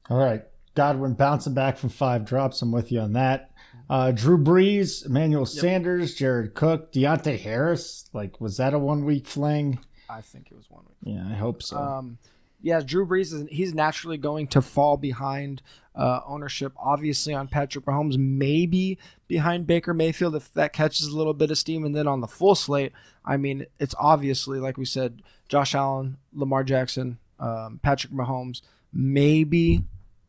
All 0.09 0.19
right, 0.19 0.45
Godwin 0.75 1.15
bouncing 1.15 1.55
back 1.55 1.77
from 1.77 1.89
five 1.89 2.25
drops. 2.25 2.63
I'm 2.63 2.71
with 2.71 2.93
you 2.93 3.01
on 3.01 3.15
that. 3.15 3.51
Uh, 3.91 4.13
Drew 4.13 4.39
Brees, 4.39 5.05
Emmanuel 5.05 5.43
yep. 5.43 5.49
Sanders, 5.49 6.15
Jared 6.15 6.55
Cook, 6.55 6.93
Deonte 6.93 7.39
Harris. 7.39 8.09
Like, 8.13 8.41
was 8.41 8.59
that 8.59 8.75
a 8.75 8.79
one 8.79 9.05
week 9.05 9.27
fling? 9.27 9.81
I 10.09 10.21
think 10.21 10.49
it 10.51 10.55
was 10.55 10.67
one 10.71 10.85
week. 10.87 11.15
Yeah, 11.15 11.27
I 11.29 11.35
hope 11.35 11.63
so. 11.63 11.77
Um, 11.79 12.19
yeah, 12.65 12.81
Drew 12.81 13.07
Brees 13.07 13.35
is 13.35 13.45
he's 13.51 13.75
naturally 13.75 14.17
going 14.17 14.47
to 14.49 14.63
fall 14.63 14.97
behind 14.97 15.61
uh, 15.95 16.21
ownership, 16.27 16.73
obviously 16.79 17.35
on 17.35 17.47
Patrick 17.47 17.85
Mahomes, 17.85 18.17
maybe 18.17 18.99
behind 19.29 19.67
Baker 19.67 19.93
Mayfield 19.93 20.35
if 20.35 20.51
that 20.55 20.73
catches 20.73 21.09
a 21.09 21.17
little 21.17 21.35
bit 21.35 21.51
of 21.51 21.59
steam, 21.59 21.85
and 21.85 21.95
then 21.95 22.09
on 22.09 22.23
the 22.23 22.27
full 22.27 22.55
slate, 22.55 22.93
I 23.23 23.37
mean, 23.37 23.67
it's 23.79 23.95
obviously 23.99 24.61
like 24.61 24.79
we 24.79 24.87
said, 24.87 25.21
Josh 25.47 25.75
Allen, 25.75 26.17
Lamar 26.33 26.65
Jackson, 26.65 27.19
um, 27.39 27.81
Patrick 27.83 28.15
Mahomes, 28.15 28.63
maybe 28.91 29.85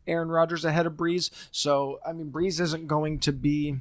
Aaron 0.05 0.27
Rodgers 0.27 0.65
ahead 0.65 0.85
of 0.85 0.93
Brees. 0.93 1.31
So 1.51 2.01
I 2.05 2.11
mean, 2.11 2.33
Brees 2.33 2.59
isn't 2.59 2.87
going 2.87 3.19
to 3.19 3.31
be. 3.31 3.79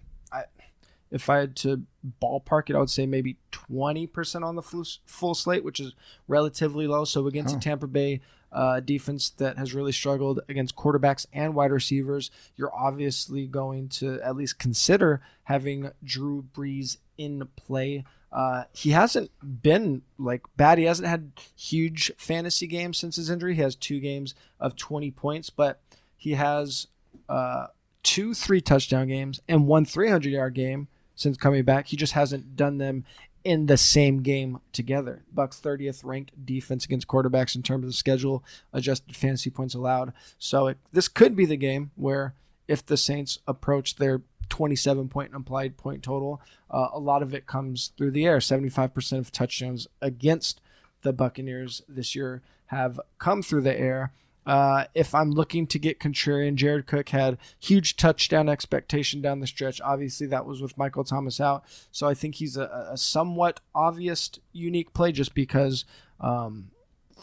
If 1.15 1.31
I 1.31 1.39
had 1.39 1.57
to 1.57 1.83
ballpark 2.21 2.69
it, 2.69 2.77
I 2.77 2.81
would 2.81 2.91
say 2.91 3.07
maybe 3.07 3.37
20% 3.53 4.45
on 4.45 4.57
the 4.57 4.63
full, 4.63 4.85
full 5.07 5.35
slate, 5.35 5.63
which 5.63 5.79
is 5.79 5.95
relatively 6.27 6.87
low. 6.89 7.05
So 7.05 7.27
against 7.29 7.55
huh. 7.55 7.61
Tampa 7.61 7.87
Bay 7.87 8.21
uh, 8.51 8.81
defense 8.81 9.31
that 9.31 9.59
has 9.59 9.75
really 9.75 9.93
struggled 9.93 10.41
against 10.49 10.77
quarterbacks 10.77 11.27
and 11.33 11.55
wide 11.55 11.73
receivers, 11.73 12.31
you're 12.57 12.75
obviously 12.75 13.47
going 13.47 13.89
to 13.89 14.21
at 14.23 14.37
least 14.37 14.59
consider 14.59 15.21
having 15.45 15.91
Drew 16.03 16.45
Brees 16.55 16.99
in 17.17 17.49
play. 17.57 18.05
Uh, 18.33 18.65
he 18.73 18.91
hasn't 18.91 19.31
been 19.63 20.03
like 20.19 20.43
bad. 20.57 20.79
He 20.79 20.85
hasn't 20.85 21.09
had 21.09 21.33
huge 21.57 22.13
fantasy 22.17 22.67
games 22.67 22.99
since 22.99 23.17
his 23.17 23.31
injury. 23.31 23.55
He 23.55 23.63
has 23.63 23.77
two 23.77 24.01
games 24.01 24.35
of 24.59 24.75
20 24.77 25.13
points, 25.13 25.51
but 25.51 25.81
he 26.17 26.33
has 26.33 26.89
uh, 27.29 27.69
two 28.03 28.35
three 28.35 28.61
touchdown 28.61 29.09
games 29.09 29.41
and 29.49 29.67
one 29.67 29.85
300 29.85 30.31
yard 30.31 30.55
game 30.55 30.89
since 31.15 31.37
coming 31.37 31.65
back. 31.65 31.89
He 31.89 31.97
just 31.97 32.13
hasn't 32.13 32.57
done 32.57 32.79
them 32.79 33.05
in 33.45 33.67
the 33.67 33.77
same 33.77 34.23
game 34.23 34.59
together. 34.73 35.23
Bucks 35.33 35.61
30th 35.61 36.03
ranked 36.03 36.47
defense 36.47 36.85
against 36.87 37.07
quarterbacks 37.07 37.55
in 37.55 37.63
terms 37.63 37.87
of 37.87 37.95
schedule, 37.95 38.43
adjusted 38.73 39.15
fantasy 39.15 39.51
points 39.51 39.75
allowed. 39.75 40.13
So 40.39 40.69
it, 40.69 40.79
this 40.93 41.09
could 41.09 41.37
be 41.37 41.45
the 41.45 41.57
game 41.57 41.91
where 41.95 42.35
if 42.67 42.85
the 42.85 42.97
Saints 42.97 43.39
approach 43.47 43.97
their 43.97 44.23
27 44.49 45.09
point 45.09 45.35
implied 45.35 45.77
point 45.77 46.03
total, 46.03 46.41
uh, 46.71 46.89
a 46.93 46.99
lot 46.99 47.23
of 47.23 47.35
it 47.35 47.47
comes 47.47 47.93
through 47.99 48.13
the 48.13 48.25
air. 48.25 48.39
75% 48.39 49.19
of 49.19 49.31
touchdowns 49.31 49.87
against 50.01 50.61
the 51.03 51.13
Buccaneers 51.13 51.83
this 51.87 52.15
year 52.15 52.43
have 52.67 52.99
come 53.19 53.43
through 53.43 53.63
the 53.63 53.79
air. 53.79 54.13
Uh, 54.47 54.85
if 54.95 55.15
I'm 55.15 55.31
looking 55.31 55.67
to 55.69 55.79
get 55.79 56.01
contrarian, 56.01 56.55
Jared 56.55 56.87
Cook 56.87 57.09
had 57.11 57.39
huge 57.59 57.97
touchdown 57.97 58.49
expectation 58.49 59.21
down 59.23 59.41
the 59.41 59.47
stretch. 59.47 59.81
Obviously, 59.81 60.27
that 60.27 60.47
was 60.47 60.61
with 60.61 60.77
Michael 60.77 61.05
Thomas 61.05 61.41
out. 61.41 61.65
So 61.91 62.07
I 62.07 62.15
think 62.15 62.37
he's 62.37 62.57
a, 62.57 62.89
a 62.93 62.97
somewhat 62.97 63.61
obvious, 63.75 64.31
unique 64.53 64.93
play 64.93 65.13
just 65.13 65.35
because 65.35 65.85
um, 66.21 66.71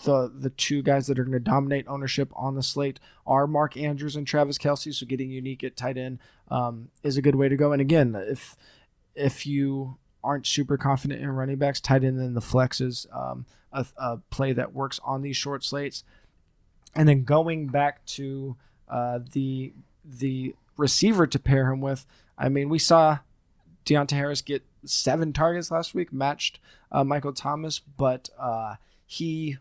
the 0.04 0.32
the 0.34 0.50
two 0.50 0.82
guys 0.82 1.08
that 1.08 1.20
are 1.20 1.24
going 1.24 1.34
to 1.34 1.40
dominate 1.40 1.88
ownership 1.88 2.32
on 2.36 2.56
the 2.56 2.64
slate 2.64 3.00
are 3.28 3.46
Mark 3.46 3.78
Andrews 3.78 4.16
and 4.16 4.26
Travis 4.26 4.58
Kelce. 4.58 4.94
So 4.94 5.06
getting 5.06 5.30
unique 5.30 5.64
at 5.64 5.78
tight 5.78 5.98
end 5.98 6.20
um, 6.50 6.90
is 7.04 7.18
a 7.18 7.22
good 7.22 7.36
way 7.36 7.50
to 7.50 7.56
go. 7.56 7.72
And 7.72 7.82
again, 7.82 8.16
if 8.16 8.56
if 9.16 9.46
you 9.46 9.98
aren't 10.24 10.48
super 10.48 10.78
confident 10.78 11.22
in 11.22 11.30
running 11.30 11.58
backs, 11.58 11.80
tight 11.80 12.04
end 12.04 12.20
in 12.20 12.34
the 12.34 12.42
flex 12.42 12.82
is 12.82 13.08
um, 13.12 13.46
a, 13.72 13.86
a 13.98 14.18
play 14.30 14.54
that 14.54 14.74
works 14.74 15.00
on 15.04 15.22
these 15.22 15.38
short 15.38 15.64
slates. 15.64 16.04
And 16.96 17.08
then 17.08 17.24
going 17.24 17.68
back 17.68 18.06
to 18.18 18.56
uh, 18.88 19.20
the 19.32 19.74
the 20.04 20.56
receiver 20.78 21.28
to 21.28 21.40
pair 21.40 21.72
him 21.72 21.80
with, 21.82 22.06
I 22.38 22.50
mean, 22.50 22.70
we 22.70 22.80
saw 22.80 23.20
Deonte 23.86 24.12
Harris 24.12 24.42
get 24.42 24.64
seven 24.84 25.32
targets 25.32 25.72
last 25.72 25.94
week, 25.94 26.12
matched 26.12 26.60
uh, 26.92 27.04
Michael 27.04 27.34
Thomas, 27.34 27.80
but 27.80 28.30
uh, 28.38 28.76
he 29.06 29.58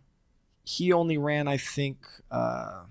he 0.65 0.93
only 0.93 1.19
ran, 1.19 1.49
I 1.49 1.57
think, 1.57 2.07
uh, 2.31 2.85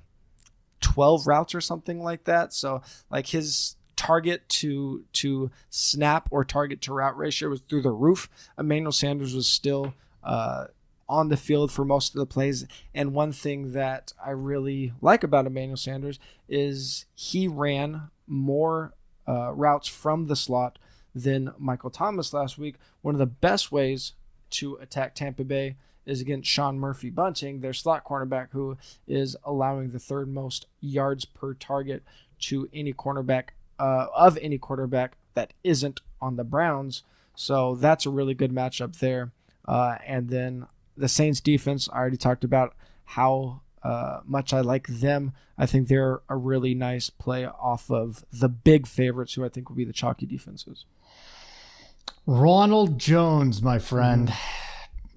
twelve 0.80 1.28
routes 1.28 1.54
or 1.54 1.62
something 1.62 2.02
like 2.02 2.24
that. 2.26 2.54
So 2.54 2.82
like 3.10 3.28
his 3.28 3.76
target 3.96 4.48
to 4.48 5.04
to 5.12 5.52
snap 5.70 6.30
or 6.32 6.46
target 6.46 6.82
to 6.82 6.94
route 6.94 7.18
ratio 7.18 7.50
was 7.50 7.62
through 7.62 7.82
the 7.82 7.92
roof. 7.92 8.30
Emmanuel 8.58 8.94
Sanders 8.94 9.36
was 9.36 9.48
still 9.48 9.94
uh, 10.24 10.68
on 11.10 11.30
the 11.30 11.38
field 11.38 11.72
for 11.72 11.84
most 11.84 12.14
of 12.14 12.20
the 12.20 12.26
plays. 12.26 12.66
And 12.93 13.14
one 13.14 13.32
thing 13.32 13.74
that 13.74 14.14
I 14.24 14.30
really 14.30 14.93
like 15.01 15.24
about 15.24 15.47
Emmanuel 15.47 15.76
Sanders 15.76 16.20
is 16.47 17.05
he 17.16 17.47
ran 17.47 18.12
more 18.28 18.93
uh, 19.28 19.51
routes 19.51 19.88
from 19.88 20.28
the 20.28 20.36
slot 20.36 20.80
than 21.14 21.53
Michael 21.57 21.89
Thomas 21.89 22.32
last 22.32 22.57
week. 22.57 22.76
One 23.01 23.16
of 23.16 23.20
the 23.20 23.26
best 23.26 23.72
ways 23.72 24.14
to 24.51 24.76
attack 24.76 25.16
Tampa 25.16 25.43
Bay 25.43 25.76
is 26.05 26.22
against 26.22 26.49
Sean 26.49 26.80
Murphy 26.80 27.10
Bunting, 27.10 27.60
their 27.60 27.74
slot 27.74 28.03
cornerback, 28.03 28.47
who 28.51 28.78
is 29.07 29.36
allowing 29.43 29.91
the 29.91 29.99
third 29.99 30.28
most 30.28 30.68
yards 30.80 31.26
per 31.26 31.53
target 31.53 32.03
to 32.39 32.70
any 32.74 32.93
cornerback 32.93 33.49
uh, 33.80 34.07
of 34.16 34.38
any 34.38 34.57
quarterback 34.57 35.18
that 35.34 35.53
isn't 35.64 36.01
on 36.22 36.36
the 36.36 36.43
Browns. 36.43 37.03
So 37.36 37.76
that's 37.76 38.05
a 38.05 38.10
really 38.10 38.34
good 38.34 38.51
matchup 38.51 38.99
there. 38.99 39.32
Uh, 39.66 39.97
and 40.05 40.30
then 40.30 40.66
the 41.00 41.08
Saints 41.08 41.39
defense, 41.39 41.89
I 41.91 41.97
already 41.97 42.18
talked 42.18 42.43
about 42.43 42.76
how 43.06 43.62
uh, 43.84 44.20
much 44.26 44.54
I 44.54 44.62
like 44.62 44.88
them. 44.88 45.34
I 45.58 45.66
think 45.66 45.88
they're 45.88 46.22
a 46.30 46.36
really 46.36 46.74
nice 46.74 47.10
play 47.10 47.45
off 47.45 47.89
of 47.89 48.24
the 48.32 48.50
big 48.50 48.88
favorites, 48.88 49.34
who 49.34 49.43
I 49.43 49.50
think 49.50 49.70
will 49.70 49.76
be 49.76 49.86
the 49.86 49.93
chalky 49.93 50.26
defenses. 50.26 50.86
Ronald 52.26 53.00
Jones, 53.00 53.62
my 53.62 53.80
friend. 53.80 54.30
Mm-hmm. 54.30 54.66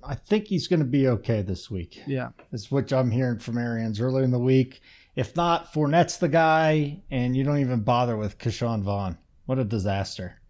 I 0.05 0.14
think 0.16 0.49
he's 0.49 0.66
going 0.66 0.80
to 0.80 0.87
be 0.87 1.07
okay 1.09 1.43
this 1.43 1.70
week. 1.70 2.03
Yeah. 2.07 2.30
Is 2.53 2.70
what 2.70 2.93
I'm 2.93 3.11
hearing 3.11 3.39
from 3.39 3.59
Arians 3.59 4.01
early 4.01 4.24
in 4.24 4.33
the 4.33 4.39
week. 4.39 4.80
If 5.14 5.37
not, 5.37 5.72
Fournette's 5.72 6.18
the 6.18 6.28
guy, 6.28 7.03
and 7.11 7.37
you 7.37 7.45
don't 7.45 7.59
even 7.59 7.83
bother 7.83 8.16
with 8.16 8.39
Ke'Shawn 8.39 8.83
Vaughn. 8.83 9.18
What 9.47 9.59
a 9.59 9.64
disaster. 9.64 10.41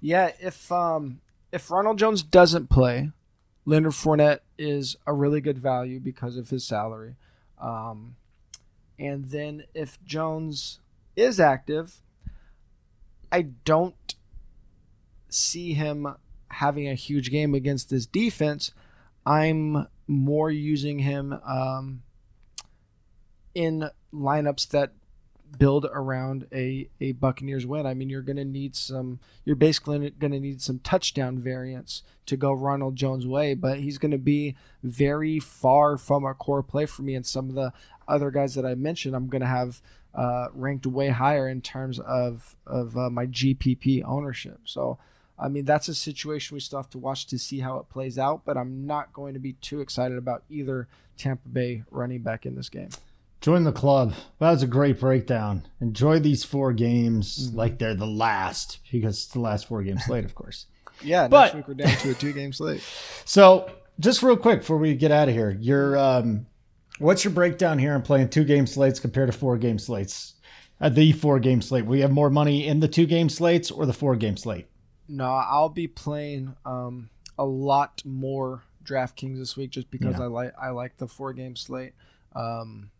Yeah, 0.00 0.32
if 0.40 0.70
um 0.72 1.20
if 1.52 1.70
Ronald 1.70 1.98
Jones 1.98 2.22
doesn't 2.22 2.70
play, 2.70 3.10
Leonard 3.68 3.92
Fournette 3.92 4.40
is 4.56 4.96
a 5.06 5.12
really 5.12 5.42
good 5.42 5.58
value 5.58 6.00
because 6.00 6.38
of 6.38 6.48
his 6.48 6.64
salary. 6.64 7.16
Um, 7.60 8.16
and 8.98 9.26
then 9.26 9.64
if 9.74 10.02
Jones 10.02 10.80
is 11.16 11.38
active, 11.38 12.00
I 13.30 13.42
don't 13.42 14.14
see 15.28 15.74
him 15.74 16.14
having 16.50 16.88
a 16.88 16.94
huge 16.94 17.30
game 17.30 17.54
against 17.54 17.90
this 17.90 18.06
defense. 18.06 18.72
I'm 19.26 19.86
more 20.06 20.50
using 20.50 21.00
him 21.00 21.38
um, 21.46 22.02
in 23.54 23.90
lineups 24.14 24.70
that 24.70 24.92
build 25.56 25.86
around 25.92 26.46
a, 26.52 26.88
a 27.00 27.12
Buccaneers 27.12 27.66
win. 27.66 27.86
I 27.86 27.94
mean, 27.94 28.10
you're 28.10 28.22
going 28.22 28.36
to 28.36 28.44
need 28.44 28.76
some, 28.76 29.20
you're 29.44 29.56
basically 29.56 30.10
going 30.10 30.32
to 30.32 30.40
need 30.40 30.60
some 30.60 30.78
touchdown 30.80 31.38
variance 31.38 32.02
to 32.26 32.36
go 32.36 32.52
Ronald 32.52 32.96
Jones' 32.96 33.26
way, 33.26 33.54
but 33.54 33.78
he's 33.78 33.98
going 33.98 34.10
to 34.10 34.18
be 34.18 34.56
very 34.82 35.38
far 35.38 35.96
from 35.96 36.24
a 36.24 36.34
core 36.34 36.62
play 36.62 36.86
for 36.86 37.02
me. 37.02 37.14
And 37.14 37.24
some 37.24 37.48
of 37.48 37.54
the 37.54 37.72
other 38.06 38.30
guys 38.30 38.54
that 38.54 38.66
I 38.66 38.74
mentioned, 38.74 39.16
I'm 39.16 39.28
going 39.28 39.40
to 39.40 39.46
have 39.46 39.80
uh, 40.14 40.48
ranked 40.52 40.86
way 40.86 41.08
higher 41.08 41.48
in 41.48 41.60
terms 41.60 41.98
of, 42.00 42.56
of 42.66 42.96
uh, 42.96 43.10
my 43.10 43.26
GPP 43.26 44.02
ownership. 44.04 44.60
So, 44.64 44.98
I 45.38 45.48
mean, 45.48 45.64
that's 45.64 45.88
a 45.88 45.94
situation 45.94 46.54
we 46.54 46.60
still 46.60 46.80
have 46.80 46.90
to 46.90 46.98
watch 46.98 47.26
to 47.28 47.38
see 47.38 47.60
how 47.60 47.78
it 47.78 47.88
plays 47.88 48.18
out, 48.18 48.42
but 48.44 48.56
I'm 48.56 48.86
not 48.86 49.12
going 49.12 49.34
to 49.34 49.40
be 49.40 49.52
too 49.54 49.80
excited 49.80 50.18
about 50.18 50.42
either 50.50 50.88
Tampa 51.16 51.48
Bay 51.48 51.84
running 51.90 52.22
back 52.22 52.44
in 52.44 52.56
this 52.56 52.68
game. 52.68 52.90
Join 53.40 53.64
the 53.64 53.72
club. 53.72 54.14
That 54.40 54.50
was 54.50 54.62
a 54.62 54.66
great 54.66 54.98
breakdown. 54.98 55.66
Enjoy 55.80 56.18
these 56.18 56.44
four 56.44 56.72
games 56.72 57.48
mm-hmm. 57.48 57.56
like 57.56 57.78
they're 57.78 57.94
the 57.94 58.06
last 58.06 58.80
because 58.90 59.16
it's 59.16 59.26
the 59.28 59.40
last 59.40 59.68
four 59.68 59.82
games 59.82 60.08
late, 60.08 60.24
of 60.24 60.34
course. 60.34 60.66
yeah, 61.02 61.28
but, 61.28 61.54
next 61.54 61.54
week 61.54 61.68
we're 61.68 61.74
down 61.74 61.96
to 61.98 62.10
a 62.10 62.14
two 62.14 62.32
games 62.32 62.60
late. 62.60 62.82
So, 63.24 63.70
just 64.00 64.22
real 64.22 64.36
quick 64.36 64.60
before 64.60 64.78
we 64.78 64.94
get 64.94 65.10
out 65.10 65.28
of 65.28 65.34
here, 65.34 65.50
your 65.60 65.98
um, 65.98 66.46
what's 66.98 67.24
your 67.24 67.32
breakdown 67.32 67.78
here 67.78 67.94
on 67.94 68.02
playing 68.02 68.30
two 68.30 68.44
game 68.44 68.66
slates 68.66 68.98
compared 68.98 69.30
to 69.30 69.36
four 69.36 69.58
game 69.58 69.78
slates? 69.78 70.34
At 70.80 70.94
the 70.94 71.12
four 71.12 71.40
game 71.40 71.60
slate, 71.60 71.84
we 71.84 72.00
have 72.00 72.10
more 72.10 72.30
money 72.30 72.66
in 72.66 72.80
the 72.80 72.88
two 72.88 73.04
game 73.04 73.28
slates 73.28 73.70
or 73.70 73.84
the 73.84 73.92
four 73.92 74.16
game 74.16 74.36
slate? 74.36 74.66
No, 75.08 75.26
I'll 75.26 75.68
be 75.68 75.88
playing 75.88 76.54
um, 76.64 77.10
a 77.36 77.44
lot 77.44 78.02
more 78.04 78.62
DraftKings 78.84 79.38
this 79.38 79.56
week 79.56 79.70
just 79.70 79.90
because 79.90 80.16
yeah. 80.18 80.24
I 80.24 80.26
like 80.26 80.52
I 80.60 80.70
like 80.70 80.96
the 80.96 81.08
four 81.08 81.32
game 81.32 81.56
slate. 81.56 81.94
Um, 82.34 82.90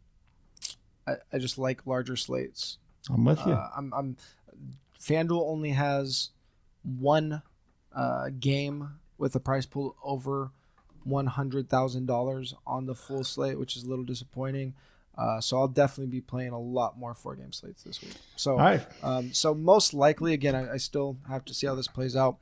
I, 1.09 1.37
I 1.37 1.39
just 1.39 1.59
like 1.59 1.87
larger 1.87 2.17
slates. 2.17 2.79
I'm 3.11 3.25
with 3.25 3.45
you. 3.47 3.53
Uh, 3.53 3.71
I'm, 3.77 3.93
I'm 3.95 4.17
FanDuel 5.01 5.49
only 5.49 5.71
has 5.71 6.31
one 6.83 7.43
uh, 7.95 8.31
game 8.39 8.91
with 9.17 9.35
a 9.35 9.41
price 9.41 9.67
pool 9.67 9.97
over 10.03 10.51
one 11.05 11.27
hundred 11.27 11.69
thousand 11.69 12.07
dollars 12.07 12.55
on 12.67 12.87
the 12.87 12.95
full 12.95 13.25
slate, 13.25 13.59
which 13.59 13.77
is 13.77 13.85
a 13.85 13.89
little 13.89 14.05
disappointing. 14.05 14.75
Uh, 15.17 15.41
so 15.41 15.59
I'll 15.59 15.69
definitely 15.69 16.13
be 16.13 16.21
playing 16.21 16.53
a 16.53 16.61
lot 16.61 16.97
more 16.97 17.13
four 17.13 17.35
game 17.35 17.51
slates 17.51 17.83
this 17.83 18.01
week. 18.01 18.15
So, 18.37 18.57
right. 18.57 18.87
um, 19.03 19.33
so 19.33 19.53
most 19.53 19.93
likely, 19.93 20.33
again, 20.33 20.55
I, 20.55 20.75
I, 20.75 20.77
still 20.77 21.17
have 21.29 21.45
to 21.47 21.55
see 21.55 21.67
how 21.67 21.75
this 21.75 21.89
plays 21.89 22.15
out. 22.15 22.39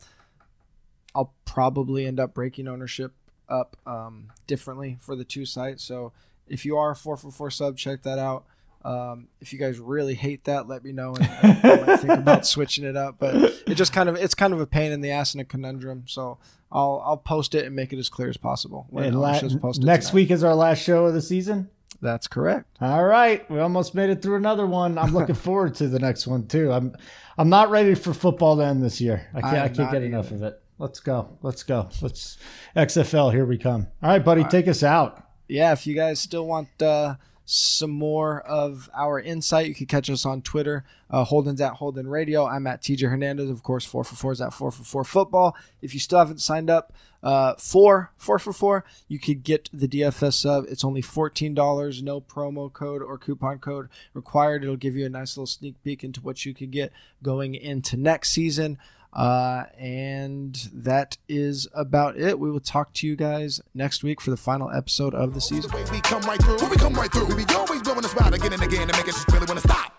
I'll 1.14 1.33
probably 1.47 2.05
end 2.05 2.21
up 2.21 2.35
breaking 2.35 2.69
ownership 2.69 3.12
up 3.49 3.79
um, 3.87 4.31
differently 4.47 4.99
for 5.01 5.17
the 5.17 5.25
two 5.25 5.47
sites. 5.47 5.85
So 5.85 6.12
if 6.47 6.67
you 6.67 6.77
are 6.77 6.91
a 6.91 6.97
four 6.97 7.17
for 7.17 7.31
four 7.31 7.51
sub, 7.51 7.79
check 7.79 8.03
that 8.03 8.19
out. 8.19 8.45
Um, 8.87 9.26
if 9.41 9.53
you 9.53 9.59
guys 9.59 9.80
really 9.80 10.14
hate 10.14 10.45
that, 10.45 10.68
let 10.68 10.84
me 10.84 10.93
know 10.93 11.14
and 11.16 11.24
I 11.24 11.84
might 11.87 11.97
think 12.01 12.12
about 12.12 12.47
switching 12.47 12.84
it 12.84 12.97
up. 12.97 13.16
But 13.18 13.34
it 13.66 13.74
just 13.74 13.93
kind 13.93 14.09
of 14.09 14.14
it's 14.14 14.34
kind 14.34 14.53
of 14.53 14.61
a 14.61 14.66
pain 14.66 14.93
in 14.93 15.01
the 15.01 15.11
ass 15.11 15.34
and 15.34 15.41
a 15.41 15.45
conundrum. 15.45 16.05
So 16.07 16.39
I'll 16.70 17.03
I'll 17.05 17.16
post 17.16 17.55
it 17.57 17.64
and 17.66 17.74
make 17.74 17.93
it 17.93 17.99
as 17.99 18.09
clear 18.09 18.28
as 18.28 18.37
possible. 18.37 18.87
La- 18.93 19.32
next 19.41 19.78
tonight. 19.78 20.12
week 20.12 20.30
is 20.30 20.45
our 20.45 20.55
last 20.55 20.82
show 20.82 21.07
of 21.07 21.14
the 21.14 21.22
season. 21.22 21.68
That's 22.01 22.28
correct. 22.28 22.76
All 22.80 23.05
right, 23.05 23.51
we 23.51 23.59
almost 23.59 23.95
made 23.95 24.11
it 24.11 24.20
through 24.22 24.37
another 24.37 24.66
one. 24.66 24.99
I'm 24.99 25.14
looking 25.14 25.34
forward 25.47 25.74
to 25.76 25.89
the 25.89 25.99
next 25.99 26.26
one 26.26 26.47
too. 26.47 26.70
I'm 26.70 26.95
I'm 27.39 27.49
not 27.49 27.70
ready 27.70 27.95
for 27.95 28.14
football 28.14 28.57
to 28.59 28.64
end 28.64 28.84
this 28.84 29.01
year. 29.01 29.26
I 29.34 29.41
can't 29.41 29.55
I, 29.55 29.64
I 29.64 29.68
can't 29.68 29.76
get 29.91 29.97
either. 29.97 30.05
enough 30.05 30.30
of 30.30 30.43
it. 30.43 30.61
Let's 30.78 31.01
go. 31.01 31.37
Let's 31.43 31.62
go. 31.62 31.89
Let's 32.03 32.37
XFL. 32.76 33.32
Here 33.32 33.47
we 33.47 33.57
come. 33.59 33.89
All 34.03 34.11
right, 34.11 34.24
buddy, 34.24 34.43
All 34.43 34.45
right. 34.45 34.51
take 34.51 34.68
us 34.68 34.82
out. 34.82 35.24
Yeah, 35.49 35.72
if 35.72 35.87
you 35.87 35.95
guys 35.95 36.20
still 36.20 36.47
want. 36.47 36.68
Uh, 36.80 37.14
some 37.47 37.90
more 37.90 38.40
of 38.40 38.90
our 38.92 39.20
insight, 39.20 39.68
you 39.68 39.74
can 39.74 39.86
catch 39.86 40.11
us 40.11 40.26
on 40.26 40.42
Twitter. 40.42 40.84
Uh, 41.09 41.22
Holden's 41.22 41.61
at 41.61 41.74
Holden 41.74 42.09
Radio. 42.09 42.44
I'm 42.44 42.66
at 42.66 42.82
TJ 42.82 43.09
Hernandez. 43.09 43.49
Of 43.49 43.62
course, 43.62 43.84
4 43.84 44.03
for 44.03 44.16
4 44.16 44.32
is 44.32 44.40
at 44.40 44.53
4 44.53 44.72
for 44.72 44.82
4 44.82 45.05
football. 45.05 45.57
If 45.80 45.94
you 45.94 46.01
still 46.01 46.18
haven't 46.18 46.40
signed 46.40 46.68
up 46.68 46.92
uh, 47.22 47.55
for 47.55 48.11
4 48.16 48.40
for 48.40 48.53
4, 48.53 48.84
you 49.07 49.20
could 49.20 49.44
get 49.44 49.70
the 49.72 49.86
DFS 49.86 50.34
sub. 50.34 50.64
It's 50.68 50.84
only 50.84 51.03
$14, 51.03 52.03
no 52.03 52.20
promo 52.20 52.72
code 52.72 53.01
or 53.01 53.16
coupon 53.16 53.61
code 53.61 53.88
required. 54.12 54.64
It'll 54.64 54.74
give 54.74 54.97
you 54.97 55.07
a 55.07 55.11
nice 55.11 55.36
little 55.36 55.47
sneak 55.47 55.80
peek 55.84 56.03
into 56.03 56.20
what 56.20 56.44
you 56.44 56.53
could 56.53 56.72
get 56.72 56.92
going 57.22 57.55
into 57.55 57.97
next 57.97 58.30
season. 58.30 58.76
Uh, 59.12 59.64
and 59.78 60.68
that 60.72 61.16
is 61.28 61.68
about 61.74 62.18
it. 62.18 62.38
We 62.38 62.50
will 62.50 62.61
talk 62.61 62.92
to 62.94 63.07
you 63.07 63.16
guys 63.16 63.61
next 63.74 64.04
week 64.04 64.20
for 64.20 64.30
the 64.30 64.36
final 64.36 64.70
episode 64.70 65.14
of 65.14 65.34
the 65.34 65.40
season. 65.40 65.70
We 65.90 66.00
come 66.00 66.22
right 66.22 66.42
through. 66.42 66.68
We 66.68 66.76
come 66.76 66.94
right 66.94 67.11
through. 67.11 67.26
We 67.26 67.44
be 67.44 67.54
always 67.54 67.82
blowing 67.82 68.02
the 68.02 68.09
spot 68.09 68.34
again 68.34 68.52
and 68.52 68.62
again 68.62 68.88
to 68.88 68.96
make 68.96 69.09
us 69.09 69.24
really 69.32 69.46
want 69.46 69.61
to 69.61 69.68
stop. 69.68 69.92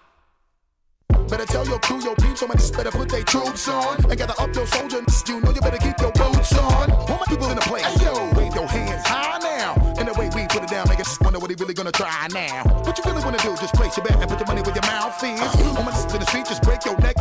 Better 1.28 1.46
tell 1.46 1.68
your 1.68 1.80
crew, 1.80 2.02
your 2.02 2.16
peeps, 2.16 2.40
so 2.40 2.48
much 2.48 2.72
better 2.72 2.92
put 2.92 3.10
their 3.10 3.24
troops 3.24 3.68
on. 3.68 3.98
And 4.06 4.18
gather 4.18 4.34
up 4.40 4.56
your 4.56 4.66
soldiers, 4.66 5.24
you 5.28 5.42
know 5.42 5.52
you 5.52 5.60
better 5.60 5.78
keep 5.78 6.00
your 6.00 6.12
boots 6.12 6.58
on. 6.58 6.92
All 6.92 7.20
my 7.20 7.26
people 7.28 7.50
in 7.50 7.56
the 7.56 7.62
place, 7.62 7.84
hey, 7.84 8.06
yo, 8.06 8.32
wave 8.34 8.56
your 8.56 8.68
hands 8.68 9.06
high 9.06 9.38
now. 9.40 9.76
And 10.00 10.08
the 10.08 10.14
way 10.14 10.30
we 10.34 10.48
put 10.48 10.64
it 10.64 10.70
down, 10.70 10.88
make 10.88 11.02
us 11.02 11.20
wonder 11.20 11.40
what 11.40 11.50
he 11.50 11.56
really 11.56 11.74
gonna 11.74 11.92
try 11.92 12.28
now. 12.32 12.64
What 12.86 12.98
you 12.98 13.04
really 13.04 13.24
wanna 13.24 13.40
do, 13.40 13.50
just 13.58 13.74
place 13.74 13.98
your 13.98 14.06
bet 14.06 14.16
and 14.16 14.30
put 14.30 14.40
your 14.40 14.48
money 14.48 14.62
where 14.62 14.74
your 14.74 14.88
mouth 14.88 15.22
is. 15.22 15.42
All 15.76 15.84
my 15.84 15.92
to 15.92 16.18
the 16.18 16.26
street, 16.26 16.46
just 16.46 16.64
break 16.64 16.86
your 16.86 16.98
neck 17.00 17.18